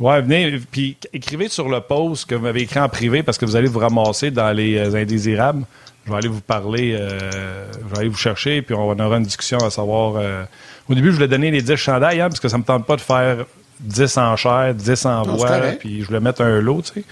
Ouais, 0.00 0.20
venez, 0.20 0.60
puis 0.70 0.96
écrivez 1.12 1.48
sur 1.48 1.68
le 1.68 1.80
post 1.80 2.26
que 2.26 2.34
vous 2.34 2.42
m'avez 2.42 2.62
écrit 2.62 2.80
en 2.80 2.88
privé 2.88 3.22
parce 3.22 3.38
que 3.38 3.46
vous 3.46 3.56
allez 3.56 3.68
vous 3.68 3.78
ramasser 3.78 4.30
dans 4.30 4.52
les 4.52 4.76
euh, 4.76 4.94
indésirables 4.94 5.64
je 6.06 6.12
vais 6.12 6.18
aller 6.18 6.28
vous 6.28 6.40
parler, 6.40 6.94
euh, 6.94 7.18
je 7.72 7.94
vais 7.94 7.98
aller 7.98 8.08
vous 8.08 8.16
chercher, 8.16 8.62
puis 8.62 8.74
on 8.74 8.98
aura 8.98 9.16
une 9.16 9.24
discussion 9.24 9.58
à 9.58 9.70
savoir. 9.70 10.14
Euh, 10.16 10.44
au 10.88 10.94
début, 10.94 11.10
je 11.10 11.16
voulais 11.16 11.28
donner 11.28 11.50
les 11.50 11.62
10 11.62 11.74
chandails, 11.76 12.20
hein, 12.20 12.28
parce 12.28 12.38
que 12.38 12.48
ça 12.48 12.58
me 12.58 12.62
tente 12.62 12.86
pas 12.86 12.94
de 12.94 13.00
faire 13.00 13.44
10 13.80 14.16
en 14.18 14.36
chair, 14.36 14.72
10 14.72 15.06
en 15.06 15.22
bois, 15.22 15.58
puis 15.78 16.02
je 16.02 16.06
voulais 16.06 16.20
mettre 16.20 16.42
un 16.42 16.60
lot, 16.60 16.82
tu 16.82 17.00
sais. 17.00 17.04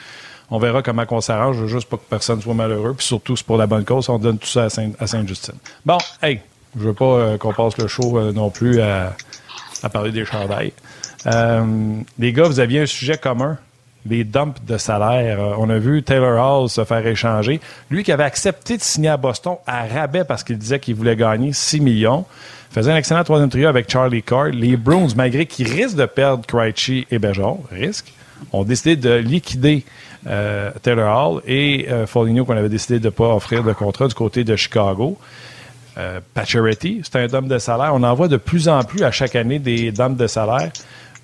On 0.51 0.59
verra 0.59 0.83
comment 0.83 1.05
on 1.11 1.21
s'arrange, 1.21 1.67
juste 1.67 1.89
pas 1.89 1.97
que 1.97 2.03
personne 2.09 2.41
soit 2.41 2.55
malheureux, 2.55 2.95
puis 2.95 3.05
surtout, 3.05 3.35
c'est 3.37 3.47
pour 3.47 3.57
la 3.57 3.67
bonne 3.67 3.85
cause, 3.85 4.09
on 4.09 4.19
donne 4.19 4.39
tout 4.39 4.47
ça 4.47 4.65
à, 4.65 4.71
Saint, 4.71 4.93
à 5.01 5.07
Sainte-Justine. 5.07 5.55
Bon, 5.85 5.99
hey, 6.23 6.41
je 6.79 6.83
veux 6.85 6.95
pas 6.95 7.05
euh, 7.05 7.39
qu'on 7.39 7.53
passe 7.53 7.77
le 7.79 7.89
show 7.89 8.21
non 8.33 8.51
plus 8.51 8.81
à, 8.81 9.17
à, 9.83 9.89
parler 9.89 10.13
des 10.13 10.25
chandails. 10.25 10.73
les 12.19 12.33
gars, 12.33 12.45
vous 12.45 12.61
aviez 12.61 12.83
un 12.83 12.87
sujet 12.87 13.17
commun? 13.17 13.59
Les 14.07 14.25
dumps 14.25 14.61
de 14.67 14.77
salaire. 14.77 15.41
Euh, 15.41 15.55
on 15.59 15.71
a 15.71 15.79
vu 15.79 16.03
Taylor 16.03 16.39
Hall 16.39 16.69
se 16.69 16.85
faire 16.85 17.07
échanger. 17.07 17.61
Lui 17.91 18.03
qui 18.05 18.13
avait 18.13 18.25
accepté 18.25 18.77
de 18.77 18.83
signer 18.83 19.09
à 19.09 19.17
Boston 19.17 19.57
à 19.67 19.87
rabais 19.87 20.25
parce 20.25 20.45
qu'il 20.45 20.59
disait 20.59 20.79
qu'il 20.79 20.95
voulait 20.95 21.17
gagner 21.17 21.53
6 21.53 21.81
millions. 21.81 22.25
Faisait 22.71 22.91
un 22.91 22.97
excellent 22.97 23.23
troisième 23.23 23.51
trio 23.51 23.69
avec 23.69 23.91
Charlie 23.91 24.23
Card. 24.23 24.49
Les 24.49 24.77
Bruins, 24.77 25.07
malgré 25.17 25.47
qu'ils 25.47 25.71
risquent 25.71 25.97
de 25.97 26.07
perdre 26.07 26.45
Krejci 26.45 27.07
et 27.11 27.21
Bergeron, 27.21 27.63
risquent, 27.71 28.13
ont 28.53 28.65
décidé 28.65 28.97
de 28.97 29.15
liquider 29.15 29.85
euh, 30.27 30.71
Taylor 30.83 31.35
Hall 31.35 31.43
et 31.47 31.87
euh, 31.89 32.07
Foligno 32.07 32.45
qu'on 32.45 32.57
avait 32.57 32.69
décidé 32.69 32.99
de 32.99 33.07
ne 33.07 33.11
pas 33.11 33.35
offrir 33.35 33.63
de 33.63 33.73
contrat 33.73 34.09
du 34.09 34.15
côté 34.15 34.43
de 34.43 34.57
Chicago. 34.57 35.19
Euh, 35.99 36.21
c'est 36.35 37.17
un 37.17 37.27
dump 37.27 37.47
de 37.47 37.59
salaire. 37.59 37.93
On 37.95 38.03
en 38.03 38.15
voit 38.15 38.29
de 38.29 38.37
plus 38.37 38.69
en 38.69 38.83
plus 38.83 39.05
à 39.05 39.11
chaque 39.11 39.37
année 39.37 39.59
des 39.59 39.93
dumps 39.93 40.17
de 40.17 40.27
salaire. 40.27 40.73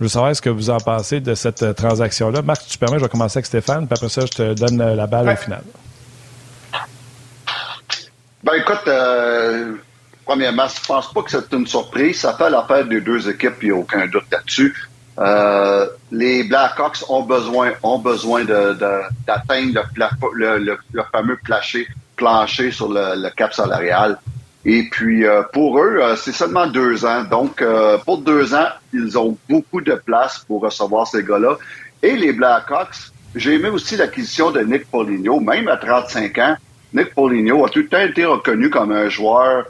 Je 0.01 0.07
veux 0.07 0.09
savoir 0.09 0.35
ce 0.35 0.41
que 0.41 0.49
vous 0.49 0.71
en 0.71 0.79
pensez 0.79 1.21
de 1.21 1.35
cette 1.35 1.63
euh, 1.63 1.75
transaction-là. 1.75 2.41
Marc, 2.41 2.67
tu 2.67 2.79
permets, 2.79 2.99
je 2.99 3.05
vais 3.05 3.11
commencer 3.11 3.37
avec 3.37 3.45
Stéphane, 3.45 3.87
puis 3.87 3.95
après 3.95 4.09
ça, 4.09 4.23
je 4.23 4.33
te 4.33 4.55
donne 4.55 4.81
euh, 4.81 4.95
la 4.95 5.07
balle 5.07 5.29
au 5.29 5.37
final. 5.37 5.63
Ben 8.43 8.55
écoute, 8.55 8.81
euh, 8.87 9.75
premièrement, 10.25 10.67
je 10.69 10.87
pense 10.87 11.13
pas 11.13 11.23
que 11.23 11.31
c'est 11.31 11.53
une 11.53 11.67
surprise. 11.67 12.21
Ça 12.21 12.33
fait 12.33 12.49
l'affaire 12.49 12.87
des 12.87 13.03
deux 13.03 13.29
équipes, 13.29 13.57
il 13.61 13.69
n'y 13.69 13.75
a 13.75 13.79
aucun 13.79 14.07
doute 14.07 14.25
là-dessus. 14.33 14.75
Euh, 15.19 15.87
les 16.11 16.45
Blackhawks 16.45 17.05
ont 17.11 17.25
besoin 17.25 17.73
ont 17.83 17.99
besoin 17.99 18.45
d'atteindre 18.45 19.83
le, 20.33 20.59
le, 20.59 20.79
le, 20.95 21.03
fameux 21.13 21.39
plancher, 21.45 21.87
plancher 22.17 22.71
sur 22.71 22.89
le, 22.89 23.29
cap 23.37 23.53
salarial. 23.53 24.19
Et 24.65 24.89
puis 24.91 25.25
euh, 25.25 25.43
pour 25.53 25.79
eux, 25.79 25.99
euh, 26.01 26.17
c'est 26.17 26.33
seulement 26.33 26.67
deux 26.67 27.05
ans. 27.05 27.25
Donc 27.25 27.65
pour 28.05 28.19
deux 28.19 28.55
ans, 28.55 28.69
ils 28.93 29.19
ont 29.19 29.37
beaucoup 29.49 29.81
de 29.81 29.95
place 29.95 30.45
pour 30.47 30.63
recevoir 30.63 31.07
ces 31.07 31.23
gars-là. 31.23 31.57
Et 32.03 32.17
les 32.17 32.33
Blackhawks, 32.33 33.13
j'ai 33.35 33.55
aimé 33.55 33.69
aussi 33.69 33.97
l'acquisition 33.97 34.51
de 34.51 34.61
Nick 34.61 34.91
Poligno, 34.91 35.41
même 35.41 35.69
à 35.69 35.77
35 35.77 36.39
ans. 36.39 36.57
Nick 36.93 37.15
Poligno 37.15 37.65
a 37.65 37.69
tout 37.69 37.81
le 37.81 37.89
temps 37.89 38.01
été 38.01 38.25
reconnu 38.25 38.71
comme 38.71 38.93
un 38.93 39.09
joueur 39.09 39.67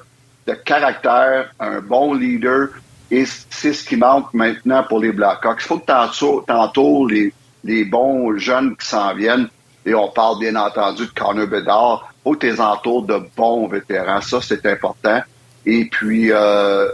de 0.46 0.54
caractère, 0.54 1.52
un 1.60 1.80
bon 1.80 2.14
leader, 2.14 2.68
et 3.10 3.24
c'est 3.26 3.72
ce 3.72 3.84
qui 3.84 3.96
manque 3.96 4.32
maintenant 4.32 4.84
pour 4.84 5.00
les 5.00 5.12
Blackhawks. 5.12 5.60
Il 5.60 5.66
faut 5.66 5.78
que 5.78 6.44
tantôt, 6.46 7.06
les, 7.06 7.32
les 7.64 7.84
bons 7.84 8.38
jeunes 8.38 8.76
qui 8.76 8.86
s'en 8.86 9.14
viennent, 9.14 9.48
et 9.90 9.94
on 9.94 10.08
parle 10.08 10.38
bien 10.38 10.54
entendu 10.54 11.06
de 11.06 11.10
Connor 11.10 11.48
Bedard, 11.48 12.12
que 12.24 12.36
tu 12.36 12.60
entours 12.60 13.02
de 13.06 13.20
bons 13.36 13.66
vétérans. 13.66 14.20
Ça, 14.20 14.38
c'est 14.40 14.64
important. 14.66 15.20
Et 15.66 15.86
puis, 15.86 16.30
euh, 16.30 16.86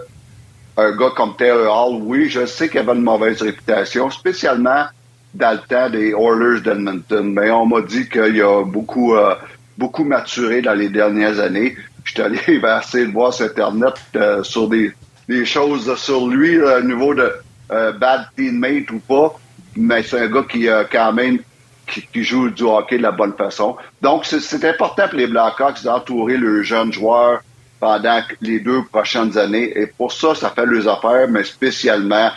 un 0.79 0.97
gars 0.97 1.11
comme 1.15 1.37
Taylor 1.37 1.71
Hall, 1.71 2.01
oui, 2.03 2.31
je 2.31 2.47
sais 2.47 2.71
qu'il 2.71 2.81
avait 2.81 2.95
une 2.95 3.03
mauvaise 3.03 3.43
réputation, 3.43 4.11
spécialement 4.11 4.87
dans 5.35 5.53
le 5.53 5.59
temps 5.59 5.91
des 5.91 6.13
Oilers 6.13 6.63
d'Edmonton. 6.63 7.35
Mais 7.35 7.51
on 7.51 7.67
m'a 7.67 7.83
dit 7.83 8.09
qu'il 8.09 8.41
a 8.41 8.65
beaucoup, 8.65 9.15
euh, 9.15 9.35
beaucoup 9.77 10.05
maturé 10.05 10.63
dans 10.63 10.75
les 10.75 10.89
dernières 10.89 11.39
années. 11.39 11.77
Je 12.05 12.13
suis 12.13 12.23
allé 12.23 12.39
essayer 12.47 13.07
de 13.07 13.13
voir 13.13 13.35
sur 13.35 13.45
Internet 13.45 13.95
euh, 14.17 14.43
sur 14.43 14.69
des, 14.69 14.93
des 15.29 15.45
choses 15.45 15.95
sur 15.97 16.29
lui, 16.29 16.59
au 16.63 16.81
niveau 16.81 17.15
de 17.15 17.31
bad 17.69 18.29
teammate 18.37 18.91
ou 18.91 19.01
pas. 19.01 19.39
Mais 19.77 20.03
c'est 20.03 20.21
un 20.21 20.29
gars 20.29 20.45
qui 20.49 20.67
quand 20.91 21.13
même 21.13 21.41
qui, 21.87 22.25
joue 22.25 22.51
du 22.51 22.65
hockey 22.65 22.99
de 22.99 23.03
la 23.03 23.13
bonne 23.13 23.35
façon. 23.35 23.77
Donc, 24.03 24.25
c'est 24.27 24.65
important 24.65 25.09
pour 25.09 25.19
les 25.19 25.27
Blackhawks 25.27 25.83
d'entourer 25.83 26.37
le 26.37 26.63
jeune 26.63 26.93
joueur 26.93 27.41
pendant 27.81 28.21
les 28.41 28.61
deux 28.61 28.83
prochaines 28.85 29.37
années. 29.39 29.73
Et 29.79 29.87
pour 29.87 30.13
ça, 30.13 30.35
ça 30.35 30.51
fait 30.51 30.67
les 30.67 30.89
affaires, 30.89 31.29
mais 31.29 31.45
spécialement 31.45 32.31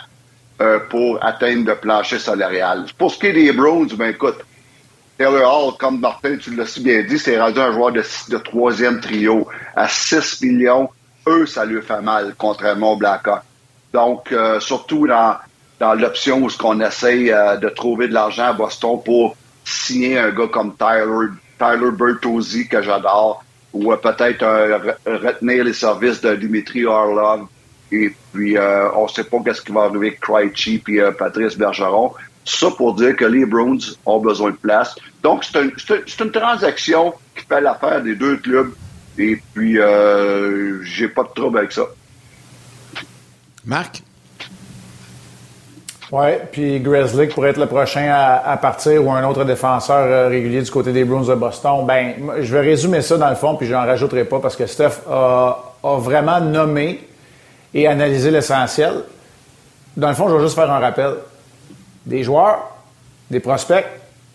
euh, 0.60 0.78
pour 0.88 1.22
atteindre 1.24 1.66
le 1.66 1.76
plancher 1.76 2.18
salarial. 2.18 2.86
Pour 2.98 3.10
ce 3.10 3.18
qui 3.18 3.26
est 3.26 3.32
des 3.32 3.52
Browns, 3.52 3.88
ben 3.94 4.10
écoute, 4.10 4.38
Taylor 5.16 5.66
Hall, 5.66 5.74
comme 5.78 6.00
Martin, 6.00 6.36
tu 6.36 6.54
l'as 6.54 6.66
si 6.66 6.80
bien 6.80 7.02
dit, 7.02 7.18
c'est 7.18 7.40
rendu 7.40 7.58
un 7.60 7.72
joueur 7.72 7.92
de, 7.92 8.38
troisième 8.38 9.00
trio. 9.00 9.48
À 9.74 9.88
6 9.88 10.42
millions, 10.42 10.88
eux, 11.26 11.46
ça 11.46 11.64
lui 11.64 11.82
fait 11.82 12.00
mal, 12.00 12.34
contrairement 12.38 12.92
au 12.92 12.96
Blackhawk. 12.96 13.42
Donc, 13.92 14.32
euh, 14.32 14.60
surtout 14.60 15.06
dans, 15.06 15.36
dans 15.78 15.94
l'option 15.94 16.42
où 16.42 16.50
ce 16.50 16.58
qu'on 16.58 16.80
essaye 16.80 17.32
euh, 17.32 17.56
de 17.56 17.68
trouver 17.68 18.08
de 18.08 18.14
l'argent 18.14 18.44
à 18.44 18.52
Boston 18.52 19.00
pour 19.04 19.36
signer 19.70 20.18
un 20.18 20.30
gars 20.30 20.48
comme 20.48 20.74
Tyler, 20.76 21.28
Tyler 21.58 21.90
Bertozzi, 21.92 22.68
que 22.68 22.82
j'adore, 22.82 23.44
ou 23.72 23.94
peut-être 23.96 24.44
retenir 25.06 25.64
les 25.64 25.72
services 25.72 26.20
de 26.20 26.34
Dimitri 26.34 26.84
Orlov 26.84 27.46
et 27.92 28.14
puis, 28.32 28.56
euh, 28.56 28.90
on 28.94 29.04
ne 29.04 29.08
sait 29.08 29.24
pas 29.24 29.38
qu'est-ce 29.44 29.62
qui 29.62 29.72
va 29.72 29.82
arriver 29.82 30.08
avec 30.08 30.20
Krejci 30.20 30.82
et 30.88 31.00
euh, 31.00 31.10
Patrice 31.12 31.56
Bergeron. 31.56 32.12
Ça 32.44 32.70
pour 32.70 32.94
dire 32.94 33.16
que 33.16 33.24
les 33.24 33.44
Browns 33.44 33.80
ont 34.06 34.20
besoin 34.20 34.50
de 34.50 34.56
place. 34.56 34.94
Donc, 35.22 35.44
c'est 35.44 35.60
une, 36.20 36.30
transaction 36.30 37.12
qui 37.36 37.44
fait 37.44 37.60
l'affaire 37.60 38.02
des 38.02 38.14
deux 38.14 38.36
clubs. 38.36 38.72
Et 39.18 39.40
puis, 39.52 39.78
euh, 39.78 40.82
j'ai 40.82 41.08
pas 41.08 41.24
de 41.24 41.28
trouble 41.34 41.58
avec 41.58 41.72
ça. 41.72 41.82
Marc? 43.64 44.02
Oui, 46.12 46.28
puis 46.50 46.80
Grizzly 46.80 47.28
pourrait 47.28 47.50
être 47.50 47.58
le 47.58 47.66
prochain 47.66 48.10
à, 48.12 48.56
partir 48.56 49.04
ou 49.06 49.12
un 49.12 49.24
autre 49.24 49.44
défenseur 49.44 50.06
euh, 50.06 50.28
régulier 50.28 50.60
du 50.60 50.70
côté 50.70 50.92
des 50.92 51.04
Bruins 51.04 51.22
de 51.22 51.34
Boston. 51.34 51.86
Ben, 51.86 52.14
je 52.40 52.52
vais 52.52 52.60
résumer 52.60 53.00
ça 53.00 53.16
dans 53.16 53.28
le 53.28 53.36
fond, 53.36 53.54
puis 53.54 53.68
je 53.68 53.72
n'en 53.72 53.86
rajouterai 53.86 54.24
pas 54.24 54.40
parce 54.40 54.56
que 54.56 54.66
Steph 54.66 55.02
a 55.08 55.56
vraiment 55.82 56.40
nommé 56.40 57.00
et 57.74 57.86
analyser 57.86 58.30
l'essentiel. 58.30 59.04
Dans 59.96 60.08
le 60.08 60.14
fond, 60.14 60.28
je 60.28 60.34
vais 60.34 60.42
juste 60.42 60.54
faire 60.54 60.70
un 60.70 60.78
rappel. 60.78 61.14
Des 62.06 62.22
joueurs, 62.22 62.70
des 63.30 63.40
prospects, 63.40 63.86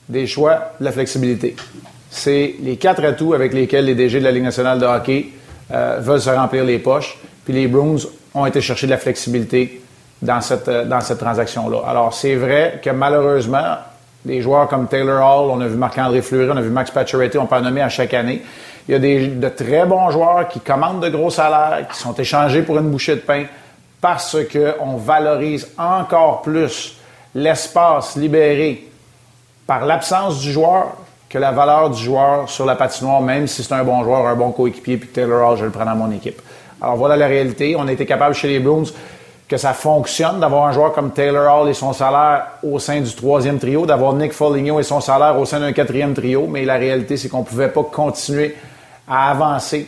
des 0.08 0.28
choix, 0.28 0.74
de 0.80 0.86
la 0.86 0.92
flexibilité. 0.92 1.56
C'est 2.10 2.56
les 2.62 2.78
quatre 2.78 3.04
atouts 3.04 3.34
avec 3.34 3.54
lesquels 3.54 3.86
les 3.86 3.96
DG 3.96 4.20
de 4.20 4.24
la 4.24 4.32
Ligue 4.32 4.44
nationale 4.44 4.80
de 4.80 4.86
hockey 4.86 5.28
euh, 5.74 5.98
veulent 6.00 6.22
se 6.22 6.30
remplir 6.30 6.64
les 6.64 6.80
poches. 6.80 7.18
Puis 7.44 7.54
les 7.54 7.68
Bruins 7.68 7.98
ont 8.34 8.46
été 8.46 8.62
chercher 8.62 8.88
de 8.88 8.92
la 8.92 8.98
flexibilité 8.98 9.82
dans 10.22 10.42
cette, 10.42 10.68
euh, 10.68 10.86
dans 10.86 11.02
cette 11.02 11.20
transaction-là. 11.20 11.80
Alors, 11.88 12.14
c'est 12.14 12.36
vrai 12.36 12.80
que 12.84 12.90
malheureusement, 12.90 13.76
des 14.24 14.42
joueurs 14.42 14.68
comme 14.68 14.88
Taylor 14.88 15.22
Hall, 15.22 15.52
on 15.52 15.62
a 15.62 15.68
vu 15.68 15.76
Marc-André 15.76 16.22
Fleury, 16.22 16.50
on 16.52 16.58
a 16.58 16.62
vu 16.62 16.70
Max 16.70 16.92
Pacioretty, 16.92 17.38
on 17.38 17.46
peut 17.46 17.56
en 17.56 17.62
nommer 17.62 17.82
à 17.82 17.90
chaque 17.90 18.14
année. 18.14 18.42
Il 18.88 18.92
y 18.92 18.96
a 18.96 19.00
des, 19.00 19.28
de 19.28 19.50
très 19.50 19.86
bons 19.86 20.10
joueurs 20.10 20.48
qui 20.48 20.60
commandent 20.60 21.02
de 21.02 21.10
gros 21.10 21.30
salaires, 21.30 21.88
qui 21.92 21.98
sont 21.98 22.14
échangés 22.14 22.62
pour 22.62 22.78
une 22.78 22.90
bouchée 22.90 23.16
de 23.16 23.22
pain 23.22 23.46
parce 24.02 24.38
qu'on 24.52 24.98
valorise 24.98 25.68
encore 25.78 26.44
plus 26.44 26.98
l'espace 27.34 28.16
libéré 28.16 28.88
par 29.66 29.86
l'absence 29.86 30.40
du 30.40 30.52
joueur 30.52 30.98
que 31.28 31.40
la 31.40 31.52
valeur 31.52 31.90
du 31.90 32.04
joueur 32.04 32.48
sur 32.48 32.66
la 32.66 32.76
patinoire, 32.76 33.22
même 33.22 33.48
si 33.48 33.64
c'est 33.64 33.74
un 33.74 33.84
bon 33.84 34.04
joueur, 34.04 34.28
un 34.28 34.36
bon 34.36 34.52
coéquipier, 34.52 34.98
puis 34.98 35.10
Taylor 35.10 35.50
Hall, 35.50 35.58
je 35.58 35.66
le 35.66 35.72
prends 35.72 35.86
dans 35.86 35.96
mon 35.96 36.12
équipe. 36.12 36.40
Alors 36.82 36.96
voilà 36.98 37.18
la 37.18 37.28
réalité. 37.28 37.76
On 37.78 37.88
a 37.88 37.92
été 37.92 38.06
capable 38.06 38.36
chez 38.36 38.48
les 38.48 38.60
Bruins 38.60 38.84
que 39.48 39.58
ça 39.58 39.74
fonctionne 39.74 40.40
d'avoir 40.40 40.66
un 40.66 40.72
joueur 40.72 40.92
comme 40.94 41.12
Taylor 41.12 41.62
Hall 41.62 41.70
et 41.70 41.74
son 41.74 41.94
salaire 41.94 42.48
au 42.64 42.80
sein 42.80 43.02
du 43.02 43.14
troisième 43.14 43.60
trio, 43.60 43.86
d'avoir 43.86 44.14
Nick 44.14 44.34
Foligno 44.34 44.80
et 44.80 44.84
son 44.84 45.02
salaire 45.02 45.40
au 45.40 45.46
sein 45.46 45.60
d'un 45.60 45.72
quatrième 45.72 46.14
trio, 46.14 46.48
mais 46.48 46.66
la 46.66 46.76
réalité, 46.76 47.16
c'est 47.18 47.30
qu'on 47.30 47.40
ne 47.40 47.46
pouvait 47.46 47.70
pas 47.70 47.84
continuer 47.84 48.56
à 49.08 49.30
avancer 49.30 49.88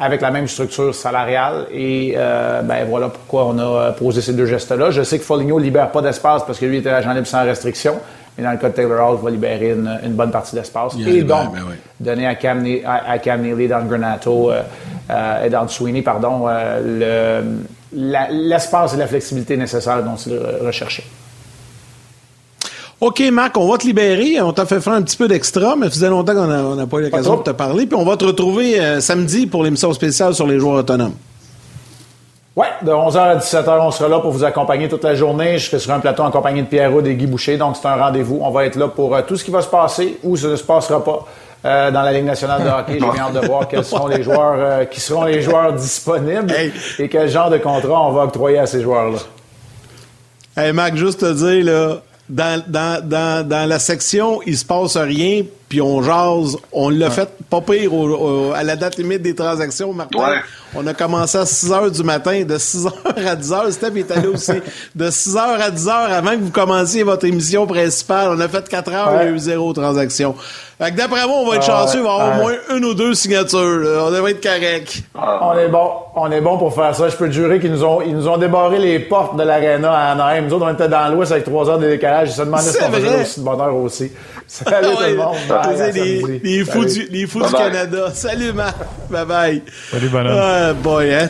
avec 0.00 0.22
la 0.22 0.30
même 0.30 0.48
structure 0.48 0.94
salariale. 0.94 1.66
Et 1.72 2.14
euh, 2.16 2.62
ben 2.62 2.86
voilà 2.88 3.10
pourquoi 3.10 3.44
on 3.46 3.58
a 3.58 3.92
posé 3.92 4.22
ces 4.22 4.32
deux 4.32 4.46
gestes-là. 4.46 4.90
Je 4.90 5.02
sais 5.02 5.18
que 5.18 5.24
Foligno 5.24 5.58
ne 5.60 5.64
libère 5.64 5.92
pas 5.92 6.00
d'espace 6.00 6.42
parce 6.44 6.58
que 6.58 6.64
lui 6.64 6.78
était 6.78 6.90
agent 6.90 7.12
libre 7.12 7.26
sans 7.26 7.44
restriction. 7.44 7.96
Mais 8.38 8.44
dans 8.44 8.52
le 8.52 8.56
cas 8.56 8.70
de 8.70 8.74
Taylor 8.74 9.10
Hall, 9.10 9.18
il 9.20 9.24
va 9.24 9.30
libérer 9.30 9.70
une, 9.72 10.12
bonne 10.12 10.30
partie 10.30 10.54
d'espace. 10.56 10.94
Et 11.06 11.22
donc, 11.22 11.52
ben 11.52 11.60
donner 11.98 12.26
à 12.26 12.34
Cam, 12.36 12.64
à, 12.86 13.18
Cam 13.18 13.42
Neely, 13.42 13.68
dans 13.68 13.84
Granato 13.84 14.50
euh, 14.50 14.62
euh, 15.10 15.44
et 15.44 15.50
dans 15.50 15.68
Sweeney, 15.68 16.00
pardon, 16.00 16.46
l'espace 17.92 18.94
et 18.94 18.96
la 18.96 19.06
flexibilité 19.06 19.56
nécessaires 19.56 20.02
dont 20.02 20.16
il 20.16 20.38
recherchait. 20.64 21.04
OK, 23.00 23.22
Marc, 23.32 23.56
on 23.56 23.66
va 23.66 23.78
te 23.78 23.86
libérer. 23.86 24.40
On 24.42 24.52
t'a 24.52 24.66
fait 24.66 24.80
faire 24.80 24.92
un 24.92 25.00
petit 25.00 25.16
peu 25.16 25.26
d'extra, 25.26 25.74
mais 25.74 25.86
ça 25.86 25.92
faisait 25.92 26.10
longtemps 26.10 26.34
qu'on 26.34 26.74
n'a 26.74 26.86
pas 26.86 26.98
eu 26.98 27.02
l'occasion 27.04 27.38
de 27.38 27.42
te 27.42 27.50
parler. 27.50 27.86
Puis 27.86 27.96
on 27.96 28.04
va 28.04 28.18
te 28.18 28.26
retrouver 28.26 28.78
euh, 28.78 29.00
samedi 29.00 29.46
pour 29.46 29.64
l'émission 29.64 29.90
spéciale 29.94 30.34
sur 30.34 30.46
les 30.46 30.58
joueurs 30.58 30.80
autonomes. 30.80 31.14
Oui, 32.56 32.66
de 32.82 32.90
11h 32.90 33.16
à 33.16 33.36
17h, 33.36 33.78
on 33.80 33.90
sera 33.90 34.08
là 34.10 34.18
pour 34.18 34.32
vous 34.32 34.44
accompagner 34.44 34.86
toute 34.86 35.04
la 35.04 35.14
journée. 35.14 35.56
Je 35.56 35.66
serai 35.66 35.78
sur 35.78 35.92
un 35.92 36.00
plateau 36.00 36.24
accompagné 36.24 36.60
de 36.60 36.66
Pierre 36.66 36.92
et 37.06 37.14
Guy 37.14 37.26
Boucher, 37.26 37.56
donc 37.56 37.76
c'est 37.80 37.88
un 37.88 37.96
rendez-vous. 37.96 38.40
On 38.42 38.50
va 38.50 38.66
être 38.66 38.76
là 38.76 38.88
pour 38.88 39.14
euh, 39.14 39.22
tout 39.26 39.36
ce 39.36 39.44
qui 39.44 39.50
va 39.50 39.62
se 39.62 39.68
passer 39.68 40.18
ou 40.22 40.36
ce 40.36 40.48
ne 40.48 40.56
se 40.56 40.64
passera 40.64 41.02
pas 41.02 41.26
euh, 41.64 41.90
dans 41.90 42.02
la 42.02 42.12
Ligue 42.12 42.24
nationale 42.24 42.62
de 42.64 42.68
hockey. 42.68 42.98
J'ai 42.98 43.20
hâte 43.20 43.34
de 43.34 43.46
voir 43.46 43.68
quels 43.68 43.84
seront 43.84 44.06
les 44.06 44.22
joueurs 44.22 44.88
qui 44.88 45.00
seront 45.00 45.24
les 45.24 45.42
joueurs 45.42 45.72
disponibles 45.72 46.52
et 46.98 47.08
quel 47.08 47.28
genre 47.28 47.50
de 47.50 47.58
contrat 47.58 48.06
on 48.08 48.12
va 48.12 48.24
octroyer 48.24 48.58
à 48.58 48.66
ces 48.66 48.82
joueurs-là. 48.82 49.18
Hey 50.56 50.72
Marc, 50.72 50.96
juste 50.96 51.20
te 51.20 51.32
dire, 51.32 51.64
là, 51.64 51.96
dans, 52.28 52.62
dans, 52.66 53.06
dans, 53.08 53.48
dans 53.48 53.68
la 53.68 53.78
section 53.78 54.40
Il 54.46 54.56
se 54.56 54.64
passe 54.64 54.96
rien, 54.96 55.44
puis 55.70 55.80
on 55.80 56.02
jase. 56.02 56.58
On 56.72 56.90
l'a 56.90 57.10
fait 57.10 57.30
pas 57.48 57.60
pire 57.60 57.92
à 58.54 58.62
la 58.64 58.76
date 58.76 58.98
limite 58.98 59.22
des 59.22 59.34
transactions, 59.34 59.92
Martin. 59.94 60.18
On 60.74 60.86
a 60.86 60.94
commencé 60.94 61.38
à 61.38 61.46
6 61.46 61.72
heures 61.72 61.90
du 61.90 62.02
matin. 62.02 62.42
De 62.42 62.58
6 62.58 62.86
heures 62.86 63.26
à 63.26 63.36
10 63.36 63.52
heures, 63.52 63.72
Steph 63.72 63.96
est 63.96 64.10
allé 64.10 64.26
aussi. 64.26 64.60
De 64.94 65.10
6 65.10 65.36
heures 65.36 65.60
à 65.60 65.70
10 65.70 65.88
heures 65.88 66.12
avant 66.12 66.32
que 66.32 66.42
vous 66.42 66.50
commenciez 66.50 67.04
votre 67.04 67.24
émission 67.24 67.66
principale. 67.66 68.30
On 68.30 68.40
a 68.40 68.48
fait 68.48 68.68
4 68.68 68.92
heures, 68.92 69.12
il 69.22 69.26
y 69.26 69.28
a 69.28 69.30
eu 69.30 69.38
zéro 69.38 69.72
transaction. 69.72 70.34
Fait 70.80 70.90
que 70.92 70.96
d'après 70.96 71.26
moi, 71.26 71.36
on 71.40 71.46
va 71.46 71.56
être 71.56 71.64
ah 71.68 71.82
chanceux, 71.82 71.98
il 71.98 72.04
va 72.04 72.08
y 72.08 72.12
avoir 72.12 72.38
au 72.38 72.42
moins 72.42 72.52
une 72.74 72.84
ou 72.86 72.94
deux 72.94 73.12
signatures. 73.14 74.02
On 74.06 74.10
devrait 74.10 74.30
être 74.32 74.42
correct. 74.42 75.02
On 75.14 75.56
est 75.56 75.68
bon. 75.68 75.90
On 76.16 76.30
est 76.30 76.40
bon 76.40 76.56
pour 76.58 76.74
faire 76.74 76.94
ça. 76.96 77.08
Je 77.08 77.16
peux 77.16 77.26
te 77.28 77.32
jurer 77.32 77.60
qu'ils 77.60 77.70
nous 77.70 77.84
ont, 77.84 78.00
ils 78.00 78.16
nous 78.16 78.26
ont 78.26 78.38
débarré 78.38 78.78
les 78.78 78.98
portes 78.98 79.36
de 79.36 79.42
l'aréna 79.42 79.92
à 79.92 80.12
Anaheim. 80.12 80.46
Nous 80.46 80.54
autres, 80.54 80.66
on 80.66 80.72
était 80.72 80.88
dans 80.88 81.08
l'ouest 81.12 81.32
avec 81.32 81.44
3 81.44 81.68
heures 81.68 81.78
de 81.78 81.86
décalage. 81.86 82.30
Ils 82.30 82.34
se 82.34 82.42
demandaient 82.42 82.62
si 82.62 82.82
on 82.82 82.90
faisait 82.90 83.22
aussi 83.22 83.40
de 83.40 83.44
bonheur 83.44 83.76
aussi. 83.76 84.10
Salut 84.50 84.88
tout 84.96 85.00
le 85.00 85.16
monde. 85.16 86.40
les, 86.42 86.64
fous, 86.64 86.84
du, 86.84 87.06
les 87.06 87.26
fous 87.26 87.40
du 87.40 87.52
Canada. 87.52 88.10
Salut, 88.12 88.52
Marc. 88.52 88.76
Bye 89.08 89.24
bye. 89.24 89.62
Salut, 89.92 90.08
bonhomme. 90.08 90.36
Ah, 90.36 90.72
boy, 90.72 91.14
hein, 91.14 91.28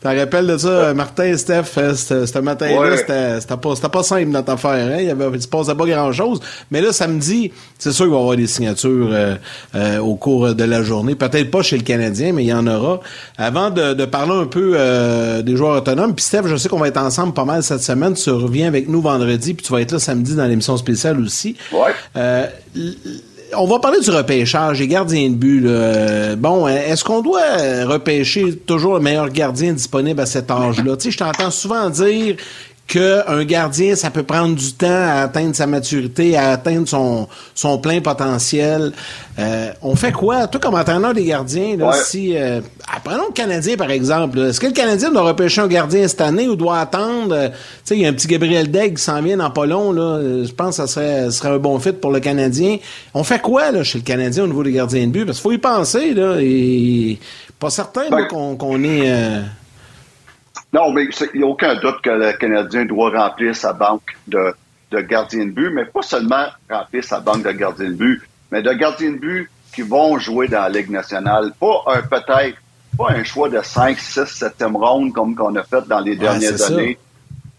T'en 0.00 0.16
rappelles 0.16 0.46
de 0.46 0.56
ça, 0.56 0.94
Martin, 0.94 1.36
Steph, 1.36 1.64
euh, 1.76 1.94
ce 1.96 2.38
matin-là, 2.38 2.96
c'était 3.40 3.56
pas, 3.56 3.88
pas 3.88 4.02
simple 4.04 4.30
dans 4.30 4.44
ta 4.44 4.52
affaire. 4.52 4.70
Hein? 4.70 5.00
Il, 5.00 5.10
avait, 5.10 5.40
se 5.40 5.48
passait 5.48 5.74
pas 5.74 5.86
grand-chose. 5.86 6.38
Mais 6.70 6.80
là, 6.80 6.92
samedi, 6.92 7.50
c'est 7.80 7.90
sûr 7.90 8.04
qu'il 8.04 8.12
va 8.12 8.18
y 8.18 8.20
avoir 8.20 8.36
des 8.36 8.46
signatures 8.46 9.08
euh, 9.10 9.34
euh, 9.74 9.98
au 9.98 10.14
cours 10.14 10.54
de 10.54 10.64
la 10.64 10.84
journée. 10.84 11.16
Peut-être 11.16 11.50
pas 11.50 11.62
chez 11.62 11.76
le 11.76 11.82
Canadien, 11.82 12.32
mais 12.32 12.44
il 12.44 12.48
y 12.48 12.52
en 12.52 12.68
aura. 12.68 13.00
Avant 13.36 13.70
de, 13.70 14.04
parler 14.04 14.34
un 14.34 14.46
peu 14.46 14.78
des 15.42 15.56
joueurs 15.56 15.78
autonomes, 15.78 16.14
puis 16.14 16.24
Steph, 16.24 16.46
je 16.46 16.56
sais 16.56 16.68
qu'on 16.68 16.78
va 16.78 16.88
être 16.88 17.00
ensemble 17.00 17.34
pas 17.34 17.44
mal 17.44 17.64
cette 17.64 17.82
semaine. 17.82 18.14
Tu 18.14 18.30
reviens 18.30 18.68
avec 18.68 18.88
nous 18.88 19.00
vendredi, 19.00 19.52
puis 19.54 19.66
tu 19.66 19.72
vas 19.72 19.80
être 19.80 19.92
là 19.92 19.98
samedi 19.98 20.36
dans 20.36 20.46
l'émission 20.46 20.76
spéciale 20.76 21.20
aussi. 21.20 21.56
Ouais 21.72 21.92
on 23.56 23.66
va 23.66 23.78
parler 23.78 24.00
du 24.00 24.10
repêchage, 24.10 24.80
les 24.80 24.88
gardiens 24.88 25.30
de 25.30 25.34
but. 25.34 25.60
Là. 25.60 26.36
Bon, 26.36 26.68
est-ce 26.68 27.04
qu'on 27.04 27.22
doit 27.22 27.84
repêcher 27.86 28.54
toujours 28.54 28.94
le 28.94 29.00
meilleur 29.00 29.30
gardien 29.30 29.72
disponible 29.72 30.20
à 30.20 30.26
cet 30.26 30.50
âge-là? 30.50 30.96
Tu 30.96 31.04
sais, 31.04 31.10
je 31.10 31.18
t'entends 31.18 31.50
souvent 31.50 31.88
dire 31.90 32.36
qu'un 32.88 33.44
gardien, 33.44 33.94
ça 33.94 34.10
peut 34.10 34.22
prendre 34.22 34.56
du 34.56 34.72
temps 34.72 34.86
à 34.88 35.20
atteindre 35.24 35.54
sa 35.54 35.66
maturité, 35.66 36.38
à 36.38 36.52
atteindre 36.52 36.88
son, 36.88 37.28
son 37.54 37.76
plein 37.78 38.00
potentiel. 38.00 38.92
Euh, 39.38 39.70
on 39.82 39.94
fait 39.94 40.10
quoi? 40.10 40.46
Toi, 40.46 40.58
comme 40.58 40.74
entraîneur 40.74 41.12
des 41.12 41.24
gardiens, 41.24 41.76
là, 41.76 41.92
si... 41.92 42.34
Euh, 42.34 42.62
prenons 43.04 43.26
le 43.28 43.34
Canadien, 43.34 43.76
par 43.76 43.90
exemple. 43.90 44.38
Est-ce 44.38 44.58
que 44.58 44.66
le 44.66 44.72
Canadien 44.72 45.12
doit 45.12 45.22
repêcher 45.22 45.60
un 45.60 45.68
gardien 45.68 46.08
cette 46.08 46.22
année 46.22 46.48
ou 46.48 46.56
doit 46.56 46.78
attendre? 46.78 47.34
Euh, 47.34 47.48
tu 47.48 47.54
sais, 47.84 47.96
il 47.96 48.00
y 48.00 48.06
a 48.06 48.08
un 48.08 48.14
petit 48.14 48.26
Gabriel 48.26 48.70
Degg 48.70 48.96
qui 48.96 49.02
s'en 49.02 49.20
vient 49.20 49.36
dans 49.36 49.50
pas 49.50 49.66
long. 49.66 49.92
Là. 49.92 50.20
Je 50.46 50.52
pense 50.52 50.78
que 50.78 50.86
ça 50.86 50.86
serait, 50.86 51.30
serait 51.30 51.50
un 51.50 51.58
bon 51.58 51.78
fit 51.78 51.92
pour 51.92 52.10
le 52.10 52.20
Canadien. 52.20 52.78
On 53.12 53.22
fait 53.22 53.40
quoi 53.40 53.70
là, 53.70 53.84
chez 53.84 53.98
le 53.98 54.04
Canadien 54.04 54.44
au 54.44 54.46
niveau 54.46 54.64
des 54.64 54.72
gardiens 54.72 55.06
de 55.06 55.12
but? 55.12 55.26
Parce 55.26 55.36
qu'il 55.38 55.42
faut 55.42 55.52
y 55.52 55.58
penser. 55.58 56.14
Là, 56.14 56.36
et 56.40 57.18
pas 57.58 57.68
certain 57.68 58.04
qu'on 58.30 58.56
qu'on 58.56 58.82
est... 58.82 59.12
Non, 60.72 60.92
mais 60.92 61.06
il 61.34 61.38
n'y 61.38 61.44
a 61.44 61.46
aucun 61.46 61.74
doute 61.76 62.00
que 62.02 62.10
le 62.10 62.32
Canadien 62.32 62.84
doit 62.84 63.10
remplir 63.10 63.56
sa 63.56 63.72
banque 63.72 64.16
de, 64.26 64.54
de 64.90 65.00
gardiens 65.00 65.46
de 65.46 65.50
but, 65.50 65.70
mais 65.70 65.86
pas 65.86 66.02
seulement 66.02 66.46
remplir 66.68 67.02
sa 67.04 67.20
banque 67.20 67.42
de 67.42 67.52
gardiens 67.52 67.88
de 67.88 67.94
but, 67.94 68.22
mais 68.50 68.62
de 68.62 68.72
gardiens 68.72 69.12
de 69.12 69.16
but 69.16 69.50
qui 69.74 69.82
vont 69.82 70.18
jouer 70.18 70.48
dans 70.48 70.62
la 70.62 70.68
Ligue 70.68 70.90
nationale. 70.90 71.52
Pas 71.58 71.82
un 71.86 72.02
peut-être, 72.02 72.58
pas 72.96 73.12
un 73.12 73.24
choix 73.24 73.48
de 73.48 73.60
5, 73.62 73.98
6, 73.98 74.20
7e 74.20 74.76
ronde 74.76 75.12
comme 75.12 75.34
qu'on 75.34 75.54
a 75.56 75.62
fait 75.62 75.86
dans 75.88 76.00
les 76.00 76.16
dernières 76.16 76.62
années. 76.70 76.98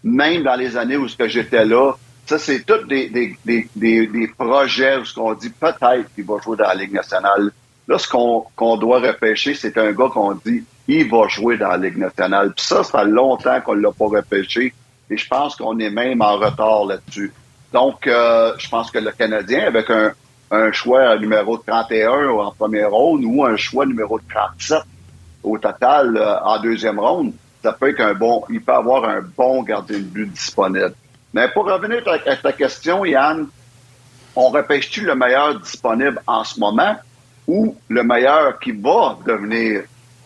Même 0.02 0.42
dans 0.42 0.56
les 0.56 0.76
années 0.76 0.96
où 0.96 1.06
j'étais 1.08 1.64
là, 1.64 1.92
ça, 2.26 2.38
c'est 2.38 2.64
tous 2.64 2.86
des, 2.86 3.08
des, 3.08 3.36
des, 3.44 4.06
des, 4.06 4.28
projets 4.28 4.98
où 4.98 5.02
qu'on 5.14 5.34
dit 5.34 5.50
peut-être 5.50 6.14
qu'il 6.14 6.24
va 6.24 6.38
jouer 6.40 6.56
dans 6.56 6.68
la 6.68 6.76
Ligue 6.76 6.92
nationale. 6.92 7.50
Là, 7.88 7.98
ce 7.98 8.08
qu'on 8.08 8.44
qu'on 8.54 8.76
doit 8.76 9.00
repêcher, 9.00 9.54
c'est 9.54 9.76
un 9.76 9.90
gars 9.90 10.08
qu'on 10.12 10.34
dit 10.34 10.62
il 10.88 11.10
va 11.10 11.28
jouer 11.28 11.56
dans 11.56 11.68
la 11.68 11.76
Ligue 11.76 11.98
nationale. 11.98 12.52
Puis 12.54 12.64
ça, 12.64 12.82
ça 12.82 13.00
fait 13.00 13.04
longtemps 13.06 13.60
qu'on 13.60 13.76
ne 13.76 13.82
l'a 13.82 13.92
pas 13.92 14.06
repêché. 14.06 14.74
Et 15.08 15.16
je 15.16 15.28
pense 15.28 15.56
qu'on 15.56 15.78
est 15.78 15.90
même 15.90 16.22
en 16.22 16.36
retard 16.36 16.84
là-dessus. 16.84 17.32
Donc, 17.72 18.06
euh, 18.06 18.52
je 18.58 18.68
pense 18.68 18.90
que 18.90 18.98
le 18.98 19.12
Canadien, 19.12 19.66
avec 19.66 19.88
un, 19.90 20.12
choix 20.72 21.16
numéro 21.16 21.58
31 21.58 22.28
en 22.30 22.50
première 22.50 22.90
ronde 22.90 23.22
ou 23.24 23.44
un 23.44 23.56
choix 23.56 23.86
numéro 23.86 24.18
37 24.18 24.78
au 25.44 25.56
total 25.58 26.16
euh, 26.16 26.40
en 26.42 26.60
deuxième 26.60 26.98
ronde, 26.98 27.32
ça 27.62 27.72
peut 27.72 27.90
être 27.90 28.00
un 28.00 28.14
bon, 28.14 28.44
il 28.48 28.60
peut 28.60 28.72
avoir 28.72 29.04
un 29.04 29.20
bon 29.20 29.62
gardien 29.62 29.98
de 29.98 30.04
but 30.04 30.26
disponible. 30.26 30.94
Mais 31.32 31.48
pour 31.52 31.66
revenir 31.66 32.02
à 32.08 32.36
ta 32.36 32.52
question, 32.52 33.04
Yann, 33.04 33.46
on 34.34 34.48
repêche-tu 34.48 35.02
le 35.02 35.14
meilleur 35.14 35.60
disponible 35.60 36.20
en 36.26 36.42
ce 36.42 36.58
moment 36.58 36.96
ou 37.46 37.76
le 37.88 38.02
meilleur 38.02 38.58
qui 38.58 38.72
va 38.72 39.16
devenir 39.24 39.82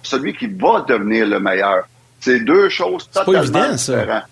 celui 0.06 0.34
qui 0.34 0.46
va 0.46 0.84
devenir 0.86 1.26
le 1.26 1.40
meilleur. 1.40 1.84
C'est 2.20 2.40
deux 2.40 2.68
choses 2.68 3.08
totalement 3.10 3.72
différentes. 3.72 4.24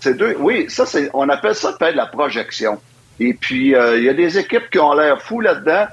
C'est 0.00 0.16
deux, 0.16 0.36
oui, 0.38 0.66
ça 0.68 0.86
c'est, 0.86 1.10
on 1.12 1.28
appelle 1.28 1.54
ça 1.54 1.72
peut-être 1.72 1.96
la 1.96 2.06
projection. 2.06 2.80
Et 3.18 3.34
puis 3.34 3.74
euh, 3.74 3.98
il 3.98 4.04
y 4.04 4.08
a 4.08 4.14
des 4.14 4.38
équipes 4.38 4.70
qui 4.70 4.78
ont 4.78 4.92
l'air 4.92 5.20
fous 5.20 5.40
là-dedans, 5.40 5.86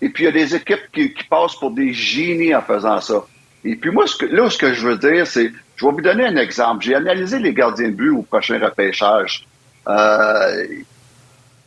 et 0.00 0.08
puis 0.08 0.24
il 0.24 0.26
y 0.26 0.28
a 0.28 0.32
des 0.32 0.54
équipes 0.54 0.86
qui, 0.92 1.12
passent 1.28 1.56
pour 1.56 1.72
des 1.72 1.92
génies 1.92 2.54
en 2.54 2.62
faisant 2.62 3.00
ça. 3.00 3.24
Et 3.64 3.74
puis 3.74 3.90
moi, 3.90 4.06
ce 4.06 4.16
que, 4.16 4.26
là, 4.26 4.48
ce 4.48 4.56
que 4.56 4.72
je 4.72 4.86
veux 4.86 4.96
dire, 4.96 5.26
c'est, 5.26 5.50
je 5.76 5.84
vais 5.84 5.92
vous 5.92 6.00
donner 6.00 6.26
un 6.26 6.36
exemple. 6.36 6.84
J'ai 6.84 6.94
analysé 6.94 7.40
les 7.40 7.52
gardiens 7.52 7.88
de 7.88 7.94
but 7.94 8.10
au 8.10 8.22
prochain 8.22 8.60
repêchage. 8.60 9.46
Euh, 9.88 10.66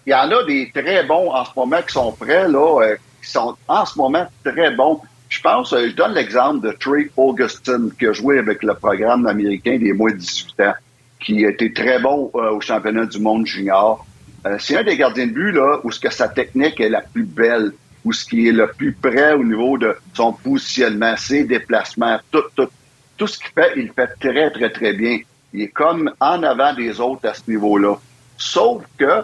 il 0.05 0.09
y 0.09 0.15
en 0.15 0.31
a 0.31 0.43
des 0.45 0.71
très 0.73 1.03
bons 1.03 1.31
en 1.31 1.43
ce 1.43 1.51
moment 1.55 1.81
qui 1.81 1.93
sont 1.93 2.11
prêts, 2.13 2.47
là, 2.47 2.81
euh, 2.81 2.95
qui 3.21 3.29
sont 3.29 3.55
en 3.67 3.85
ce 3.85 3.97
moment 3.97 4.25
très 4.43 4.71
bons. 4.71 5.01
Je 5.31 5.39
pense, 5.39 5.71
euh, 5.71 5.87
je 5.87 5.95
donne 5.95 6.13
l'exemple 6.13 6.59
de 6.67 6.73
Trey 6.73 7.09
Augustin, 7.15 7.87
qui 7.97 8.05
a 8.05 8.11
joué 8.11 8.37
avec 8.37 8.61
le 8.63 8.73
programme 8.73 9.25
américain 9.25 9.77
des 9.79 9.93
moins 9.93 10.11
de 10.11 10.17
18 10.17 10.59
ans, 10.59 10.73
qui 11.21 11.45
a 11.45 11.49
été 11.49 11.71
très 11.71 11.99
bon 11.99 12.29
euh, 12.35 12.51
au 12.51 12.59
championnat 12.59 13.05
du 13.05 13.17
monde 13.19 13.47
junior. 13.47 14.05
Euh, 14.45 14.57
c'est 14.59 14.77
un 14.77 14.83
des 14.83 14.97
gardiens 14.97 15.27
de 15.27 15.31
but, 15.31 15.53
là, 15.53 15.79
où 15.85 15.91
ce 15.91 16.01
que 16.01 16.11
sa 16.11 16.27
technique 16.27 16.81
est 16.81 16.89
la 16.89 16.99
plus 16.99 17.23
belle, 17.23 17.71
où 18.03 18.11
ce 18.11 18.25
qui 18.25 18.49
est 18.49 18.51
le 18.51 18.67
plus 18.67 18.91
près 18.91 19.31
au 19.31 19.43
niveau 19.43 19.77
de 19.77 19.95
son 20.13 20.33
positionnement, 20.33 21.15
ses 21.15 21.45
déplacements, 21.45 22.19
tout, 22.29 22.43
tout, 22.53 22.67
tout 23.15 23.27
ce 23.27 23.39
qu'il 23.39 23.51
fait, 23.55 23.71
il 23.77 23.89
fait 23.93 24.09
très, 24.19 24.51
très, 24.51 24.69
très 24.69 24.91
bien. 24.91 25.19
Il 25.53 25.61
est 25.61 25.69
comme 25.69 26.11
en 26.19 26.43
avant 26.43 26.73
des 26.73 26.99
autres 26.99 27.29
à 27.29 27.33
ce 27.33 27.49
niveau-là. 27.49 27.95
Sauf 28.37 28.83
que, 28.97 29.23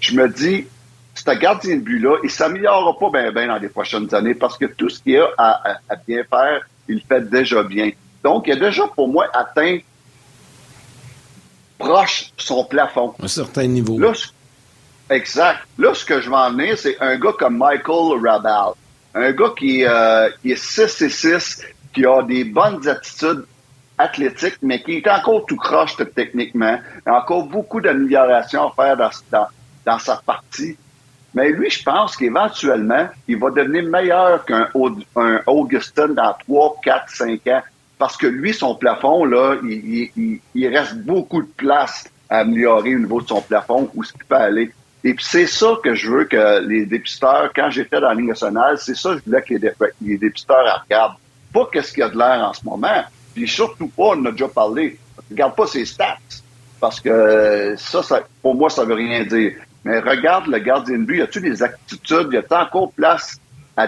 je 0.00 0.14
me 0.14 0.28
dis, 0.30 0.66
ce 1.16 1.30
gardien 1.38 1.76
de 1.76 1.80
but-là, 1.80 2.18
il 2.22 2.30
s'améliorera 2.30 2.98
pas 2.98 3.10
bien 3.10 3.32
bien 3.32 3.46
dans 3.48 3.58
les 3.58 3.68
prochaines 3.68 4.14
années 4.14 4.34
parce 4.34 4.58
que 4.58 4.66
tout 4.66 4.88
ce 4.88 5.00
qu'il 5.00 5.18
a 5.18 5.28
à, 5.38 5.96
bien 6.06 6.22
faire, 6.24 6.60
il 6.88 7.02
fait 7.02 7.28
déjà 7.28 7.62
bien. 7.62 7.90
Donc, 8.22 8.46
il 8.46 8.52
a 8.52 8.56
déjà, 8.56 8.86
pour 8.88 9.08
moi, 9.08 9.26
atteint 9.32 9.78
proche 11.78 12.32
son 12.36 12.64
plafond. 12.64 13.14
Un 13.20 13.28
certain 13.28 13.66
niveau. 13.66 13.98
Là, 13.98 14.12
exact. 15.10 15.60
Là, 15.78 15.94
ce 15.94 16.04
que 16.04 16.20
je 16.20 16.28
vais 16.28 16.36
en 16.36 16.50
venir, 16.50 16.78
c'est 16.78 17.00
un 17.00 17.16
gars 17.18 17.32
comme 17.38 17.58
Michael 17.58 18.20
Rabal. 18.22 18.72
Un 19.14 19.32
gars 19.32 19.52
qui, 19.56 19.84
euh, 19.84 20.28
qui 20.42 20.52
est 20.52 20.62
6 20.62 21.02
et 21.02 21.08
6, 21.08 21.62
qui 21.94 22.04
a 22.04 22.22
des 22.22 22.44
bonnes 22.44 22.86
attitudes 22.86 23.44
athlétiques, 23.96 24.58
mais 24.60 24.82
qui 24.82 24.98
est 24.98 25.08
encore 25.08 25.46
tout 25.46 25.56
croche 25.56 25.96
techniquement. 26.14 26.78
Il 27.06 27.10
a 27.10 27.18
encore 27.22 27.44
beaucoup 27.44 27.80
d'amélioration 27.80 28.68
à 28.68 28.72
faire 28.74 28.96
dans, 28.96 29.46
dans 29.86 29.98
sa 29.98 30.16
partie. 30.16 30.76
Mais 31.36 31.50
lui, 31.50 31.68
je 31.68 31.82
pense 31.82 32.16
qu'éventuellement, 32.16 33.08
il 33.28 33.38
va 33.38 33.50
devenir 33.50 33.84
meilleur 33.84 34.42
qu'un 34.46 34.70
Augustin 35.46 36.08
dans 36.08 36.34
3, 36.48 36.76
4, 36.82 37.10
5 37.10 37.46
ans. 37.48 37.62
Parce 37.98 38.16
que 38.16 38.26
lui, 38.26 38.54
son 38.54 38.74
plafond, 38.74 39.26
là, 39.26 39.56
il, 39.62 40.40
reste 40.54 40.96
beaucoup 40.96 41.42
de 41.42 41.48
place 41.48 42.10
à 42.30 42.38
améliorer 42.38 42.96
au 42.96 43.00
niveau 43.00 43.20
de 43.20 43.28
son 43.28 43.42
plafond, 43.42 43.90
où 43.94 44.02
ce 44.02 44.14
qu'il 44.14 44.24
peut 44.24 44.34
aller. 44.34 44.72
Et 45.04 45.12
puis 45.12 45.24
c'est 45.24 45.46
ça 45.46 45.74
que 45.84 45.94
je 45.94 46.10
veux 46.10 46.24
que 46.24 46.66
les 46.66 46.86
dépisteurs, 46.86 47.52
quand 47.54 47.68
j'étais 47.68 48.00
dans 48.00 48.08
la 48.08 48.14
nationale, 48.14 48.78
c'est 48.78 48.96
ça 48.96 49.10
que 49.10 49.18
je 49.18 49.24
voulais 49.26 49.42
que 49.42 49.54
les, 50.00 50.16
dépisteurs 50.16 50.84
regardent. 50.84 51.16
Pas 51.52 51.68
qu'est-ce 51.70 51.92
qu'il 51.92 52.00
y 52.00 52.02
a 52.02 52.08
de 52.08 52.16
l'air 52.16 52.48
en 52.48 52.54
ce 52.54 52.64
moment. 52.64 53.04
Puis 53.34 53.46
surtout 53.46 53.88
pas, 53.88 54.14
on 54.16 54.24
a 54.24 54.30
déjà 54.30 54.48
parlé, 54.48 54.98
regarde 55.30 55.54
pas 55.54 55.66
ses 55.66 55.84
stats. 55.84 56.16
Parce 56.80 57.00
que 57.00 57.74
ça, 57.76 58.02
ça 58.02 58.22
pour 58.42 58.54
moi, 58.54 58.70
ça 58.70 58.84
veut 58.84 58.94
rien 58.94 59.24
dire. 59.24 59.52
Mais 59.86 60.00
regarde 60.00 60.48
le 60.48 60.58
gardien 60.58 60.98
de 60.98 61.04
but, 61.04 61.18
y 61.18 61.22
a-t-il 61.22 61.42
des 61.42 61.62
attitudes, 61.62 62.32
y 62.32 62.36
a-t-il 62.36 62.56
encore 62.56 62.90
place 62.90 63.40
à, 63.76 63.86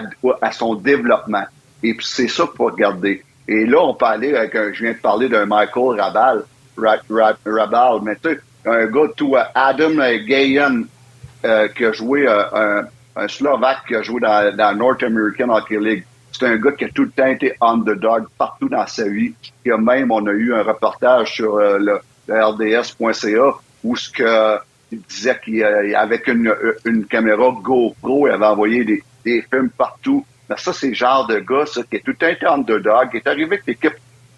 son 0.53 0.75
développement? 0.75 1.43
Et 1.83 1.93
puis 1.93 2.05
c'est 2.05 2.29
ça 2.29 2.45
qu'il 2.45 2.55
faut 2.55 2.67
regarder. 2.67 3.21
Et 3.49 3.65
là, 3.65 3.81
on 3.81 3.93
peut 3.93 4.05
aller 4.05 4.33
avec 4.33 4.55
un, 4.55 4.71
je 4.71 4.81
viens 4.81 4.93
de 4.93 4.97
parler 4.97 5.27
d'un 5.27 5.45
Michael 5.45 5.99
Rabal, 5.99 6.45
Rabal, 6.77 7.99
mais 8.01 8.15
tu 8.15 8.41
un 8.65 8.85
gars 8.85 9.07
tout, 9.17 9.35
euh, 9.35 9.43
Adam 9.53 9.95
Gayan, 10.25 10.83
euh, 11.43 11.67
qui 11.67 11.83
a 11.83 11.91
joué, 11.91 12.25
euh, 12.25 12.81
un, 13.17 13.27
Slovaque 13.27 13.85
qui 13.85 13.95
a 13.95 14.01
joué 14.01 14.21
dans, 14.21 14.55
dans 14.55 14.77
North 14.77 15.03
American 15.03 15.49
Hockey 15.49 15.79
League. 15.81 16.05
C'est 16.31 16.45
un 16.45 16.55
gars 16.55 16.71
qui 16.71 16.85
a 16.85 16.89
tout 16.89 17.03
le 17.03 17.11
temps 17.11 17.27
été 17.27 17.55
underdog 17.59 18.27
partout 18.37 18.69
dans 18.69 18.87
sa 18.87 19.09
vie. 19.09 19.33
Et 19.65 19.71
même, 19.71 20.11
on 20.11 20.25
a 20.27 20.31
eu 20.31 20.53
un 20.53 20.63
reportage 20.63 21.33
sur 21.33 21.57
le, 21.57 21.99
le 22.29 22.41
RDS.ca 22.45 23.55
où 23.83 23.97
ce 23.97 24.09
que 24.09 24.59
il 24.91 25.01
disait 25.01 25.39
qu'avec 25.43 26.27
une, 26.27 26.53
une 26.85 27.05
caméra 27.05 27.55
GoPro, 27.61 28.27
il 28.27 28.31
avait 28.31 28.45
envoyé 28.45 28.83
des, 28.83 29.03
des 29.23 29.41
films 29.51 29.69
partout. 29.69 30.25
Mais 30.49 30.55
ça, 30.57 30.73
c'est 30.73 30.87
le 30.89 30.93
genre 30.95 31.27
de 31.27 31.39
gars, 31.39 31.65
ça, 31.65 31.83
qui 31.83 31.97
est 31.97 32.03
tout 32.03 32.15
un 32.21 32.33
temps 32.35 32.55
underdog, 32.55 33.11
qui 33.11 33.17
est 33.17 33.27
arrivé 33.27 33.45
avec 33.45 33.67
l'équipe 33.67 33.95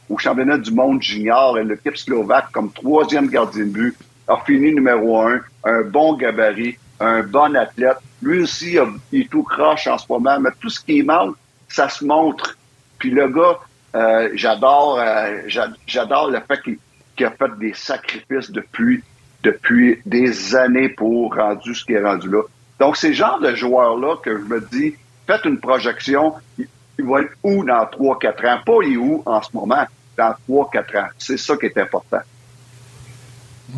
au 0.09 0.17
championnat 0.17 0.57
du 0.57 0.71
monde 0.71 1.01
junior 1.01 1.57
et 1.57 1.63
l'équipe 1.63 1.95
slovaque 1.95 2.51
comme 2.51 2.71
troisième 2.71 3.27
gardien 3.27 3.63
de 3.63 3.69
but, 3.69 3.95
a 4.27 4.37
fini 4.45 4.73
numéro 4.73 5.21
un, 5.21 5.39
un 5.63 5.81
bon 5.83 6.15
gabarit, 6.15 6.77
un 6.99 7.23
bon 7.23 7.55
athlète. 7.55 7.97
Lui 8.21 8.43
aussi, 8.43 8.77
il 9.11 9.21
est 9.21 9.29
tout 9.29 9.43
croche 9.43 9.87
en 9.87 9.97
ce 9.97 10.05
moment, 10.09 10.39
mais 10.39 10.49
tout 10.59 10.69
ce 10.69 10.81
qui 10.81 11.01
manque, 11.01 11.35
ça 11.69 11.87
se 11.87 12.03
montre. 12.03 12.57
Puis 12.99 13.09
le 13.09 13.29
gars, 13.29 13.59
euh, 13.95 14.29
j'adore, 14.35 14.99
euh, 14.99 15.41
j'adore 15.87 16.29
le 16.29 16.39
fait 16.41 16.61
qu'il 16.61 17.25
a 17.25 17.31
fait 17.31 17.57
des 17.57 17.73
sacrifices 17.73 18.51
depuis 18.51 19.03
depuis 19.43 20.01
des 20.05 20.55
années 20.55 20.89
pour 20.89 21.35
rendu 21.35 21.73
ce 21.75 21.83
qui 21.85 21.93
est 21.93 22.03
rendu 22.03 22.29
là. 22.29 22.41
Donc, 22.79 22.97
ces 22.97 23.13
genres 23.13 23.39
de 23.39 23.53
joueurs-là 23.53 24.15
que 24.23 24.37
je 24.37 24.43
me 24.43 24.61
dis, 24.71 24.95
faites 25.27 25.45
une 25.45 25.59
projection, 25.59 26.33
il 26.57 27.05
va 27.05 27.21
être 27.21 27.33
où 27.43 27.63
dans 27.63 27.85
3-4 27.85 28.47
ans? 28.47 28.59
Pas 28.65 28.73
il 28.83 28.93
est 28.93 28.97
où 28.97 29.23
en 29.25 29.41
ce 29.41 29.49
moment, 29.53 29.85
dans 30.17 30.35
3-4 30.49 30.97
ans. 30.99 31.07
C'est 31.17 31.37
ça 31.37 31.55
qui 31.57 31.67
est 31.67 31.77
important. 31.77 32.21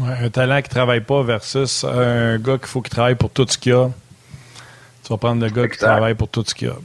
un 0.01 0.30
talent 0.30 0.61
qui 0.61 0.70
ne 0.70 0.74
travaille 0.74 1.01
pas 1.01 1.22
versus 1.24 1.84
un 1.84 2.38
gars 2.38 2.57
qu'il 2.57 2.68
faut 2.68 2.82
qu'il 2.82 2.91
travaille 2.91 3.16
pour 3.16 3.30
tout 3.30 3.45
ce 3.47 3.57
qu'il 3.57 3.74
a. 3.74 3.89
Tu 5.03 5.09
vas 5.09 5.18
prendre 5.18 5.43
le 5.43 5.51
gars 5.51 5.68
qui 5.68 5.78
travaille 5.78 6.16
pour 6.16 6.30
tout 6.30 6.43
ce 6.45 6.55
qu'il 6.55 6.70
a. 6.70 6.78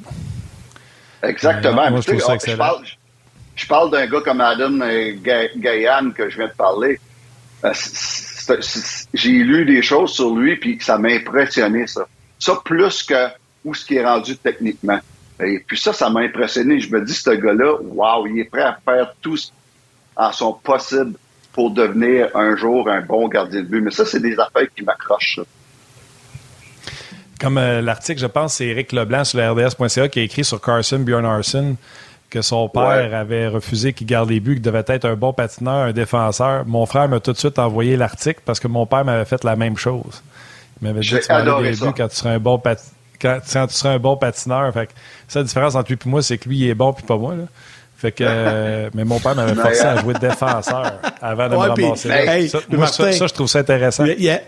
Exactement. 1.22 1.90
moi, 1.90 2.00
je, 2.00 2.08
trouve 2.08 2.20
ça 2.20 2.34
excellent. 2.34 2.74
je 3.54 3.66
parle, 3.66 3.90
d'un 3.90 4.06
gars 4.06 4.20
comme 4.20 4.40
Adam 4.40 4.78
Gayan 5.56 6.10
que 6.10 6.28
je 6.30 6.36
viens 6.36 6.48
de 6.48 6.52
parler. 6.52 7.00
Euh, 7.64 7.72
j'ai 9.14 9.30
lu 9.30 9.64
des 9.64 9.82
choses 9.82 10.12
sur 10.12 10.34
lui, 10.34 10.57
puis 10.57 10.78
ça 10.80 10.99
m'a 10.99 11.09
impressionné, 11.11 11.86
ça. 11.86 12.07
Ça, 12.38 12.61
plus 12.64 13.03
que 13.03 13.28
où 13.64 13.74
ce 13.74 13.84
qui 13.84 13.96
est 13.96 14.05
rendu 14.05 14.36
techniquement. 14.36 15.01
Et 15.40 15.62
puis 15.66 15.78
ça, 15.78 15.92
ça 15.92 16.11
m'a 16.11 16.20
impressionné. 16.20 16.80
Je 16.80 16.90
me 16.90 17.05
dis, 17.05 17.14
ce 17.14 17.30
gars-là, 17.30 17.76
waouh, 17.80 18.26
il 18.26 18.40
est 18.40 18.44
prêt 18.44 18.62
à 18.62 18.78
faire 18.84 19.14
tout 19.20 19.36
en 20.16 20.32
son 20.32 20.53
possible 20.53 21.14
pour 21.53 21.70
devenir 21.70 22.36
un 22.36 22.57
jour 22.57 22.88
un 22.88 23.01
bon 23.01 23.28
gardien 23.28 23.61
de 23.61 23.66
but. 23.66 23.80
Mais 23.80 23.90
ça, 23.90 24.05
c'est 24.05 24.20
des 24.20 24.38
affaires 24.38 24.68
qui 24.74 24.82
m'accrochent. 24.82 25.40
Comme 27.40 27.59
euh, 27.59 27.80
l'article, 27.80 28.20
je 28.20 28.26
pense, 28.26 28.55
c'est 28.55 28.66
Éric 28.66 28.92
Leblanc 28.92 29.24
sur 29.24 29.38
la 29.38 29.53
RDS.ca 29.53 30.09
qui 30.09 30.18
a 30.18 30.22
écrit 30.22 30.44
sur 30.44 30.61
Carson 30.61 30.99
Bjornarsson 30.99 31.76
que 32.30 32.42
son 32.42 32.68
père 32.68 33.14
avait 33.14 33.48
refusé 33.48 33.92
qu'il 33.92 34.06
garde 34.06 34.28
les 34.28 34.40
buts, 34.40 34.54
qu'il 34.54 34.62
devait 34.62 34.84
être 34.86 35.06
un 35.06 35.14
bon 35.14 35.32
patineur, 35.32 35.86
un 35.86 35.92
défenseur. 35.92 36.66
Mon 36.66 36.84
frère 36.86 37.08
m'a 37.08 37.20
tout 37.20 37.32
de 37.32 37.38
suite 37.38 37.58
envoyé 37.58 37.96
l'article 37.96 38.40
parce 38.44 38.60
que 38.60 38.68
mon 38.68 38.86
père 38.86 39.04
m'avait 39.04 39.24
fait 39.24 39.44
la 39.44 39.56
même 39.56 39.76
chose. 39.76 40.22
Il 40.80 40.88
m'avait 40.88 41.00
dit 41.00 41.08
tu 41.08 41.28
vas 41.28 41.62
des 41.62 41.70
buts 41.70 41.92
quand 41.96 42.08
tu 42.08 42.16
seras 42.16 42.30
un 42.30 42.38
bon 42.38 42.60
quand, 43.20 43.38
tu 43.42 43.74
seras 43.74 43.90
un 43.90 43.98
bon 43.98 44.16
patineur. 44.16 44.72
Fait 44.72 44.86
que, 44.86 44.92
la 45.34 45.42
différence 45.42 45.74
entre 45.74 45.90
lui 45.90 45.98
et 46.04 46.08
moi, 46.08 46.22
c'est 46.22 46.38
que 46.38 46.48
lui, 46.48 46.58
il 46.58 46.68
est 46.68 46.74
bon 46.74 46.92
puis 46.92 47.04
pas 47.04 47.16
moi. 47.16 47.34
Là. 47.34 47.44
Fait 47.96 48.12
que, 48.12 48.22
euh, 48.26 48.90
mais 48.94 49.04
mon 49.04 49.18
père 49.18 49.34
m'avait 49.34 49.54
forcé 49.54 49.80
à 49.80 49.96
jouer 50.00 50.14
défenseur 50.14 51.00
avant 51.20 51.48
de 51.48 51.54
me 51.54 51.56
ramasser. 51.56 52.48
ça, 52.48 52.58
moi, 52.68 52.86
ça, 52.86 53.10
je 53.10 53.34
trouve 53.34 53.48
ça 53.48 53.60
intéressant. 53.60 54.04
Il 54.04 54.22
y 54.22 54.30
a, 54.30 54.40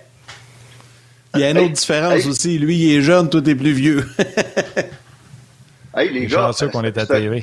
il 1.35 1.41
y 1.41 1.45
a 1.45 1.51
une 1.51 1.59
autre 1.59 1.73
différence 1.73 2.27
aussi. 2.27 2.59
Lui, 2.59 2.77
il 2.77 2.99
est 2.99 3.03
jeune, 3.03 3.29
toi, 3.29 3.41
t'es 3.41 3.55
plus 3.55 3.73
vieux. 3.73 4.09
hey, 5.97 6.13
les 6.13 6.27
gars. 6.27 6.53
sûr 6.53 6.71
qu'on 6.71 6.85
est 6.85 6.97
à 6.99 7.07
TV 7.07 7.43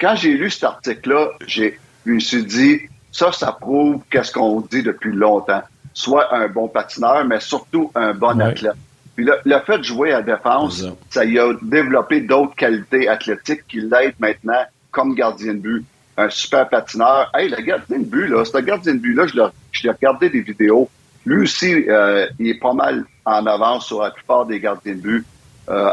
quand 0.00 0.14
j'ai 0.16 0.34
lu 0.34 0.50
cet 0.50 0.64
article-là, 0.64 1.30
je 1.46 1.70
me 2.06 2.18
suis 2.18 2.44
dit, 2.44 2.80
ça, 3.12 3.32
ça 3.32 3.52
prouve 3.52 4.02
qu'est-ce 4.10 4.32
qu'on 4.32 4.60
dit 4.60 4.82
depuis 4.82 5.12
longtemps. 5.12 5.62
Soit 5.92 6.34
un 6.34 6.48
bon 6.48 6.68
patineur, 6.68 7.24
mais 7.24 7.40
surtout 7.40 7.90
un 7.94 8.14
bon 8.14 8.40
athlète. 8.40 8.76
Puis 9.16 9.26
le, 9.26 9.58
fait 9.60 9.78
de 9.78 9.82
jouer 9.82 10.12
à 10.12 10.22
défense, 10.22 10.84
ça 11.10 11.24
y 11.24 11.38
a 11.38 11.52
développé 11.62 12.20
d'autres 12.20 12.54
qualités 12.54 13.08
athlétiques 13.08 13.66
qui 13.68 13.80
l'aident 13.80 14.14
maintenant 14.18 14.64
comme 14.90 15.14
gardien 15.14 15.54
de 15.54 15.58
but. 15.58 15.84
Un 16.16 16.30
super 16.30 16.68
patineur. 16.68 17.30
Hey, 17.34 17.48
le 17.48 17.60
gardien 17.62 17.98
de 17.98 18.04
but, 18.04 18.28
là, 18.28 18.44
ce 18.44 18.58
gardien 18.58 18.94
de 18.94 18.98
but-là, 18.98 19.26
je 19.72 19.82
l'ai 19.82 19.90
regardé 19.90 20.30
des 20.30 20.42
vidéos. 20.42 20.88
Lui 21.26 21.42
aussi, 21.42 21.88
euh, 21.88 22.26
il 22.38 22.48
est 22.48 22.60
pas 22.60 22.72
mal 22.72 23.04
en 23.24 23.46
avance 23.46 23.86
sur 23.86 24.02
la 24.02 24.10
plupart 24.10 24.46
des 24.46 24.58
gardiens 24.58 24.94
de 24.94 25.00
but 25.00 25.26
euh, 25.68 25.90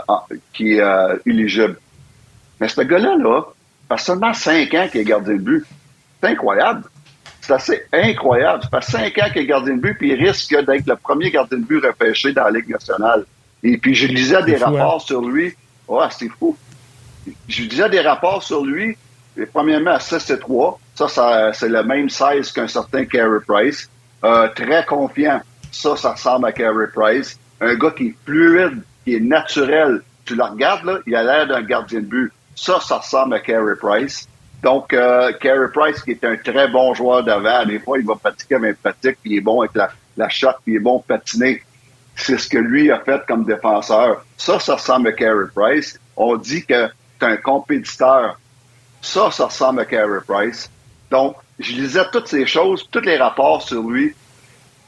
qui 0.53 0.73
est 0.73 0.81
euh, 0.81 1.17
éligible. 1.25 1.77
Mais 2.59 2.67
ce 2.67 2.81
gars-là, 2.81 3.15
là, 3.17 3.43
fait 3.89 4.03
seulement 4.03 4.33
cinq 4.33 4.73
ans 4.73 4.87
qu'il 4.91 5.01
est 5.01 5.05
gardien 5.05 5.33
de 5.33 5.39
but. 5.39 5.65
C'est 6.21 6.29
incroyable. 6.29 6.83
C'est 7.41 7.53
assez 7.53 7.83
incroyable. 7.93 8.63
Ça 8.63 8.81
fait 8.81 8.91
cinq 8.91 9.17
ans 9.19 9.29
qu'il 9.31 9.43
est 9.43 9.47
gardien 9.47 9.75
de 9.75 9.81
but, 9.81 9.93
puis 9.97 10.11
il 10.11 10.15
risque 10.15 10.53
d'être 10.53 10.87
le 10.87 10.95
premier 10.95 11.31
gardien 11.31 11.57
de 11.57 11.63
but 11.63 11.85
repêché 11.85 12.33
dans 12.33 12.43
la 12.45 12.51
Ligue 12.51 12.69
nationale. 12.69 13.25
Et 13.63 13.77
puis, 13.77 13.95
je 13.95 14.07
lisais 14.07 14.43
des 14.43 14.61
hein? 14.61 14.67
rapports 14.67 15.01
sur 15.01 15.21
lui. 15.21 15.53
Ouais, 15.87 16.05
c'est 16.11 16.29
fou. 16.29 16.57
Je 17.47 17.63
lisais 17.63 17.89
des 17.89 18.01
rapports 18.01 18.43
sur 18.43 18.63
lui. 18.65 18.97
Et 19.37 19.45
premièrement, 19.45 19.91
à 19.91 19.99
6 19.99 20.29
et 20.31 20.39
3. 20.39 20.79
Ça, 20.95 21.51
c'est 21.53 21.69
le 21.69 21.83
même 21.83 22.09
size 22.09 22.51
qu'un 22.51 22.67
certain 22.67 23.05
Carey 23.05 23.39
Price. 23.47 23.89
Euh, 24.23 24.47
très 24.49 24.83
confiant. 24.85 25.41
Ça, 25.71 25.95
ça 25.95 26.13
ressemble 26.13 26.47
à 26.47 26.51
Carey 26.51 26.87
Price. 26.93 27.39
Un 27.61 27.75
gars 27.75 27.91
qui 27.91 28.07
est 28.07 28.15
fluide, 28.25 28.81
qui 29.03 29.15
est 29.15 29.19
naturel. 29.19 30.01
Tu 30.25 30.35
le 30.35 30.43
regardes, 30.43 30.85
là, 30.85 30.99
il 31.05 31.15
a 31.15 31.23
l'air 31.23 31.47
d'un 31.47 31.61
gardien 31.61 31.99
de 32.01 32.05
but. 32.05 32.31
Ça, 32.57 32.79
ça 32.81 32.97
ressemble 32.97 33.35
à 33.35 33.39
Carey 33.39 33.75
Price. 33.79 34.27
Donc, 34.63 34.91
euh, 34.91 35.31
Carey 35.33 35.67
Price, 35.71 36.01
qui 36.01 36.11
est 36.11 36.23
un 36.23 36.35
très 36.35 36.67
bon 36.67 36.95
joueur 36.95 37.23
d'avant, 37.23 37.63
des 37.65 37.79
fois, 37.79 37.99
il 37.99 38.05
va 38.05 38.15
pratiquer 38.15 38.55
avec 38.55 38.81
pratique, 38.81 39.19
puis 39.21 39.33
il 39.33 39.37
est 39.37 39.41
bon 39.41 39.61
avec 39.61 39.75
la, 39.75 39.91
la 40.17 40.27
shot, 40.27 40.49
puis 40.63 40.73
il 40.73 40.77
est 40.77 40.79
bon 40.79 40.99
patiner. 40.99 41.61
C'est 42.15 42.39
ce 42.39 42.49
que 42.49 42.57
lui 42.57 42.91
a 42.91 42.99
fait 42.99 43.21
comme 43.27 43.45
défenseur. 43.45 44.25
Ça, 44.37 44.59
ça 44.59 44.73
ressemble 44.73 45.09
à 45.09 45.11
Carey 45.11 45.45
Price. 45.53 45.99
On 46.15 46.35
dit 46.35 46.65
que 46.65 46.89
c'est 47.19 47.27
un 47.27 47.37
compétiteur. 47.37 48.39
Ça, 49.03 49.29
ça 49.29 49.45
ressemble 49.45 49.81
à 49.81 49.85
Carey 49.85 50.19
Price. 50.27 50.71
Donc, 51.11 51.35
je 51.59 51.73
lisais 51.73 52.05
toutes 52.11 52.27
ces 52.27 52.47
choses, 52.47 52.87
tous 52.89 53.01
les 53.01 53.17
rapports 53.17 53.61
sur 53.61 53.83
lui. 53.83 54.15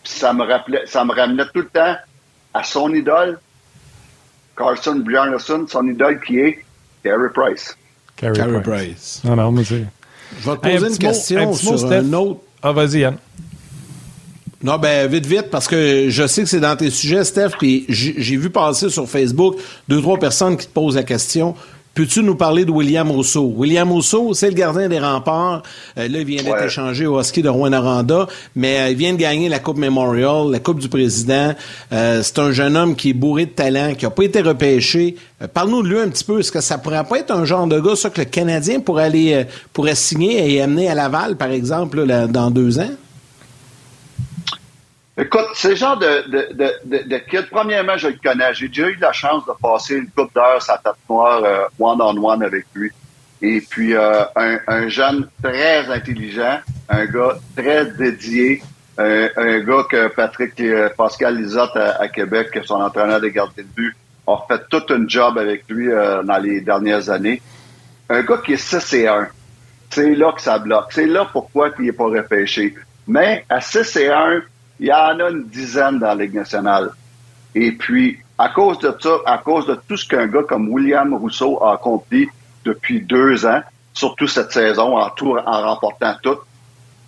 Ça 0.03 0.33
me 0.33 0.43
rappelait, 0.43 0.87
ça 0.87 1.05
me 1.05 1.13
ramenait 1.13 1.45
tout 1.53 1.61
le 1.61 1.69
temps 1.69 1.95
à 2.51 2.63
son 2.63 2.91
idole, 2.95 3.39
Carson 4.57 4.95
Bjarnason, 4.95 5.67
son 5.67 5.87
idole 5.87 6.19
qui 6.21 6.39
est 6.39 6.65
Carey 7.03 7.29
Price. 7.33 7.77
Carey 8.15 8.61
Price. 8.61 9.21
Non, 9.23 9.35
non, 9.35 9.51
mais 9.51 9.63
Je 9.63 9.75
vais 9.75 9.85
te 10.43 10.55
poser 10.55 10.87
une 10.87 10.97
question 10.97 11.53
sur 11.53 11.91
un 11.91 12.13
autre. 12.13 12.41
Ah, 12.61 12.71
vas-y, 12.71 12.99
Yann. 12.99 13.17
Non, 14.61 14.77
ben 14.77 15.07
vite, 15.07 15.25
vite, 15.25 15.49
parce 15.49 15.69
que 15.69 16.09
je 16.09 16.27
sais 16.27 16.43
que 16.43 16.49
c'est 16.49 16.59
dans 16.59 16.75
tes 16.75 16.89
sujets, 16.89 17.23
Steph, 17.23 17.51
puis 17.57 17.85
j'ai 17.87 18.35
vu 18.35 18.49
passer 18.49 18.89
sur 18.89 19.07
Facebook 19.07 19.55
deux, 19.87 20.01
trois 20.01 20.19
personnes 20.19 20.57
qui 20.57 20.67
te 20.67 20.73
posent 20.73 20.95
la 20.95 21.03
question. 21.03 21.55
Peux-tu 21.99 22.23
nous 22.23 22.35
parler 22.35 22.63
de 22.63 22.71
William 22.71 23.11
Rousseau? 23.11 23.51
William 23.57 23.91
Rousseau, 23.91 24.33
c'est 24.33 24.47
le 24.47 24.53
gardien 24.53 24.87
des 24.87 24.99
remparts. 24.99 25.63
Euh, 25.97 26.07
là, 26.07 26.19
il 26.19 26.23
vient 26.23 26.41
d'être 26.41 26.63
échangé 26.63 27.05
au 27.05 27.19
hockey 27.19 27.41
de 27.41 27.49
Rouen-Aranda, 27.49 28.25
mais 28.55 28.79
euh, 28.79 28.89
il 28.91 28.95
vient 28.95 29.11
de 29.11 29.17
gagner 29.17 29.49
la 29.49 29.59
Coupe 29.59 29.77
Memorial, 29.77 30.49
la 30.49 30.59
Coupe 30.59 30.79
du 30.79 30.87
Président. 30.87 31.53
Euh, 31.91 32.21
c'est 32.23 32.39
un 32.39 32.53
jeune 32.53 32.77
homme 32.77 32.95
qui 32.95 33.09
est 33.09 33.13
bourré 33.13 33.47
de 33.47 33.51
talent, 33.51 33.95
qui 33.95 34.05
n'a 34.05 34.11
pas 34.11 34.23
été 34.23 34.39
repêché. 34.39 35.17
Parle-nous 35.53 35.83
de 35.83 35.89
lui 35.89 35.99
un 35.99 36.07
petit 36.07 36.23
peu. 36.23 36.39
Est-ce 36.39 36.53
que 36.53 36.61
ça 36.61 36.77
pourrait 36.77 37.03
pas 37.03 37.19
être 37.19 37.31
un 37.31 37.43
genre 37.43 37.67
de 37.67 37.77
gars, 37.81 37.97
ça, 37.97 38.09
que 38.09 38.21
le 38.21 38.25
Canadien 38.27 38.79
pourrait 38.79 39.03
aller, 39.03 39.45
pourrait 39.73 39.95
signer 39.95 40.53
et 40.53 40.61
amener 40.61 40.87
à 40.87 40.95
Laval, 40.95 41.35
par 41.35 41.51
exemple, 41.51 42.07
dans 42.29 42.49
deux 42.49 42.79
ans? 42.79 42.91
Écoute, 45.19 45.47
c'est 45.53 45.71
le 45.71 45.75
genre 45.75 45.97
de, 45.97 46.29
de, 46.29 46.53
de, 46.85 47.03
de, 47.09 47.17
kid. 47.17 47.49
Premièrement, 47.51 47.97
je 47.97 48.07
le 48.07 48.17
connais. 48.23 48.53
J'ai 48.53 48.69
déjà 48.69 48.87
eu 48.87 48.95
la 49.01 49.11
chance 49.11 49.45
de 49.45 49.51
passer 49.61 49.95
une 49.95 50.09
coupe 50.09 50.33
d'heures 50.33 50.61
sa 50.61 50.77
tête 50.77 50.93
noire 51.09 51.43
euh, 51.43 51.65
one-on-one 51.77 52.41
avec 52.41 52.65
lui. 52.73 52.89
Et 53.41 53.59
puis, 53.59 53.95
euh, 53.95 54.23
un, 54.37 54.59
un, 54.65 54.87
jeune 54.87 55.27
très 55.43 55.89
intelligent, 55.91 56.59
un 56.87 57.05
gars 57.05 57.35
très 57.53 57.87
dédié, 57.87 58.63
un, 58.97 59.59
gars 59.59 59.83
que 59.89 60.07
Patrick 60.07 60.57
euh, 60.61 60.89
Pascal 60.97 61.35
Lisotte 61.35 61.75
à, 61.75 62.07
Québec, 62.07 62.57
son 62.63 62.75
entraîneur 62.75 63.19
des 63.19 63.31
gardiens 63.31 63.63
de 63.63 63.69
but, 63.75 63.95
a 64.25 64.37
fait 64.47 64.61
tout 64.69 64.83
un 64.89 65.05
job 65.05 65.37
avec 65.37 65.65
lui 65.67 65.89
dans 65.89 66.37
les 66.37 66.61
dernières 66.61 67.09
années. 67.09 67.41
Un 68.09 68.21
gars 68.21 68.37
qui 68.37 68.53
est 68.53 68.57
6 68.57 68.93
et 68.93 69.07
1. 69.07 69.27
C'est 69.89 70.15
là 70.15 70.31
que 70.31 70.41
ça 70.41 70.59
bloque. 70.59 70.91
C'est 70.91 71.07
là 71.07 71.27
pourquoi 71.31 71.71
il 71.77 71.85
n'est 71.85 71.91
pas 71.91 72.05
repêché. 72.05 72.75
Mais 73.07 73.43
à 73.49 73.59
6 73.59 73.95
et 73.97 74.09
1, 74.09 74.43
il 74.79 74.87
y 74.87 74.93
en 74.93 75.19
a 75.19 75.29
une 75.29 75.45
dizaine 75.45 75.99
dans 75.99 76.07
la 76.07 76.15
Ligue 76.15 76.35
nationale. 76.35 76.91
Et 77.55 77.71
puis, 77.71 78.19
à 78.37 78.49
cause 78.49 78.79
de 78.79 78.93
ça, 78.99 79.17
à 79.25 79.39
cause 79.39 79.67
de 79.67 79.77
tout 79.87 79.97
ce 79.97 80.07
qu'un 80.07 80.27
gars 80.27 80.43
comme 80.47 80.69
William 80.69 81.13
Rousseau 81.13 81.61
a 81.63 81.73
accompli 81.73 82.27
depuis 82.63 83.01
deux 83.01 83.45
ans, 83.45 83.61
surtout 83.93 84.27
cette 84.27 84.51
saison, 84.51 84.97
en, 84.97 85.09
tout, 85.09 85.35
en 85.37 85.61
remportant 85.61 86.15
tout, 86.21 86.37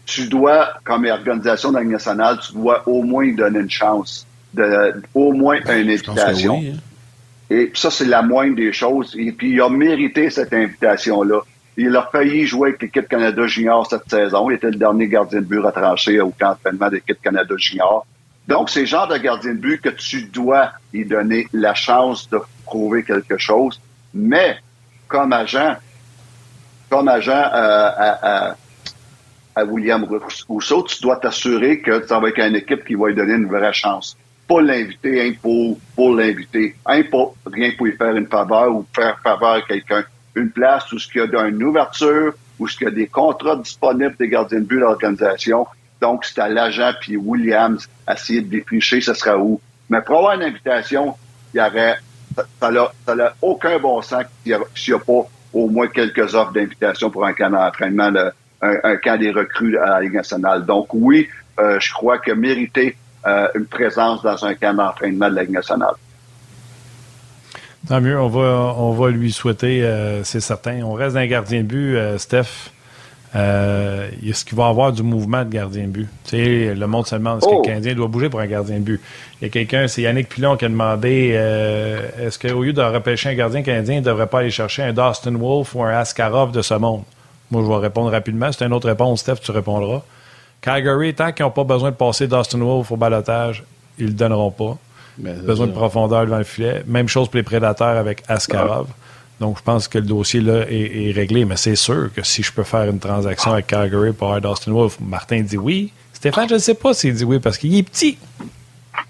tu 0.05 0.28
dois, 0.28 0.74
comme 0.84 1.05
organisation 1.05 1.69
de 1.69 1.76
la 1.76 1.82
Ligue 1.82 1.91
nationale, 1.91 2.39
tu 2.45 2.53
dois 2.53 2.84
au 2.88 3.03
moins 3.03 3.32
donner 3.34 3.59
une 3.59 3.69
chance, 3.69 4.28
de, 4.53 5.01
au 5.13 5.32
moins 5.32 5.57
une 5.61 5.89
invitation. 5.89 6.61
Hein. 6.61 6.78
Et 7.49 7.72
ça, 7.74 7.91
c'est 7.91 8.05
la 8.05 8.22
moindre 8.22 8.55
des 8.55 8.74
choses. 8.74 9.15
Et 9.17 9.32
puis, 9.32 9.51
il 9.51 9.61
a 9.61 9.69
mérité 9.69 10.30
cette 10.30 10.53
invitation-là. 10.53 11.41
Il 11.78 11.95
a 11.95 12.07
failli 12.11 12.45
jouer 12.45 12.69
avec 12.69 12.82
l'équipe 12.82 13.07
Canada 13.07 13.47
Junior 13.47 13.88
cette 13.88 14.09
saison. 14.09 14.49
Il 14.49 14.55
était 14.55 14.72
le 14.72 14.76
dernier 14.76 15.07
gardien 15.07 15.39
de 15.39 15.45
but 15.45 15.59
retranché 15.59 16.19
au 16.19 16.32
camp 16.32 16.49
d'entraînement 16.49 16.89
de 16.89 16.95
l'équipe 16.95 17.22
Canada 17.22 17.55
Junior. 17.57 18.05
Donc, 18.47 18.69
c'est 18.69 18.82
le 18.82 18.86
genre 18.88 19.07
de 19.07 19.17
gardien 19.17 19.53
de 19.53 19.59
but 19.59 19.82
que 19.82 19.89
tu 19.89 20.24
dois 20.24 20.72
lui 20.93 21.05
donner 21.05 21.47
la 21.53 21.74
chance 21.74 22.30
de 22.30 22.39
prouver 22.65 23.03
quelque 23.03 23.38
chose. 23.38 23.80
Mais, 24.13 24.57
comme 25.07 25.32
agent, 25.32 25.78
comme 26.89 27.07
agent 27.07 27.32
euh, 27.32 28.53
à, 29.55 29.63
William 29.65 30.05
Rousseau, 30.49 30.84
tu 30.84 31.01
dois 31.01 31.17
t'assurer 31.17 31.80
que 31.80 32.05
tu 32.05 32.13
avec 32.13 32.39
une 32.39 32.55
équipe 32.55 32.84
qui 32.84 32.95
va 32.95 33.07
lui 33.07 33.15
donner 33.15 33.34
une 33.36 33.47
vraie 33.47 33.74
chance. 33.74 34.17
Pas 34.47 34.61
l'inviter, 34.61 35.22
hein, 35.22 35.34
pour, 35.41 35.78
pour 35.95 36.15
l'inviter. 36.15 36.76
Hein, 36.86 37.03
pas 37.09 37.32
rien 37.45 37.72
pour 37.78 37.86
lui 37.86 37.95
faire 37.95 38.15
une 38.15 38.28
faveur 38.28 38.76
ou 38.76 38.86
faire 38.93 39.17
faveur 39.24 39.53
à 39.53 39.61
quelqu'un 39.61 40.03
une 40.36 40.50
place 40.50 40.92
où 40.92 41.00
ce 41.00 41.08
qu'il 41.08 41.22
y 41.22 41.36
a 41.36 41.48
une 41.48 41.64
ouverture, 41.64 42.34
où 42.60 42.68
ce 42.68 42.78
qu'il 42.78 42.86
y 42.86 42.92
a 42.92 42.94
des 42.94 43.08
contrats 43.08 43.56
disponibles 43.56 44.16
des 44.18 44.30
gardiens 44.30 44.60
de 44.60 44.66
but 44.66 44.76
de 44.76 44.82
l'organisation. 44.82 45.68
Donc, 46.00 46.26
c'est 46.26 46.40
à 46.40 46.48
l'agent 46.48 46.92
puis 47.00 47.18
Williams 47.18 47.88
à 48.08 48.14
essayer 48.14 48.42
de 48.42 48.50
défricher 48.50 49.02
ce 49.02 49.14
sera 49.14 49.38
où. 49.38 49.60
Mais 49.90 50.02
pour 50.02 50.18
avoir 50.18 50.34
une 50.34 50.44
invitation, 50.44 51.16
il 51.54 51.58
y 51.58 51.62
aurait, 51.62 51.98
ça 52.60 52.72
n'a 52.72 53.34
aucun 53.42 53.78
bon 53.80 54.02
sens 54.02 54.24
s'il 54.44 54.58
n'y 54.94 55.00
a, 55.00 55.00
pas 55.00 55.28
au 55.54 55.68
moins 55.68 55.88
quelques 55.88 56.34
offres 56.34 56.54
d'invitation 56.54 57.10
pour 57.10 57.26
un 57.26 57.34
camp 57.34 57.50
d'entraînement, 57.50 58.12
un, 58.62 58.96
camp 58.98 59.20
des 59.20 59.32
recrues 59.32 59.78
à 59.78 59.88
la 59.88 60.02
Ligue 60.02 60.14
nationale. 60.14 60.66
Donc 60.66 60.88
oui, 60.94 61.28
euh, 61.60 61.80
je 61.80 61.94
crois 61.94 62.20
que 62.20 62.32
mériter 62.32 62.96
euh, 63.26 63.48
une 63.56 63.66
présence 63.66 64.22
dans 64.24 64.46
un 64.46 64.56
camp 64.56 64.74
d'entraînement 64.74 65.30
de 65.30 65.36
la 65.36 65.42
Ligue 65.44 65.52
nationale. 65.52 65.96
Tant 67.88 68.00
mieux, 68.00 68.20
on 68.20 68.28
va, 68.28 68.76
on 68.78 68.92
va 68.92 69.10
lui 69.10 69.32
souhaiter, 69.32 69.84
euh, 69.84 70.24
c'est 70.24 70.40
certain. 70.40 70.82
On 70.84 70.94
reste 70.94 71.16
dans 71.16 71.26
gardien 71.26 71.62
de 71.62 71.66
but, 71.66 71.98
Steph. 72.18 72.72
est-ce 73.34 74.46
qu'il 74.46 74.56
va 74.56 74.68
y 74.68 74.70
avoir 74.70 74.94
du 74.94 75.02
mouvement 75.02 75.44
de 75.44 75.50
gardien 75.50 75.84
de 75.84 75.88
but? 75.88 76.10
Tu 76.26 76.30
sais, 76.30 76.76
le 76.76 76.88
monde 76.88 77.08
se 77.08 77.16
demande 77.16 77.40
est-ce 77.40 77.48
que 77.48 77.56
oh! 77.56 77.62
le 77.64 77.68
Canadien 77.68 77.96
doit 77.96 78.08
bouger 78.08 78.30
pour 78.30 78.40
un 78.40 78.46
gardien 78.46 78.78
de 78.78 78.84
but? 78.84 79.02
Il 79.42 79.46
y 79.46 79.48
a 79.48 79.50
quelqu'un, 79.50 79.88
c'est 79.88 80.04
Yannick 80.04 80.30
Pilon 80.30 80.58
qui 80.58 80.66
a 80.66 80.70
demandé 80.70 81.30
est-ce 82.20 82.38
qu'au 82.38 82.62
lieu 82.62 82.74
de 82.74 82.82
repêcher 82.82 83.30
un 83.30 83.36
gardien 83.36 83.64
canadien, 83.64 83.96
il 83.96 84.02
ne 84.02 84.06
devrait 84.06 84.28
pas 84.28 84.40
aller 84.40 84.52
chercher 84.52 84.84
un 84.84 84.94
Dustin 84.94 85.36
Wolf 85.36 85.74
ou 85.74 85.84
un 85.84 85.90
Askarov 85.90 86.52
de 86.52 86.62
ce 86.62 86.76
monde? 86.76 87.04
Moi, 87.52 87.64
je 87.64 87.68
vais 87.68 87.78
répondre 87.78 88.12
rapidement. 88.12 88.52
C'est 88.52 88.66
une 88.66 88.74
autre 88.74 88.88
réponse, 88.88 89.20
Steph, 89.20 89.38
tu 89.42 89.52
répondras. 89.52 90.04
Calgary, 90.62 91.14
tant 91.14 91.32
qu'ils 91.34 91.46
n'ont 91.46 91.52
pas 91.52 91.64
besoin 91.64 91.92
de 91.92 91.96
passer 91.96 92.28
Dustin 92.28 92.60
Wolf 92.60 92.92
au 92.92 92.96
balotage, 92.96 93.64
ils 93.98 94.06
ne 94.06 94.10
le 94.12 94.16
donneront 94.16 94.52
pas. 94.52 94.78
Besoin 95.22 95.67
de 95.67 95.72
profondeur 95.72 96.26
devant 96.26 96.38
le 96.38 96.43
filet. 96.43 96.84
Même 96.88 97.07
chose 97.07 97.28
pour 97.28 97.38
les 97.38 97.43
prédateurs 97.43 97.97
avec 97.97 98.24
Askarov. 98.28 98.88
Donc, 99.39 99.57
je 99.57 99.63
pense 99.63 99.88
que 99.88 99.97
le 99.97 100.05
dossier 100.05 100.39
là 100.39 100.65
est, 100.69 101.11
réglé. 101.13 101.45
Mais 101.45 101.57
c'est 101.57 101.76
sûr 101.76 102.09
que 102.15 102.24
si 102.24 102.43
je 102.43 102.51
peux 102.53 102.63
faire 102.63 102.89
une 102.89 102.99
transaction 102.99 103.53
avec 103.53 103.67
Calgary 103.67 104.13
pour 104.13 104.34
avoir 104.34 104.53
Dustin 104.53 104.72
Wolf, 104.72 104.97
Martin 104.99 105.41
dit 105.41 105.57
oui. 105.57 105.91
Stéphane, 106.13 106.47
je 106.47 106.53
ne 106.53 106.59
sais 106.59 106.76
pas 106.76 106.93
s'il 106.93 107.15
dit 107.15 107.24
oui 107.24 107.39
parce 107.39 107.57
qu'il 107.57 107.76
est 107.76 107.84
petit. 107.84 108.17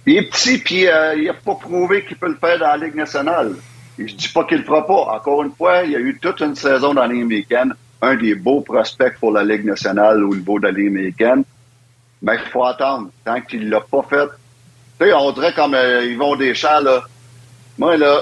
Il 0.05 0.15
est 0.15 0.29
petit, 0.29 0.57
puis 0.59 0.87
euh, 0.87 1.15
il 1.15 1.25
n'a 1.25 1.33
pas 1.33 1.55
prouvé 1.55 2.05
qu'il 2.05 2.15
peut 2.15 2.29
le 2.29 2.37
faire 2.37 2.57
dans 2.59 2.67
la 2.67 2.77
Ligue 2.77 2.95
nationale. 2.95 3.55
je 3.97 4.03
ne 4.03 4.07
dis 4.07 4.29
pas 4.29 4.45
qu'il 4.45 4.57
ne 4.57 4.61
le 4.61 4.67
fera 4.67 4.87
pas. 4.87 5.17
Encore 5.17 5.43
une 5.43 5.51
fois, 5.51 5.83
il 5.83 5.91
y 5.91 5.95
a 5.95 5.99
eu 5.99 6.17
toute 6.21 6.39
une 6.39 6.55
saison 6.55 6.93
dans 6.93 7.01
la 7.01 7.07
Ligue 7.07 7.23
américaine 7.23 7.73
un 8.01 8.15
des 8.15 8.35
beaux 8.35 8.61
prospects 8.61 9.13
pour 9.19 9.31
la 9.31 9.43
Ligue 9.43 9.65
nationale 9.65 10.23
au 10.23 10.35
niveau 10.35 10.59
de 10.59 10.65
la 10.65 10.71
Ligue 10.71 10.87
américaine. 10.87 11.43
Mais 12.21 12.35
il 12.35 12.49
faut 12.49 12.63
attendre. 12.63 13.09
Tant 13.25 13.41
qu'il 13.41 13.69
l'a 13.69 13.81
pas 13.81 14.03
fait. 14.09 14.29
Tu 15.01 15.07
sais, 15.07 15.13
on 15.13 15.31
dirait 15.31 15.53
comme 15.53 15.73
euh, 15.73 16.05
ils 16.05 16.17
vont 16.17 16.35
des 16.35 16.53
champs, 16.53 16.79
là. 16.79 17.01
Moi, 17.79 17.97
là. 17.97 18.21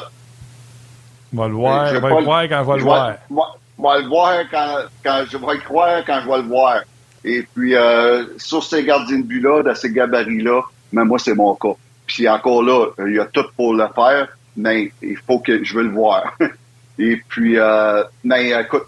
Je 1.34 1.38
vais 1.38 1.48
le 1.50 1.54
voir. 1.54 1.88
Je 1.88 1.98
vais 1.98 2.10
le 2.10 2.24
voir 2.24 2.44
quand 2.44 2.64
je 2.64 2.72
vais 2.72 2.78
le 2.78 2.84
voir. 2.84 3.16
Je 3.30 3.84
vais 3.84 4.02
le 4.02 4.08
voir 4.08 4.34
quand, 4.50 4.78
quand 5.04 5.24
je 5.30 5.38
vais 5.38 5.54
le 5.56 5.60
croire 5.60 6.06
quand 6.06 6.22
je 6.24 6.30
vais 6.30 6.38
le 6.38 6.48
voir. 6.48 6.82
Et 7.26 7.46
puis, 7.54 7.76
euh, 7.76 8.24
sur 8.38 8.64
ces 8.64 8.86
gardiens 8.86 9.18
de 9.18 9.24
but-là, 9.24 9.62
dans 9.62 9.76
ces 9.76 9.92
gabarits-là, 9.92 10.62
mais 10.94 11.04
moi, 11.04 11.20
c'est 11.20 11.36
mon 11.36 11.54
cas. 11.56 11.74
Puis 12.08 12.30
encore 12.30 12.64
là, 12.64 12.86
il 13.06 13.16
y 13.16 13.20
a 13.20 13.26
tout 13.26 13.46
pour 13.58 13.74
le 13.74 13.86
faire, 13.94 14.30
mais 14.56 14.94
il 15.02 15.18
faut 15.18 15.40
que 15.40 15.62
je 15.62 15.76
veux 15.76 15.84
le 15.84 15.92
voir. 15.92 16.38
Et 16.98 17.22
puis, 17.28 17.58
euh, 17.58 18.06
mais 18.24 18.52
écoute, 18.52 18.86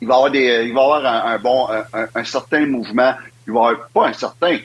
il 0.00 0.08
va 0.08 0.14
avoir 0.14 0.30
des, 0.32 0.64
il 0.66 0.74
va 0.74 0.82
avoir 0.82 1.06
un, 1.06 1.38
bon, 1.38 1.68
un, 1.92 2.24
certain 2.24 2.66
mouvement. 2.66 3.14
Il 3.46 3.52
va 3.52 3.60
avoir 3.60 3.88
pas 3.94 4.08
un 4.08 4.12
certain. 4.12 4.58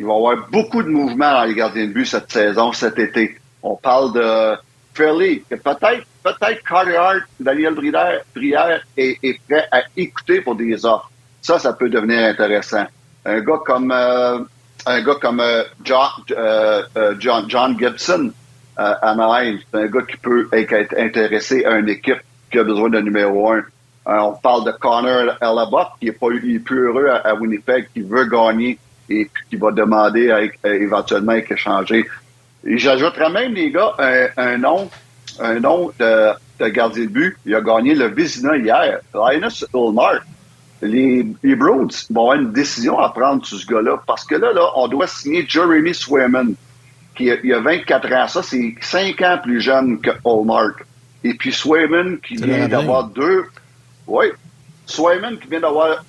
Il 0.00 0.06
va 0.06 0.14
y 0.14 0.16
avoir 0.16 0.48
beaucoup 0.50 0.82
de 0.82 0.88
mouvements 0.88 1.30
dans 1.30 1.44
les 1.44 1.54
gardiens 1.54 1.86
de 1.86 1.92
but 1.92 2.06
cette 2.06 2.32
saison, 2.32 2.72
cet 2.72 2.98
été. 2.98 3.36
On 3.62 3.76
parle 3.76 4.14
de 4.14 4.56
Fairley, 4.94 5.42
peut-être, 5.50 6.06
peut-être 6.24 6.62
Hart, 6.72 7.20
Daniel 7.38 7.74
Brière, 7.74 8.80
est, 8.96 9.40
prêt 9.46 9.68
à 9.70 9.82
écouter 9.98 10.40
pour 10.40 10.54
des 10.54 10.86
offres. 10.86 11.10
Ça, 11.42 11.58
ça 11.58 11.74
peut 11.74 11.90
devenir 11.90 12.24
intéressant. 12.24 12.86
Un 13.26 13.40
gars 13.40 13.60
comme, 13.66 13.92
euh, 13.92 14.38
un 14.86 15.02
gars 15.02 15.16
comme 15.20 15.40
euh, 15.40 15.64
John, 15.84 16.08
euh, 16.30 16.82
John, 17.18 17.44
John, 17.48 17.78
Gibson 17.78 18.32
à 18.78 18.92
Anaheim, 19.10 19.58
c'est 19.70 19.80
un 19.80 19.86
gars 19.86 20.02
qui 20.10 20.16
peut 20.16 20.48
être 20.52 20.94
intéressé 20.98 21.62
à 21.66 21.76
une 21.76 21.90
équipe 21.90 22.22
qui 22.50 22.58
a 22.58 22.64
besoin 22.64 22.88
d'un 22.88 23.02
numéro 23.02 23.52
un. 23.52 23.64
On 24.06 24.32
parle 24.32 24.64
de 24.64 24.70
Connor 24.70 25.36
Alabuck, 25.42 25.88
qui 26.00 26.08
est, 26.08 26.12
pas, 26.12 26.28
il 26.42 26.56
est 26.56 26.58
plus 26.58 26.86
heureux 26.86 27.06
à, 27.22 27.34
Winnipeg, 27.34 27.88
qui 27.92 28.00
veut 28.00 28.24
gagner 28.24 28.78
et 29.10 29.28
qui 29.48 29.56
va 29.56 29.72
demander 29.72 30.30
à, 30.30 30.68
éventuellement 30.72 31.32
être 31.32 31.52
échangé. 31.52 32.06
J'ajouterais 32.64 33.30
même, 33.30 33.54
les 33.54 33.70
gars, 33.70 33.94
un, 34.36 34.58
nom, 34.58 34.88
un 35.40 35.60
nom 35.60 35.90
de, 35.98 36.68
gardien 36.70 37.04
de 37.04 37.08
but. 37.08 37.36
Il 37.44 37.54
a 37.54 37.60
gagné 37.60 37.94
le 37.94 38.06
Vizina 38.06 38.56
hier, 38.56 39.00
Linus 39.14 39.66
Ulmark. 39.74 40.22
Les, 40.82 41.26
les 41.42 41.54
vont 41.54 41.88
avoir 42.10 42.36
une 42.36 42.52
décision 42.52 42.98
à 42.98 43.10
prendre 43.10 43.44
sur 43.44 43.58
ce 43.58 43.66
gars-là, 43.66 44.02
parce 44.06 44.24
que 44.24 44.34
là, 44.34 44.52
là, 44.54 44.70
on 44.76 44.88
doit 44.88 45.06
signer 45.06 45.44
Jeremy 45.46 45.94
Swayman, 45.94 46.54
qui 47.14 47.30
a, 47.30 47.36
il 47.44 47.52
a 47.52 47.60
24 47.60 48.12
ans. 48.12 48.28
Ça, 48.28 48.42
c'est 48.42 48.74
5 48.80 49.20
ans 49.20 49.38
plus 49.42 49.60
jeune 49.60 50.00
que 50.00 50.10
Ulmark. 50.24 50.86
Et 51.22 51.34
puis 51.34 51.52
Swayman, 51.52 52.18
qui 52.20 52.36
vient 52.36 52.66
d'avoir 52.68 53.04
deux, 53.04 53.44
oui. 54.06 54.26
Swayman 54.86 55.38
qui 55.38 55.48
vient 55.48 55.60
d'avoir 55.60 56.02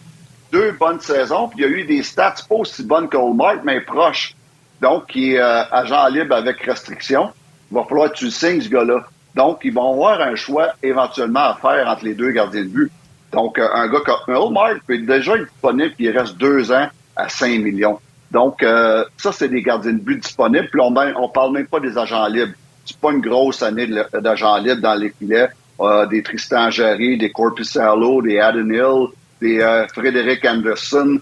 deux 0.51 0.71
bonnes 0.73 0.99
saisons, 0.99 1.47
puis 1.47 1.59
il 1.59 1.61
y 1.61 1.65
a 1.65 1.69
eu 1.69 1.83
des 1.85 2.03
stats 2.03 2.35
pas 2.47 2.55
aussi 2.55 2.83
bonnes 2.83 3.07
que 3.07 3.17
mais 3.63 3.81
proches. 3.81 4.35
Donc, 4.81 5.07
qui 5.07 5.35
est 5.35 5.39
euh, 5.39 5.63
agent 5.71 6.07
libre 6.07 6.35
avec 6.35 6.59
restriction. 6.61 7.29
Il 7.71 7.75
va 7.75 7.83
falloir 7.83 8.11
que 8.11 8.17
tu 8.17 8.25
le 8.25 8.31
signes, 8.31 8.61
ce 8.61 8.69
gars-là. 8.69 9.05
Donc, 9.35 9.59
ils 9.63 9.73
vont 9.73 9.93
avoir 9.93 10.19
un 10.21 10.35
choix 10.35 10.73
éventuellement 10.81 11.51
à 11.51 11.57
faire 11.61 11.87
entre 11.87 12.03
les 12.03 12.15
deux 12.15 12.31
gardiens 12.31 12.63
de 12.63 12.67
but. 12.67 12.91
Donc, 13.31 13.59
euh, 13.59 13.67
un 13.73 13.87
gars 13.87 13.99
comme 14.03 14.35
Hallmark 14.35 14.81
peut 14.85 14.97
déjà 14.97 15.35
être 15.35 15.45
disponible, 15.45 15.93
puis 15.95 16.05
il 16.05 16.17
reste 16.17 16.37
deux 16.37 16.71
ans 16.71 16.87
à 17.15 17.29
5 17.29 17.59
millions. 17.59 17.99
Donc, 18.31 18.63
euh, 18.63 19.03
ça, 19.17 19.31
c'est 19.31 19.49
des 19.49 19.61
gardiens 19.61 19.93
de 19.93 19.99
but 19.99 20.19
disponibles. 20.19 20.67
Puis 20.69 20.81
on, 20.81 20.93
on 20.95 21.29
parle 21.29 21.53
même 21.53 21.67
pas 21.67 21.79
des 21.79 21.97
agents 21.97 22.27
libres. 22.27 22.53
C'est 22.85 22.97
pas 22.97 23.11
une 23.11 23.21
grosse 23.21 23.61
année 23.61 23.87
d'agents 24.13 24.57
libres 24.57 24.81
dans 24.81 24.95
les 24.95 25.11
filets. 25.11 25.49
Euh, 25.79 26.05
des 26.05 26.21
Tristan 26.21 26.69
Jarry, 26.69 27.17
des 27.17 27.31
Corpusalo, 27.31 28.21
des 28.21 28.39
Adam 28.39 29.07
Des 29.41 29.59
euh, 29.59 29.87
Frédéric 29.87 30.45
Anderson. 30.45 31.19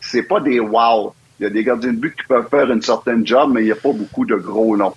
C'est 0.00 0.22
pas 0.22 0.40
des 0.40 0.60
wow. 0.60 1.14
Il 1.38 1.44
y 1.44 1.46
a 1.46 1.50
des 1.50 1.64
gardiens 1.64 1.92
de 1.92 1.98
but 1.98 2.14
qui 2.14 2.24
peuvent 2.26 2.48
faire 2.48 2.70
une 2.70 2.82
certaine 2.82 3.26
job, 3.26 3.50
mais 3.52 3.62
il 3.62 3.66
n'y 3.66 3.72
a 3.72 3.76
pas 3.76 3.92
beaucoup 3.92 4.24
de 4.24 4.36
gros 4.36 4.76
noms. 4.76 4.94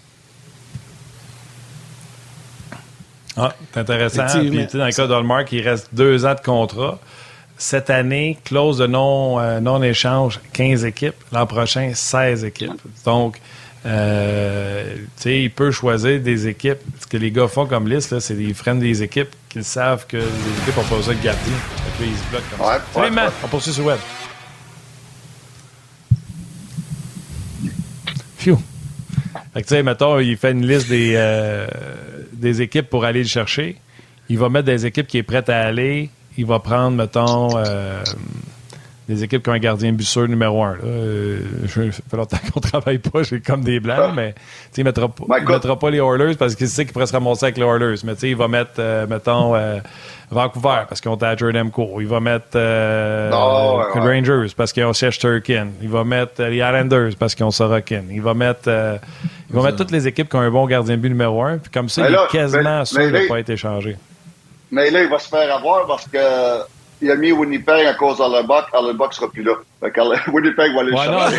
Ah, 3.37 3.53
c'est 3.73 3.79
intéressant. 3.79 4.25
Puis, 4.39 4.67
dans 4.73 4.85
le 4.85 4.91
cas 4.91 5.07
d'Olmark, 5.07 5.51
il 5.51 5.61
reste 5.61 5.89
deux 5.93 6.25
ans 6.25 6.35
de 6.35 6.39
contrat. 6.39 6.99
Cette 7.57 7.89
année, 7.89 8.37
clause 8.43 8.77
de 8.77 8.87
non, 8.87 9.39
euh, 9.39 9.59
non-échange, 9.59 10.39
15 10.53 10.85
équipes. 10.85 11.15
L'an 11.31 11.45
prochain, 11.45 11.91
16 11.93 12.43
équipes. 12.43 12.81
Donc, 13.05 13.39
euh, 13.85 14.95
il 15.25 15.51
peut 15.51 15.71
choisir 15.71 16.19
des 16.19 16.47
équipes. 16.47 16.79
Ce 16.99 17.07
que 17.07 17.17
les 17.17 17.31
gars 17.31 17.47
font 17.47 17.65
comme 17.65 17.87
liste, 17.87 18.19
c'est 18.19 18.35
qu'ils 18.35 18.55
freinent 18.55 18.79
des 18.79 19.03
équipes 19.03 19.29
qu'ils 19.49 19.63
savent 19.63 20.05
que 20.07 20.17
les 20.17 20.23
équipes 20.23 20.77
ont 20.77 20.83
pas 20.83 20.95
besoin 20.95 21.15
de 21.15 21.21
gardien. 21.21 21.53
ils 22.01 22.07
se 22.07 22.29
bloquent 22.29 22.45
comme 22.93 23.03
ça. 23.03 23.09
Matt, 23.09 23.33
on 23.43 23.47
poursuit 23.47 23.71
sur 23.71 23.83
le 23.83 23.89
web. 23.89 23.99
Phew. 28.37 28.57
Fait 29.53 29.61
que, 29.61 29.67
tu 29.67 29.75
sais, 29.75 29.83
mettons, 29.83 30.19
il 30.19 30.35
fait 30.35 30.51
une 30.51 30.67
liste 30.67 30.89
des, 30.89 31.13
euh, 31.15 31.67
des 32.33 32.61
équipes 32.61 32.89
pour 32.89 33.05
aller 33.05 33.21
le 33.21 33.29
chercher. 33.29 33.77
Il 34.29 34.37
va 34.37 34.49
mettre 34.49 34.65
des 34.65 34.85
équipes 34.85 35.07
qui 35.07 35.19
est 35.19 35.23
prêtes 35.23 35.49
à 35.49 35.61
aller. 35.61 36.09
Il 36.37 36.45
va 36.45 36.59
prendre, 36.59 36.97
mettons, 36.97 37.55
euh, 37.55 38.03
des 39.07 39.23
équipes 39.23 39.43
qui 39.43 39.49
ont 39.49 39.53
un 39.53 39.59
gardien 39.59 39.91
busseur 39.93 40.27
numéro 40.27 40.63
un. 40.63 40.77
Euh, 40.83 41.39
je, 41.65 41.91
ça 41.91 42.01
fait 42.09 42.17
longtemps 42.17 42.37
qu'on 42.53 42.59
travaille 42.59 42.97
pas, 42.97 43.21
j'ai 43.23 43.39
comme 43.39 43.63
des 43.63 43.79
blancs, 43.79 44.13
mais 44.15 44.33
il 44.75 44.79
ne 44.79 44.85
mettra, 44.85 45.07
pas, 45.07 45.39
mettra 45.39 45.77
pas 45.77 45.89
les 45.91 45.99
Oilers 45.99 46.35
parce 46.35 46.55
qu'il 46.55 46.67
sait 46.67 46.85
qu'il 46.85 46.93
pourrait 46.93 47.05
se 47.05 47.13
ramasser 47.13 47.45
avec 47.45 47.57
les 47.57 47.63
Oilers. 47.63 47.97
Mais 48.03 48.13
il 48.13 48.35
va 48.35 48.47
mettre, 48.47 48.71
euh, 48.79 49.05
mettons, 49.05 49.55
euh, 49.55 49.79
Vancouver 50.31 50.85
parce 50.89 51.01
qu'ils 51.01 51.11
ont 51.11 51.19
Jordan 51.37 51.69
Co. 51.69 52.01
Il 52.01 52.07
va 52.07 52.19
mettre 52.19 52.47
euh, 52.55 53.29
les 53.93 53.99
Rangers 53.99 54.53
parce 54.57 54.73
qu'ils 54.73 54.83
ont 54.83 54.91
Turkin. 54.91 55.67
Il 55.83 55.89
va 55.89 56.03
mettre 56.03 56.41
les 56.41 56.55
Islanders 56.55 57.11
parce 57.19 57.35
qu'ils 57.35 57.45
ont 57.45 57.51
Sorokin. 57.51 58.05
Il 58.09 58.23
va 58.23 58.33
mettre, 58.33 58.69
il 59.49 59.55
va 59.55 59.61
mettre 59.61 59.77
toutes 59.77 59.91
les 59.91 60.07
équipes 60.07 60.29
qui 60.29 60.35
ont 60.35 60.41
un 60.41 60.49
bon 60.49 60.65
gardien 60.65 60.97
but 60.97 61.09
numéro 61.09 61.43
un. 61.43 61.59
Puis 61.59 61.71
comme 61.71 61.89
ça, 61.89 62.09
il 62.09 62.15
est 62.15 62.31
quasiment 62.31 62.83
sûr 62.85 63.11
de 63.11 63.17
ne 63.17 63.27
pas 63.27 63.39
être 63.39 63.51
échangé. 63.51 63.97
Mais 64.71 64.89
là, 64.89 65.03
il 65.03 65.09
va 65.09 65.19
se 65.19 65.29
faire 65.29 65.55
avoir 65.55 65.85
parce 65.85 66.07
que 66.07 66.17
il 67.05 67.11
a 67.11 67.15
mis 67.15 67.31
Winnipeg 67.31 67.85
à 67.85 67.93
cause 67.93 68.17
d'Allerbuck. 68.17 68.65
Allerbuck 68.73 69.13
sera 69.13 69.29
plus 69.29 69.43
là. 69.43 69.53
Winnipeg 70.33 70.73
va 70.73 70.81
aller 70.81 70.91
ouais, 70.91 71.07
non, 71.07 71.19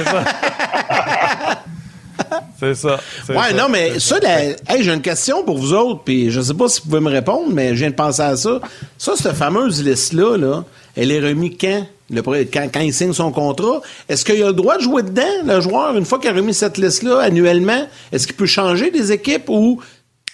c'est 2.58 2.74
ça. 2.74 2.98
c'est 3.26 3.32
ça. 3.32 3.38
Ouais, 3.38 3.52
non, 3.52 3.68
mais 3.68 3.98
ça, 3.98 4.18
hey, 4.22 4.56
j'ai 4.80 4.94
une 4.94 5.02
question 5.02 5.44
pour 5.44 5.58
vous 5.58 5.74
autres, 5.74 6.02
puis 6.04 6.30
je 6.30 6.40
sais 6.40 6.54
pas 6.54 6.68
si 6.68 6.80
vous 6.80 6.88
pouvez 6.88 7.00
me 7.00 7.10
répondre, 7.10 7.48
mais 7.52 7.70
je 7.70 7.80
viens 7.80 7.90
de 7.90 7.94
penser 7.94 8.22
à 8.22 8.36
ça. 8.36 8.60
Ça, 8.96 9.16
cette 9.16 9.34
fameuse 9.34 9.84
liste-là, 9.84 10.36
là, 10.38 10.64
elle 10.96 11.10
est 11.10 11.20
remise 11.20 11.56
quand? 11.60 11.86
Le, 12.08 12.22
quand, 12.22 12.68
quand 12.72 12.80
il 12.80 12.94
signe 12.94 13.12
son 13.12 13.32
contrat, 13.32 13.82
est-ce 14.08 14.24
qu'il 14.24 14.40
a 14.42 14.46
le 14.46 14.52
droit 14.52 14.76
de 14.76 14.82
jouer 14.82 15.02
dedans, 15.02 15.24
le 15.44 15.60
joueur, 15.60 15.96
une 15.96 16.04
fois 16.04 16.20
qu'il 16.20 16.30
a 16.30 16.32
remis 16.32 16.54
cette 16.54 16.78
liste-là 16.78 17.18
annuellement? 17.18 17.88
Est-ce 18.12 18.28
qu'il 18.28 18.36
peut 18.36 18.46
changer 18.46 18.92
des 18.92 19.10
équipes 19.10 19.48
ou 19.48 19.82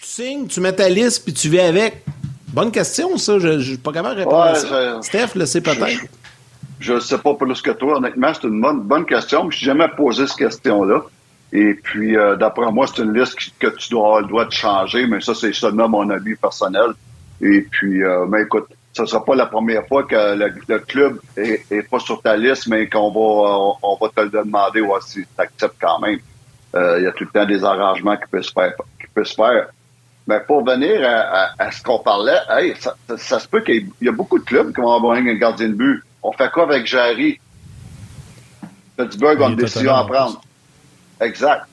tu 0.02 0.08
signes, 0.08 0.46
tu 0.46 0.60
mets 0.60 0.74
ta 0.74 0.90
liste 0.90 1.24
puis 1.24 1.32
tu 1.32 1.48
vis 1.48 1.60
avec? 1.60 2.04
Bonne 2.52 2.70
question, 2.70 3.16
ça. 3.16 3.38
Je 3.38 3.48
ne 3.48 3.60
suis 3.60 3.78
pas 3.78 3.92
capable 3.92 4.16
de 4.16 4.20
répondre 4.20 4.42
à 4.42 4.54
ça. 4.54 5.02
Steph, 5.02 5.34
le 5.34 5.46
sait 5.46 5.60
peut-être. 5.60 6.02
Je 6.80 6.94
ne 6.94 7.00
sais 7.00 7.18
pas 7.18 7.34
plus 7.34 7.62
que 7.62 7.70
toi, 7.70 7.98
honnêtement. 7.98 8.32
C'est 8.34 8.46
une 8.46 8.60
bonne, 8.60 8.80
bonne 8.82 9.06
question. 9.06 9.50
Je 9.50 9.58
n'ai 9.58 9.66
jamais 9.66 9.88
posé 9.96 10.26
cette 10.26 10.36
question-là. 10.36 11.02
Et 11.52 11.74
puis, 11.74 12.16
euh, 12.16 12.36
d'après 12.36 12.70
moi, 12.72 12.86
c'est 12.86 13.02
une 13.02 13.12
liste 13.12 13.36
que 13.58 13.68
tu 13.68 13.90
dois 13.90 14.06
avoir 14.06 14.20
le 14.22 14.28
droit 14.28 14.44
de 14.46 14.52
changer, 14.52 15.06
mais 15.06 15.20
ça, 15.20 15.34
c'est 15.34 15.52
seulement 15.52 15.88
mon 15.88 16.08
avis 16.10 16.34
personnel. 16.34 16.92
Et 17.40 17.62
puis, 17.70 18.02
euh, 18.02 18.26
mais 18.26 18.42
écoute, 18.42 18.66
ce 18.92 19.06
sera 19.06 19.24
pas 19.24 19.34
la 19.34 19.46
première 19.46 19.86
fois 19.86 20.04
que 20.04 20.14
le, 20.34 20.78
club 20.80 21.20
est, 21.36 21.88
pas 21.90 21.98
sur 21.98 22.20
ta 22.22 22.36
liste, 22.36 22.68
mais 22.68 22.88
qu'on 22.88 23.10
va 23.10 23.76
on, 23.82 23.96
va 24.00 24.08
te 24.08 24.20
le 24.20 24.30
demander 24.30 24.80
ouais, 24.80 24.98
si 25.06 25.20
tu 25.20 25.26
acceptes 25.38 25.76
quand 25.80 25.98
même. 26.00 26.18
Euh, 26.74 26.98
il 26.98 27.04
y 27.04 27.06
a 27.06 27.12
tout 27.12 27.24
le 27.24 27.30
temps 27.30 27.46
des 27.46 27.64
arrangements 27.64 28.16
qui 28.16 28.28
peuvent 28.30 28.42
se 28.42 28.52
faire. 28.52 28.74
Qui 28.98 29.06
peuvent 29.14 29.24
se 29.24 29.34
faire. 29.34 29.68
Mais 30.26 30.40
pour 30.40 30.64
venir 30.64 31.00
à, 31.04 31.70
ce 31.70 31.82
qu'on 31.82 31.98
parlait, 31.98 32.38
hey, 32.50 32.74
ça, 32.78 32.94
ça, 33.16 33.40
se 33.40 33.48
peut 33.48 33.60
qu'il 33.60 33.88
y, 34.00 34.08
a 34.08 34.12
beaucoup 34.12 34.38
de 34.38 34.44
clubs 34.44 34.72
qui 34.72 34.80
vont 34.80 34.94
avoir 34.94 35.16
un 35.16 35.34
gardien 35.34 35.68
de 35.68 35.74
but. 35.74 36.02
On 36.22 36.32
fait 36.32 36.50
quoi 36.50 36.64
avec 36.64 36.86
Jarry? 36.86 37.40
Pittsburgh 38.96 39.42
a 39.42 39.48
une 39.48 39.56
décision 39.56 39.94
à 39.94 40.04
prendre. 40.04 40.40
Exact. 41.20 41.66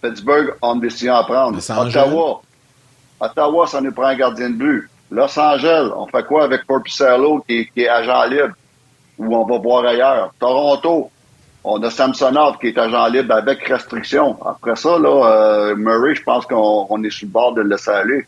Pittsburgh 0.00 0.54
a 0.62 0.66
une 0.68 0.80
décision 0.80 1.16
à 1.16 1.24
prendre. 1.24 1.58
Ottawa. 1.58 2.42
Ottawa, 3.18 3.66
ça 3.66 3.80
nous 3.80 3.92
prend 3.92 4.06
un 4.06 4.16
gardien 4.16 4.50
de 4.50 4.54
but. 4.54 4.90
Los 5.10 5.38
Angeles, 5.38 5.90
on 5.96 6.06
fait 6.06 6.24
quoi 6.24 6.44
avec 6.44 6.66
Porpicello 6.66 7.44
qui, 7.48 7.68
qui 7.68 7.82
est 7.82 7.88
agent 7.88 8.24
libre? 8.26 8.54
Ou 9.18 9.34
on 9.34 9.46
va 9.46 9.58
voir 9.58 9.84
ailleurs? 9.84 10.32
Toronto, 10.38 11.10
on 11.68 11.82
a 11.82 11.90
Samsonov 11.90 12.58
qui 12.58 12.68
est 12.68 12.78
agent 12.78 13.08
libre 13.08 13.34
avec 13.34 13.66
restriction. 13.66 14.38
Après 14.46 14.76
ça, 14.76 14.98
là, 15.00 15.08
euh, 15.08 15.76
Murray, 15.76 16.14
je 16.14 16.22
pense 16.22 16.46
qu'on 16.46 17.02
est 17.02 17.10
sur 17.10 17.26
le 17.26 17.32
bord 17.32 17.54
de 17.54 17.62
le 17.62 17.70
laisser 17.70 17.90
aller. 17.90 18.24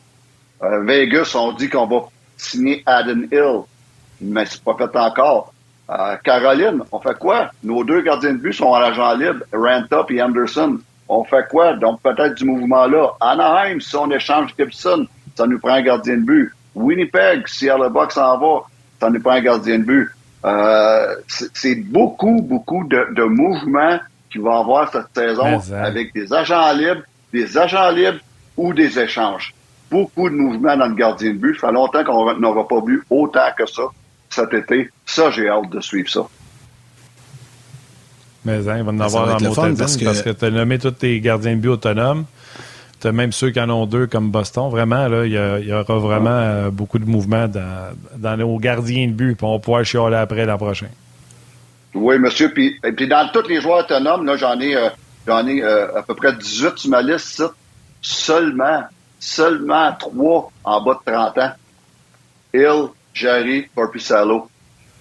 Euh, 0.65 0.83
Vegas, 0.83 1.37
on 1.37 1.53
dit 1.53 1.69
qu'on 1.69 1.87
va 1.87 2.09
signer 2.37 2.83
Adam 2.85 3.23
Hill, 3.31 3.61
mais 4.21 4.45
c'est 4.45 4.63
pas 4.63 4.75
fait 4.77 4.99
encore. 4.99 5.53
Euh, 5.89 6.17
Caroline, 6.25 6.83
on 6.91 6.99
fait 6.99 7.17
quoi? 7.17 7.53
Nos 7.63 7.85
deux 7.85 8.01
gardiens 8.01 8.33
de 8.33 8.39
but 8.39 8.55
sont 8.55 8.75
à 8.75 8.81
l'agent 8.81 9.15
libre, 9.15 9.45
Ranta 9.53 10.05
et 10.11 10.21
Anderson. 10.21 10.81
On 11.09 11.23
fait 11.23 11.47
quoi? 11.49 11.75
Donc 11.75 12.03
peut-être 12.03 12.35
du 12.35 12.45
mouvement 12.45 12.89
là. 12.89 13.13
Anaheim, 13.21 13.81
si 13.81 13.95
on 13.95 14.11
échange 14.11 14.53
Gibson, 14.59 15.07
ça 15.37 15.47
nous 15.47 15.61
prend 15.61 15.75
un 15.75 15.83
gardien 15.83 16.17
de 16.17 16.23
but. 16.23 16.53
Winnipeg, 16.75 17.47
si 17.47 17.67
le 17.67 17.89
Box 17.89 18.19
en 18.19 18.37
va, 18.37 18.65
ça 18.99 19.09
nous 19.09 19.23
prend 19.23 19.35
un 19.35 19.41
gardien 19.41 19.79
de 19.79 19.85
but. 19.85 20.11
Euh, 20.45 21.15
c'est 21.55 21.75
beaucoup, 21.77 22.41
beaucoup 22.43 22.85
de, 22.85 23.15
de 23.15 23.25
mouvements 23.25 23.99
qu'il 24.31 24.43
va 24.43 24.59
avoir 24.59 24.91
cette 24.93 25.07
saison 25.15 25.61
avec 25.75 26.15
des 26.15 26.33
agents 26.33 26.73
libres, 26.73 27.03
des 27.33 27.59
agents 27.59 27.91
libres 27.91 28.21
ou 28.57 28.73
des 28.73 28.99
échanges. 28.99 29.55
Beaucoup 29.91 30.29
de 30.29 30.35
mouvements 30.35 30.77
dans 30.77 30.87
le 30.87 30.95
gardien 30.95 31.33
de 31.33 31.39
but. 31.39 31.59
Ça 31.59 31.69
fait 31.69 31.73
longtemps 31.73 32.05
qu'on 32.05 32.39
n'aura 32.39 32.69
pas 32.69 32.81
vu 32.85 33.03
autant 33.11 33.49
que 33.57 33.67
ça 33.67 33.85
cet 34.31 34.53
été. 34.53 34.91
Ça, 35.07 35.31
j'ai 35.31 35.49
hâte 35.49 35.71
de 35.71 35.81
suivre 35.81 36.11
ça. 36.11 36.27
Mais 38.45 38.69
hein, 38.69 38.79
il 38.79 38.85
va 38.85 38.93
en 38.93 39.01
avoir 39.01 39.39
dans 39.39 39.49
mon 39.49 39.75
parce 39.75 39.97
que, 39.97 40.05
parce 40.05 40.23
que 40.23 40.31
tu 40.31 40.45
as 40.45 40.51
nommé 40.51 40.79
tous 40.79 40.93
tes 40.93 41.21
gardiens 41.21 41.57
de 41.57 41.61
but 41.61 41.69
autonomes. 41.69 42.25
Même 43.05 43.33
ceux 43.33 43.51
qui 43.51 43.61
en 43.61 43.71
ont 43.71 43.87
deux 43.87 44.07
comme 44.07 44.31
Boston. 44.31 44.71
Vraiment, 44.71 45.07
là, 45.07 45.25
il 45.25 45.33
y, 45.33 45.73
aura 45.73 45.99
vraiment 45.99 46.31
euh, 46.31 46.71
beaucoup 46.71 46.99
de 46.99 47.05
mouvements 47.05 47.47
dans, 47.47 47.95
dans 48.17 48.37
nos 48.37 48.59
gardiens 48.59 49.07
de 49.07 49.13
but. 49.13 49.37
Puis 49.37 49.47
on 49.47 49.61
pouvoir 49.61 49.85
chialer 49.85 50.17
après 50.17 50.45
l'an 50.47 50.59
prochain. 50.59 50.89
Oui, 51.95 52.19
monsieur. 52.19 52.53
Puis, 52.53 52.79
et 52.85 52.93
puis 52.93 53.07
dans 53.07 53.29
tous 53.33 53.49
les 53.49 53.61
joueurs 53.61 53.85
autonomes, 53.85 54.27
là, 54.27 54.37
j'en 54.37 54.59
ai, 54.61 54.77
euh, 54.77 54.89
j'en 55.27 55.47
ai 55.47 55.63
euh, 55.63 55.99
à 55.99 56.03
peu 56.03 56.15
près 56.15 56.33
18 56.33 56.79
sur 56.79 56.91
ma 56.91 57.03
liste. 57.03 57.45
Seulement, 58.01 58.83
seulement 59.19 59.93
3 59.93 60.53
en 60.65 60.85
bas 60.85 61.01
de 61.07 61.13
30 61.13 61.39
ans. 61.39 61.53
Hill, 62.55 62.89
Jerry, 63.15 63.69
Porpicalo. 63.75 64.49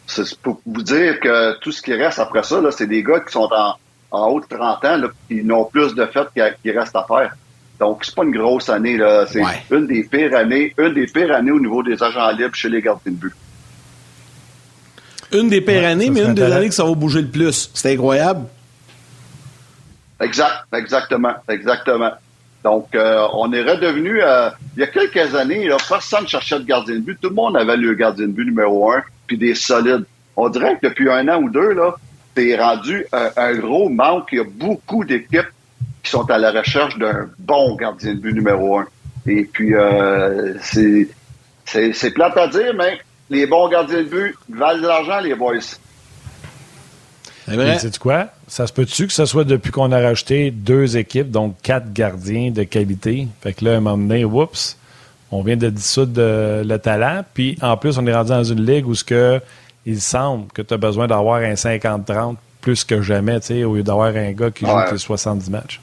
C'est 0.06 0.40
pour 0.40 0.62
vous 0.66 0.84
dire 0.84 1.20
que 1.20 1.60
tout 1.60 1.72
ce 1.72 1.82
qui 1.82 1.94
reste 1.94 2.20
après 2.20 2.44
ça, 2.44 2.62
c'est 2.72 2.88
des 2.88 3.04
gars 3.04 3.20
qui 3.20 3.32
sont 3.32 3.50
en, 3.52 3.76
en 4.12 4.28
haut 4.30 4.40
de 4.40 4.46
30 4.46 4.86
ans, 4.86 4.98
là, 4.98 5.08
qui 5.28 5.44
n'ont 5.44 5.66
plus 5.66 5.94
de 5.96 6.06
fait 6.06 6.28
qu'il 6.62 6.78
reste 6.78 6.96
à 6.96 7.04
faire. 7.04 7.36
Donc, 7.80 8.06
c'est 8.06 8.16
pas 8.16 8.24
une 8.24 8.32
grosse 8.32 8.70
année, 8.70 8.98
là. 8.98 9.26
C'est 9.28 9.42
une 9.72 9.88
des 9.88 10.04
pires 10.04 10.36
années, 10.36 10.74
une 10.78 10.94
des 10.94 11.06
pires 11.06 11.34
années 11.34 11.52
au 11.52 11.60
niveau 11.60 11.84
des 11.84 12.02
agents 12.02 12.32
libres 12.32 12.56
chez 12.56 12.70
les 12.70 12.82
gardiens 12.82 13.12
de 13.12 13.18
but. 13.18 13.34
Une 15.32 15.50
des 15.50 15.62
pires 15.62 15.86
années, 15.86 16.10
mais 16.10 16.22
une 16.22 16.34
des 16.34 16.44
années 16.44 16.70
que 16.70 16.76
ça 16.76 16.86
va 16.86 16.94
bouger 16.94 17.22
le 17.22 17.28
plus. 17.28 17.70
C'est 17.74 17.94
incroyable. 17.94 18.48
Exact, 20.20 20.64
exactement, 20.74 21.34
exactement. 21.48 22.12
Donc, 22.64 22.96
euh, 22.96 23.28
on 23.34 23.54
est 23.54 23.62
redevenu, 23.62 24.22
euh, 24.22 24.50
il 24.76 24.80
y 24.80 24.84
a 24.84 24.88
quelques 24.88 25.36
années, 25.36 25.68
là, 25.68 25.78
personne 25.88 26.24
ne 26.24 26.28
cherchait 26.28 26.60
de 26.60 26.66
gardien 26.66 26.96
de 26.96 27.02
but. 27.02 27.18
Tout 27.22 27.30
le 27.30 27.36
monde 27.36 27.56
avait 27.56 27.78
le 27.78 27.94
gardien 27.94 28.26
de 28.26 28.32
but 28.32 28.46
numéro 28.46 28.92
un, 28.92 29.04
puis 29.28 29.38
des 29.38 29.54
solides. 29.54 30.06
On 30.36 30.50
dirait 30.50 30.78
que 30.78 30.88
depuis 30.88 31.10
un 31.10 31.28
an 31.28 31.42
ou 31.42 31.50
deux, 31.50 31.74
là, 31.74 31.96
c'est 32.36 32.56
rendu 32.58 33.06
un, 33.12 33.54
gros 33.56 33.90
manque. 33.90 34.30
Il 34.32 34.38
y 34.38 34.42
a 34.42 34.44
beaucoup 34.44 35.04
d'équipes 35.04 35.48
qui 36.08 36.12
sont 36.12 36.30
à 36.32 36.38
la 36.38 36.52
recherche 36.52 36.98
d'un 36.98 37.30
bon 37.38 37.76
gardien 37.76 38.14
de 38.14 38.20
but 38.20 38.34
numéro 38.34 38.80
un. 38.80 38.88
Et 39.26 39.44
puis, 39.44 39.76
euh, 39.76 40.54
c'est, 40.62 41.10
c'est, 41.66 42.12
plate 42.12 42.38
à 42.38 42.48
dire, 42.48 42.74
mais 42.78 42.98
les 43.30 43.46
bons 43.46 43.68
gardiens 43.68 44.04
de 44.04 44.08
but 44.08 44.36
valent 44.50 44.82
de 44.82 44.88
l'argent, 44.88 45.20
les 45.20 45.36
boys. 45.36 45.60
C'est 47.46 47.98
quoi? 47.98 48.28
Ça 48.48 48.68
se 48.68 48.72
peut-tu 48.72 49.08
que 49.08 49.14
ce 49.14 49.26
soit 49.26 49.44
depuis 49.44 49.72
qu'on 49.72 49.92
a 49.92 50.00
rajouté 50.00 50.50
deux 50.52 50.96
équipes, 50.96 51.30
donc 51.30 51.56
quatre 51.62 51.92
gardiens 51.92 52.52
de 52.52 52.64
qualité? 52.64 53.28
Fait 53.42 53.52
que 53.52 53.66
là, 53.66 53.74
à 53.74 53.78
un 53.78 53.80
moment 53.82 53.98
donné, 53.98 54.24
oups, 54.24 54.78
on 55.30 55.42
vient 55.42 55.58
de 55.58 55.70
dissoudre 55.70 56.22
le 56.64 56.78
talent. 56.78 57.26
Puis 57.34 57.58
en 57.62 57.76
plus, 57.76 57.98
on 57.98 58.08
est 58.08 58.14
rendu 58.14 58.30
dans 58.30 58.44
une 58.46 58.66
ligue 58.66 58.88
où 58.88 58.96
ce 58.96 59.04
que 59.04 59.42
il 59.86 60.00
semble 60.00 60.52
que 60.54 60.62
tu 60.62 60.74
as 60.74 60.78
besoin 60.78 61.08
d'avoir 61.08 61.38
un 61.42 61.54
50-30 61.54 62.36
plus 62.62 62.86
que 62.86 63.02
jamais, 63.02 63.40
au 63.64 63.76
lieu 63.76 63.84
d'avoir 63.84 64.16
un 64.16 64.32
gars 64.32 64.52
qui 64.52 64.66
joue 64.66 64.90
tes 64.90 64.98
70 64.98 65.50
matchs. 65.50 65.82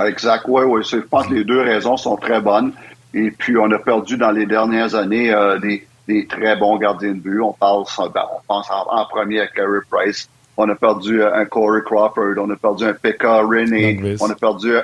Exact, 0.00 0.44
oui, 0.48 0.62
oui. 0.64 0.82
Je 0.84 0.96
pense 0.98 1.26
que 1.26 1.34
les 1.34 1.44
deux 1.44 1.60
raisons 1.60 1.96
sont 1.96 2.16
très 2.16 2.40
bonnes. 2.40 2.72
Et 3.14 3.30
puis, 3.30 3.56
on 3.58 3.70
a 3.70 3.78
perdu 3.78 4.16
dans 4.16 4.30
les 4.30 4.46
dernières 4.46 4.94
années 4.94 5.32
euh, 5.32 5.58
des, 5.58 5.86
des, 6.08 6.26
très 6.26 6.56
bons 6.56 6.78
gardiens 6.78 7.12
de 7.12 7.20
but. 7.20 7.40
On, 7.40 7.52
parle, 7.52 7.84
ben, 8.14 8.22
on 8.34 8.40
pense 8.46 8.70
en, 8.70 9.04
premier 9.06 9.40
à 9.40 9.46
Carey 9.48 9.80
Price. 9.90 10.28
On 10.56 10.68
a 10.68 10.74
perdu 10.74 11.22
euh, 11.22 11.34
un 11.34 11.44
Corey 11.44 11.82
Crawford. 11.84 12.34
On 12.38 12.50
a 12.50 12.56
perdu 12.56 12.84
un 12.84 12.94
Pekka 12.94 13.42
Rennie. 13.42 14.16
On 14.20 14.30
a 14.30 14.34
perdu 14.34 14.76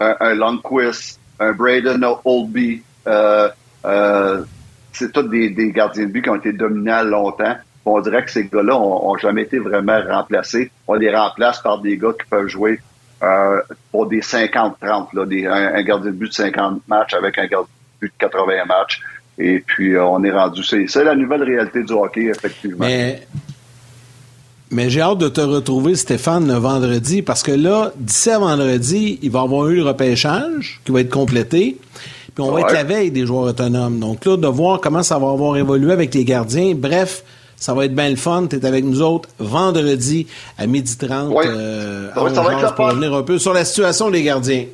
un, 0.00 0.16
un 0.20 0.34
Lundqvist, 0.34 1.20
un 1.40 1.52
Braden 1.52 2.04
Oldby. 2.24 2.82
Euh, 3.06 3.48
euh, 3.84 4.44
c'est 4.92 5.12
tous 5.12 5.22
des, 5.24 5.50
des, 5.50 5.72
gardiens 5.72 6.06
de 6.06 6.10
but 6.10 6.22
qui 6.22 6.30
ont 6.30 6.36
été 6.36 6.52
dominants 6.52 7.02
longtemps. 7.02 7.56
On 7.84 8.00
dirait 8.00 8.24
que 8.24 8.30
ces 8.30 8.44
gars-là 8.44 8.72
n'ont 8.72 9.16
jamais 9.18 9.42
été 9.42 9.58
vraiment 9.58 10.00
remplacés. 10.08 10.70
On 10.88 10.94
les 10.94 11.14
remplace 11.14 11.60
par 11.60 11.80
des 11.80 11.98
gars 11.98 12.12
qui 12.18 12.26
peuvent 12.30 12.46
jouer 12.46 12.80
euh, 13.22 13.60
pour 13.90 14.06
des 14.06 14.20
50-30, 14.20 15.48
un, 15.48 15.82
gardien 15.82 16.10
de 16.10 16.16
but 16.16 16.28
de 16.28 16.34
50 16.34 16.82
matchs 16.88 17.14
avec 17.14 17.38
un 17.38 17.46
gardien 17.46 17.62
de 17.62 18.06
but 18.06 18.12
de 18.20 18.26
80 18.26 18.64
matchs. 18.66 19.00
Et 19.38 19.60
puis, 19.60 19.94
euh, 19.94 20.04
on 20.04 20.22
est 20.22 20.32
rendu. 20.32 20.62
C'est 20.62 21.04
la 21.04 21.14
nouvelle 21.14 21.42
réalité 21.42 21.82
du 21.82 21.92
hockey, 21.92 22.26
effectivement. 22.26 22.84
Mais, 22.86 23.26
mais 24.70 24.90
j'ai 24.90 25.00
hâte 25.00 25.18
de 25.18 25.28
te 25.28 25.40
retrouver, 25.40 25.94
Stéphane, 25.94 26.46
le 26.46 26.54
vendredi, 26.54 27.22
parce 27.22 27.42
que 27.42 27.52
là, 27.52 27.92
d'ici 27.96 28.30
à 28.30 28.38
vendredi, 28.38 29.18
il 29.22 29.30
va 29.30 29.40
y 29.40 29.42
avoir 29.42 29.68
eu 29.68 29.76
le 29.76 29.84
repêchage 29.84 30.80
qui 30.84 30.92
va 30.92 31.00
être 31.00 31.10
complété. 31.10 31.78
Puis 32.34 32.42
on 32.42 32.50
va 32.50 32.62
être 32.62 32.72
la 32.72 32.84
veille 32.84 33.10
des 33.10 33.26
joueurs 33.26 33.44
autonomes. 33.44 34.00
Donc 34.00 34.24
là, 34.24 34.36
de 34.36 34.46
voir 34.48 34.80
comment 34.80 35.02
ça 35.02 35.18
va 35.18 35.30
avoir 35.30 35.56
évolué 35.56 35.92
avec 35.92 36.12
les 36.14 36.24
gardiens. 36.24 36.74
Bref, 36.74 37.22
ça 37.64 37.72
va 37.72 37.86
être 37.86 37.94
bien 37.94 38.10
le 38.10 38.16
fun. 38.16 38.46
Tu 38.46 38.56
es 38.56 38.66
avec 38.66 38.84
nous 38.84 39.00
autres 39.00 39.30
vendredi 39.38 40.26
à 40.58 40.66
12h30. 40.66 41.28
Oui. 41.28 41.46
Euh, 41.48 42.12
ça, 42.12 42.20
va, 42.42 42.52
être 42.52 42.60
le 42.60 42.74
pour 42.74 42.86
revenir 42.86 43.14
un 43.14 43.22
peu 43.22 43.38
sur 43.38 43.54
la 43.54 43.64
situation 43.64 44.10
des 44.10 44.22
gardiens. 44.22 44.66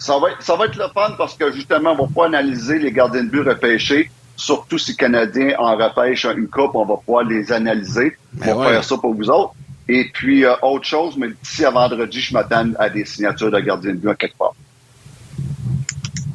Ça 0.00 0.18
va, 0.18 0.30
être, 0.30 0.42
ça 0.42 0.56
va 0.56 0.64
être 0.64 0.74
le 0.74 0.88
fun 0.92 1.14
parce 1.16 1.34
que 1.34 1.52
justement, 1.52 1.92
on 1.96 2.06
va 2.06 2.12
pas 2.12 2.26
analyser 2.26 2.80
les 2.80 2.90
gardiens 2.90 3.22
de 3.22 3.28
but 3.28 3.42
repêchés. 3.42 4.10
Surtout 4.34 4.76
si 4.76 4.90
les 4.90 4.96
Canadiens 4.96 5.54
en 5.60 5.76
repêchent 5.76 6.24
une 6.24 6.48
coupe, 6.48 6.74
on 6.74 6.84
va 6.84 6.96
pouvoir 6.96 7.22
les 7.22 7.52
analyser. 7.52 8.16
Ben 8.32 8.54
on 8.54 8.58
va 8.58 8.70
faire 8.70 8.84
ça 8.84 8.96
pour 8.96 9.14
vous 9.14 9.30
autres. 9.30 9.52
Et 9.88 10.10
puis, 10.12 10.44
euh, 10.44 10.52
autre 10.62 10.84
chose, 10.84 11.16
mais 11.16 11.28
d'ici 11.28 11.64
à 11.64 11.70
vendredi, 11.70 12.20
je 12.20 12.34
m'attends 12.34 12.70
à 12.80 12.90
des 12.90 13.04
signatures 13.04 13.52
de 13.52 13.60
gardiens 13.60 13.92
de 13.92 13.98
but 13.98 14.10
à 14.10 14.14
quelque 14.16 14.36
part. 14.36 14.54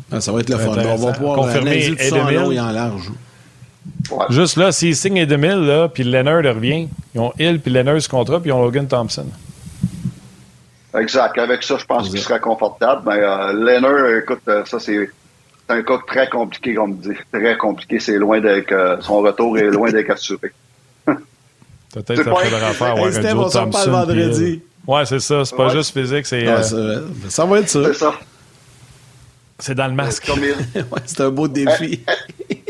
Ah, 0.09 0.21
ça 0.21 0.31
va 0.31 0.39
être 0.39 0.49
le 0.49 0.57
fun. 0.57 0.69
On 0.69 0.95
va 0.95 1.11
pouvoir 1.11 1.35
tout 1.35 1.51
ça 1.51 2.15
en 2.15 2.31
long 2.31 2.49
et 2.49 2.59
en 2.61 2.71
large. 2.71 3.11
Juste 4.29 4.57
là, 4.57 4.71
s'ils 4.71 4.95
signent 4.95 5.25
2000, 5.25 5.49
là, 5.65 5.87
puis 5.87 6.03
Leonard 6.03 6.43
revient, 6.43 6.87
ils 7.13 7.19
ont 7.19 7.33
Hill 7.39 7.59
puis 7.59 7.71
Leonard 7.71 8.01
ce 8.01 8.09
contrat, 8.09 8.39
puis 8.39 8.49
ils 8.49 8.53
ont 8.53 8.61
Logan 8.61 8.87
Thompson. 8.87 9.25
Exact. 10.97 11.37
Avec 11.37 11.63
ça, 11.63 11.77
je 11.77 11.85
pense 11.85 12.09
qu'il 12.09 12.19
serait 12.19 12.39
confortable. 12.39 13.03
Mais 13.05 13.19
euh, 13.19 13.53
Leonard, 13.53 14.17
écoute, 14.17 14.41
euh, 14.47 14.65
ça, 14.65 14.79
c'est 14.79 15.09
un 15.69 15.81
cas 15.83 15.99
très 16.05 16.29
compliqué, 16.29 16.73
comme 16.73 16.97
dit. 16.97 17.15
Très 17.31 17.57
compliqué. 17.57 17.99
C'est 17.99 18.17
loin 18.17 18.41
d'être. 18.41 18.71
Euh, 18.71 18.97
son 18.99 19.19
retour 19.19 19.57
est 19.57 19.69
loin 19.69 19.91
d'être 19.91 20.09
assuré. 20.09 20.51
Peut-être 21.05 22.07
que 22.07 22.23
ça 22.23 22.23
faudrait 22.23 22.73
faire 22.73 22.87
avoir 22.87 23.05
un 23.05 23.19
duo 23.19 23.49
Thompson. 23.49 23.85
Le 23.85 23.91
vendredi. 23.91 24.61
Ouais, 24.85 25.05
c'est 25.05 25.19
ça. 25.19 25.45
C'est 25.45 25.55
pas 25.55 25.69
juste 25.69 25.93
physique, 25.93 26.25
c'est. 26.25 26.45
ça 27.29 27.45
va 27.45 27.59
être 27.59 27.69
ça. 27.69 27.83
C'est 27.85 27.93
ça. 27.93 28.13
C'est 29.59 29.75
dans 29.75 29.87
le 29.87 29.93
masque. 29.93 30.27
ouais, 30.75 30.83
c'est 31.05 31.21
un 31.21 31.29
beau 31.29 31.47
défi. 31.47 32.03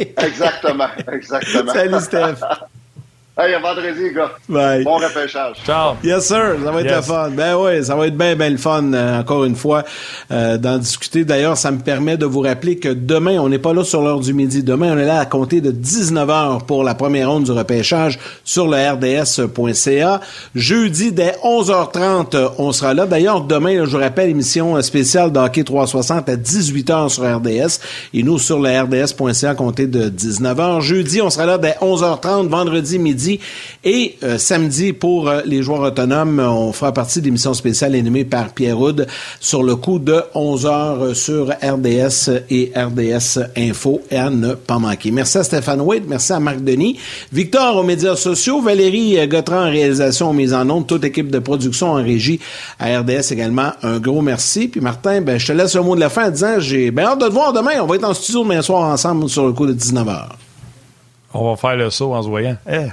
Exactement, 0.01 0.89
exactement. 1.11 1.73
Salut, 1.73 1.99
Steph. 2.01 2.41
Hey, 3.37 3.53
à 3.53 3.59
vendredi, 3.59 4.13
gars. 4.13 4.31
Bye. 4.49 4.83
Bon 4.83 4.97
repêchage. 4.97 5.55
Ciao. 5.65 5.93
Yes, 6.03 6.27
sir. 6.27 6.57
Ça 6.63 6.69
va 6.71 6.81
être 6.81 6.87
Yes. 6.87 6.95
le 6.97 7.01
fun. 7.01 7.29
Ben 7.31 7.55
oui, 7.57 7.83
ça 7.83 7.95
va 7.95 8.07
être 8.07 8.17
bien, 8.17 8.35
bien 8.35 8.49
le 8.49 8.57
fun, 8.57 8.91
euh, 8.93 9.21
encore 9.21 9.45
une 9.45 9.55
fois, 9.55 9.83
euh, 10.31 10.57
d'en 10.57 10.77
discuter. 10.77 11.23
D'ailleurs, 11.23 11.55
ça 11.55 11.71
me 11.71 11.79
permet 11.79 12.17
de 12.17 12.25
vous 12.25 12.41
rappeler 12.41 12.77
que 12.77 12.89
demain, 12.89 13.39
on 13.39 13.47
n'est 13.47 13.57
pas 13.57 13.73
là 13.73 13.85
sur 13.85 14.01
l'heure 14.01 14.19
du 14.19 14.33
midi. 14.33 14.63
Demain, 14.63 14.93
on 14.93 14.97
est 14.97 15.05
là 15.05 15.19
à 15.21 15.25
compter 15.25 15.61
de 15.61 15.71
19h 15.71 16.65
pour 16.65 16.83
la 16.83 16.93
première 16.93 17.31
ronde 17.31 17.45
du 17.45 17.51
repêchage 17.51 18.19
sur 18.43 18.67
le 18.67 18.75
rds.ca. 18.75 20.19
Jeudi, 20.53 21.13
dès 21.13 21.35
11h30, 21.41 22.35
euh, 22.35 22.49
on 22.57 22.73
sera 22.73 22.93
là. 22.93 23.05
D'ailleurs, 23.05 23.41
demain, 23.41 23.77
là, 23.77 23.85
je 23.85 23.91
vous 23.91 23.97
rappelle, 24.03 24.29
émission 24.29 24.79
spéciale 24.81 25.31
d'Hockey 25.31 25.63
360 25.63 26.27
à 26.27 26.35
18h 26.35 27.07
sur 27.09 27.23
RDS. 27.23 27.79
Et 28.13 28.23
nous, 28.23 28.37
sur 28.39 28.59
le 28.59 28.69
rds.ca, 28.69 29.51
à 29.51 29.55
compter 29.55 29.87
de 29.87 30.09
19h. 30.09 30.81
Jeudi, 30.81 31.21
on 31.21 31.29
sera 31.29 31.45
là 31.45 31.57
dès 31.57 31.75
11h30, 31.81 32.49
vendredi 32.49 32.99
midi. 32.99 33.21
Et 33.83 34.17
euh, 34.23 34.37
samedi, 34.37 34.93
pour 34.93 35.29
euh, 35.29 35.41
les 35.45 35.63
joueurs 35.63 35.81
autonomes, 35.81 36.39
on 36.39 36.71
fera 36.71 36.93
partie 36.93 37.19
de 37.19 37.25
l'émission 37.25 37.53
spéciale 37.53 37.95
animée 37.95 38.25
par 38.25 38.49
Pierre 38.49 38.79
Houd 38.79 39.07
sur 39.39 39.63
le 39.63 39.75
coup 39.75 39.99
de 39.99 40.23
11h 40.35 41.13
sur 41.13 41.49
RDS 41.49 42.43
et 42.49 42.71
RDS 42.75 43.39
Info 43.57 44.01
et 44.09 44.17
à 44.17 44.29
ne 44.29 44.53
pas 44.53 44.79
manquer. 44.79 45.11
Merci 45.11 45.39
à 45.39 45.43
Stéphane 45.43 45.81
Wade, 45.81 46.03
merci 46.07 46.33
à 46.33 46.39
Marc 46.39 46.61
Denis, 46.63 46.97
Victor 47.31 47.77
aux 47.77 47.83
médias 47.83 48.15
sociaux, 48.15 48.61
Valérie 48.61 49.19
euh, 49.19 49.27
Gautran 49.27 49.67
en 49.67 49.69
réalisation 49.69 50.29
aux 50.29 50.33
mises 50.33 50.53
en 50.53 50.69
ondes, 50.69 50.87
toute 50.87 51.03
équipe 51.03 51.29
de 51.29 51.39
production 51.39 51.91
en 51.91 52.03
régie 52.03 52.39
à 52.79 52.99
RDS 52.99 53.31
également. 53.31 53.71
Un 53.83 53.99
gros 53.99 54.21
merci. 54.21 54.67
Puis 54.67 54.81
Martin, 54.81 55.21
ben, 55.21 55.37
je 55.37 55.47
te 55.47 55.51
laisse 55.51 55.75
le 55.75 55.81
mot 55.81 55.95
de 55.95 55.99
la 55.99 56.09
fin 56.09 56.27
en 56.27 56.31
disant 56.31 56.59
j'ai 56.59 56.91
bien 56.91 57.05
hâte 57.05 57.21
de 57.21 57.27
te 57.27 57.31
voir 57.31 57.53
demain. 57.53 57.81
On 57.81 57.85
va 57.85 57.95
être 57.95 58.03
en 58.03 58.13
studio 58.13 58.43
demain 58.43 58.61
soir 58.61 58.83
ensemble 58.83 59.29
sur 59.29 59.45
le 59.45 59.53
coup 59.53 59.65
de 59.65 59.73
19h. 59.73 60.27
On 61.33 61.49
va 61.49 61.55
faire 61.55 61.75
le 61.75 61.89
saut 61.89 62.13
en 62.13 62.21
se 62.21 62.27
voyant. 62.27 62.57
Eh. 62.69 62.87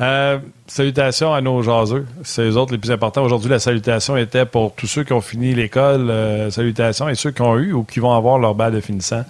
Euh, 0.00 0.38
salutations 0.68 1.34
à 1.34 1.40
nos 1.40 1.60
jaseux. 1.62 2.06
C'est 2.22 2.42
eux 2.42 2.56
autres 2.56 2.70
les 2.72 2.78
plus 2.78 2.92
importants. 2.92 3.22
Aujourd'hui, 3.24 3.50
la 3.50 3.58
salutation 3.58 4.16
était 4.16 4.44
pour 4.46 4.72
tous 4.74 4.86
ceux 4.86 5.02
qui 5.02 5.12
ont 5.12 5.20
fini 5.20 5.54
l'école. 5.54 6.08
euh, 6.08 6.50
salutations. 6.50 7.08
Et 7.08 7.16
ceux 7.16 7.32
qui 7.32 7.42
ont 7.42 7.56
eu 7.58 7.72
ou 7.72 7.82
qui 7.82 7.98
vont 7.98 8.12
avoir 8.12 8.38
leur 8.38 8.54
balle 8.54 8.74
de 8.74 8.80
finissant. 8.80 9.24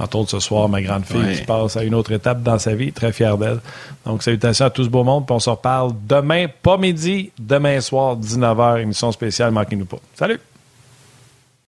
Entre 0.00 0.16
autres, 0.16 0.30
ce 0.30 0.40
soir, 0.40 0.68
ma 0.68 0.82
grande 0.82 1.04
fille 1.04 1.20
Ouais. 1.20 1.34
qui 1.34 1.42
passe 1.44 1.76
à 1.76 1.84
une 1.84 1.94
autre 1.94 2.10
étape 2.12 2.42
dans 2.42 2.58
sa 2.58 2.74
vie. 2.74 2.92
Très 2.92 3.12
fière 3.12 3.38
d'elle. 3.38 3.60
Donc, 4.06 4.22
salutations 4.24 4.64
à 4.66 4.70
tout 4.70 4.82
ce 4.82 4.88
beau 4.88 5.04
monde. 5.04 5.24
Puis 5.24 5.34
on 5.36 5.38
se 5.38 5.50
reparle 5.50 5.92
demain, 6.08 6.46
pas 6.62 6.76
midi, 6.78 7.30
demain 7.38 7.80
soir, 7.80 8.16
19h, 8.16 8.80
émission 8.80 9.12
spéciale. 9.12 9.52
Manquez-nous 9.52 9.86
pas. 9.86 9.98
Salut! 10.14 10.40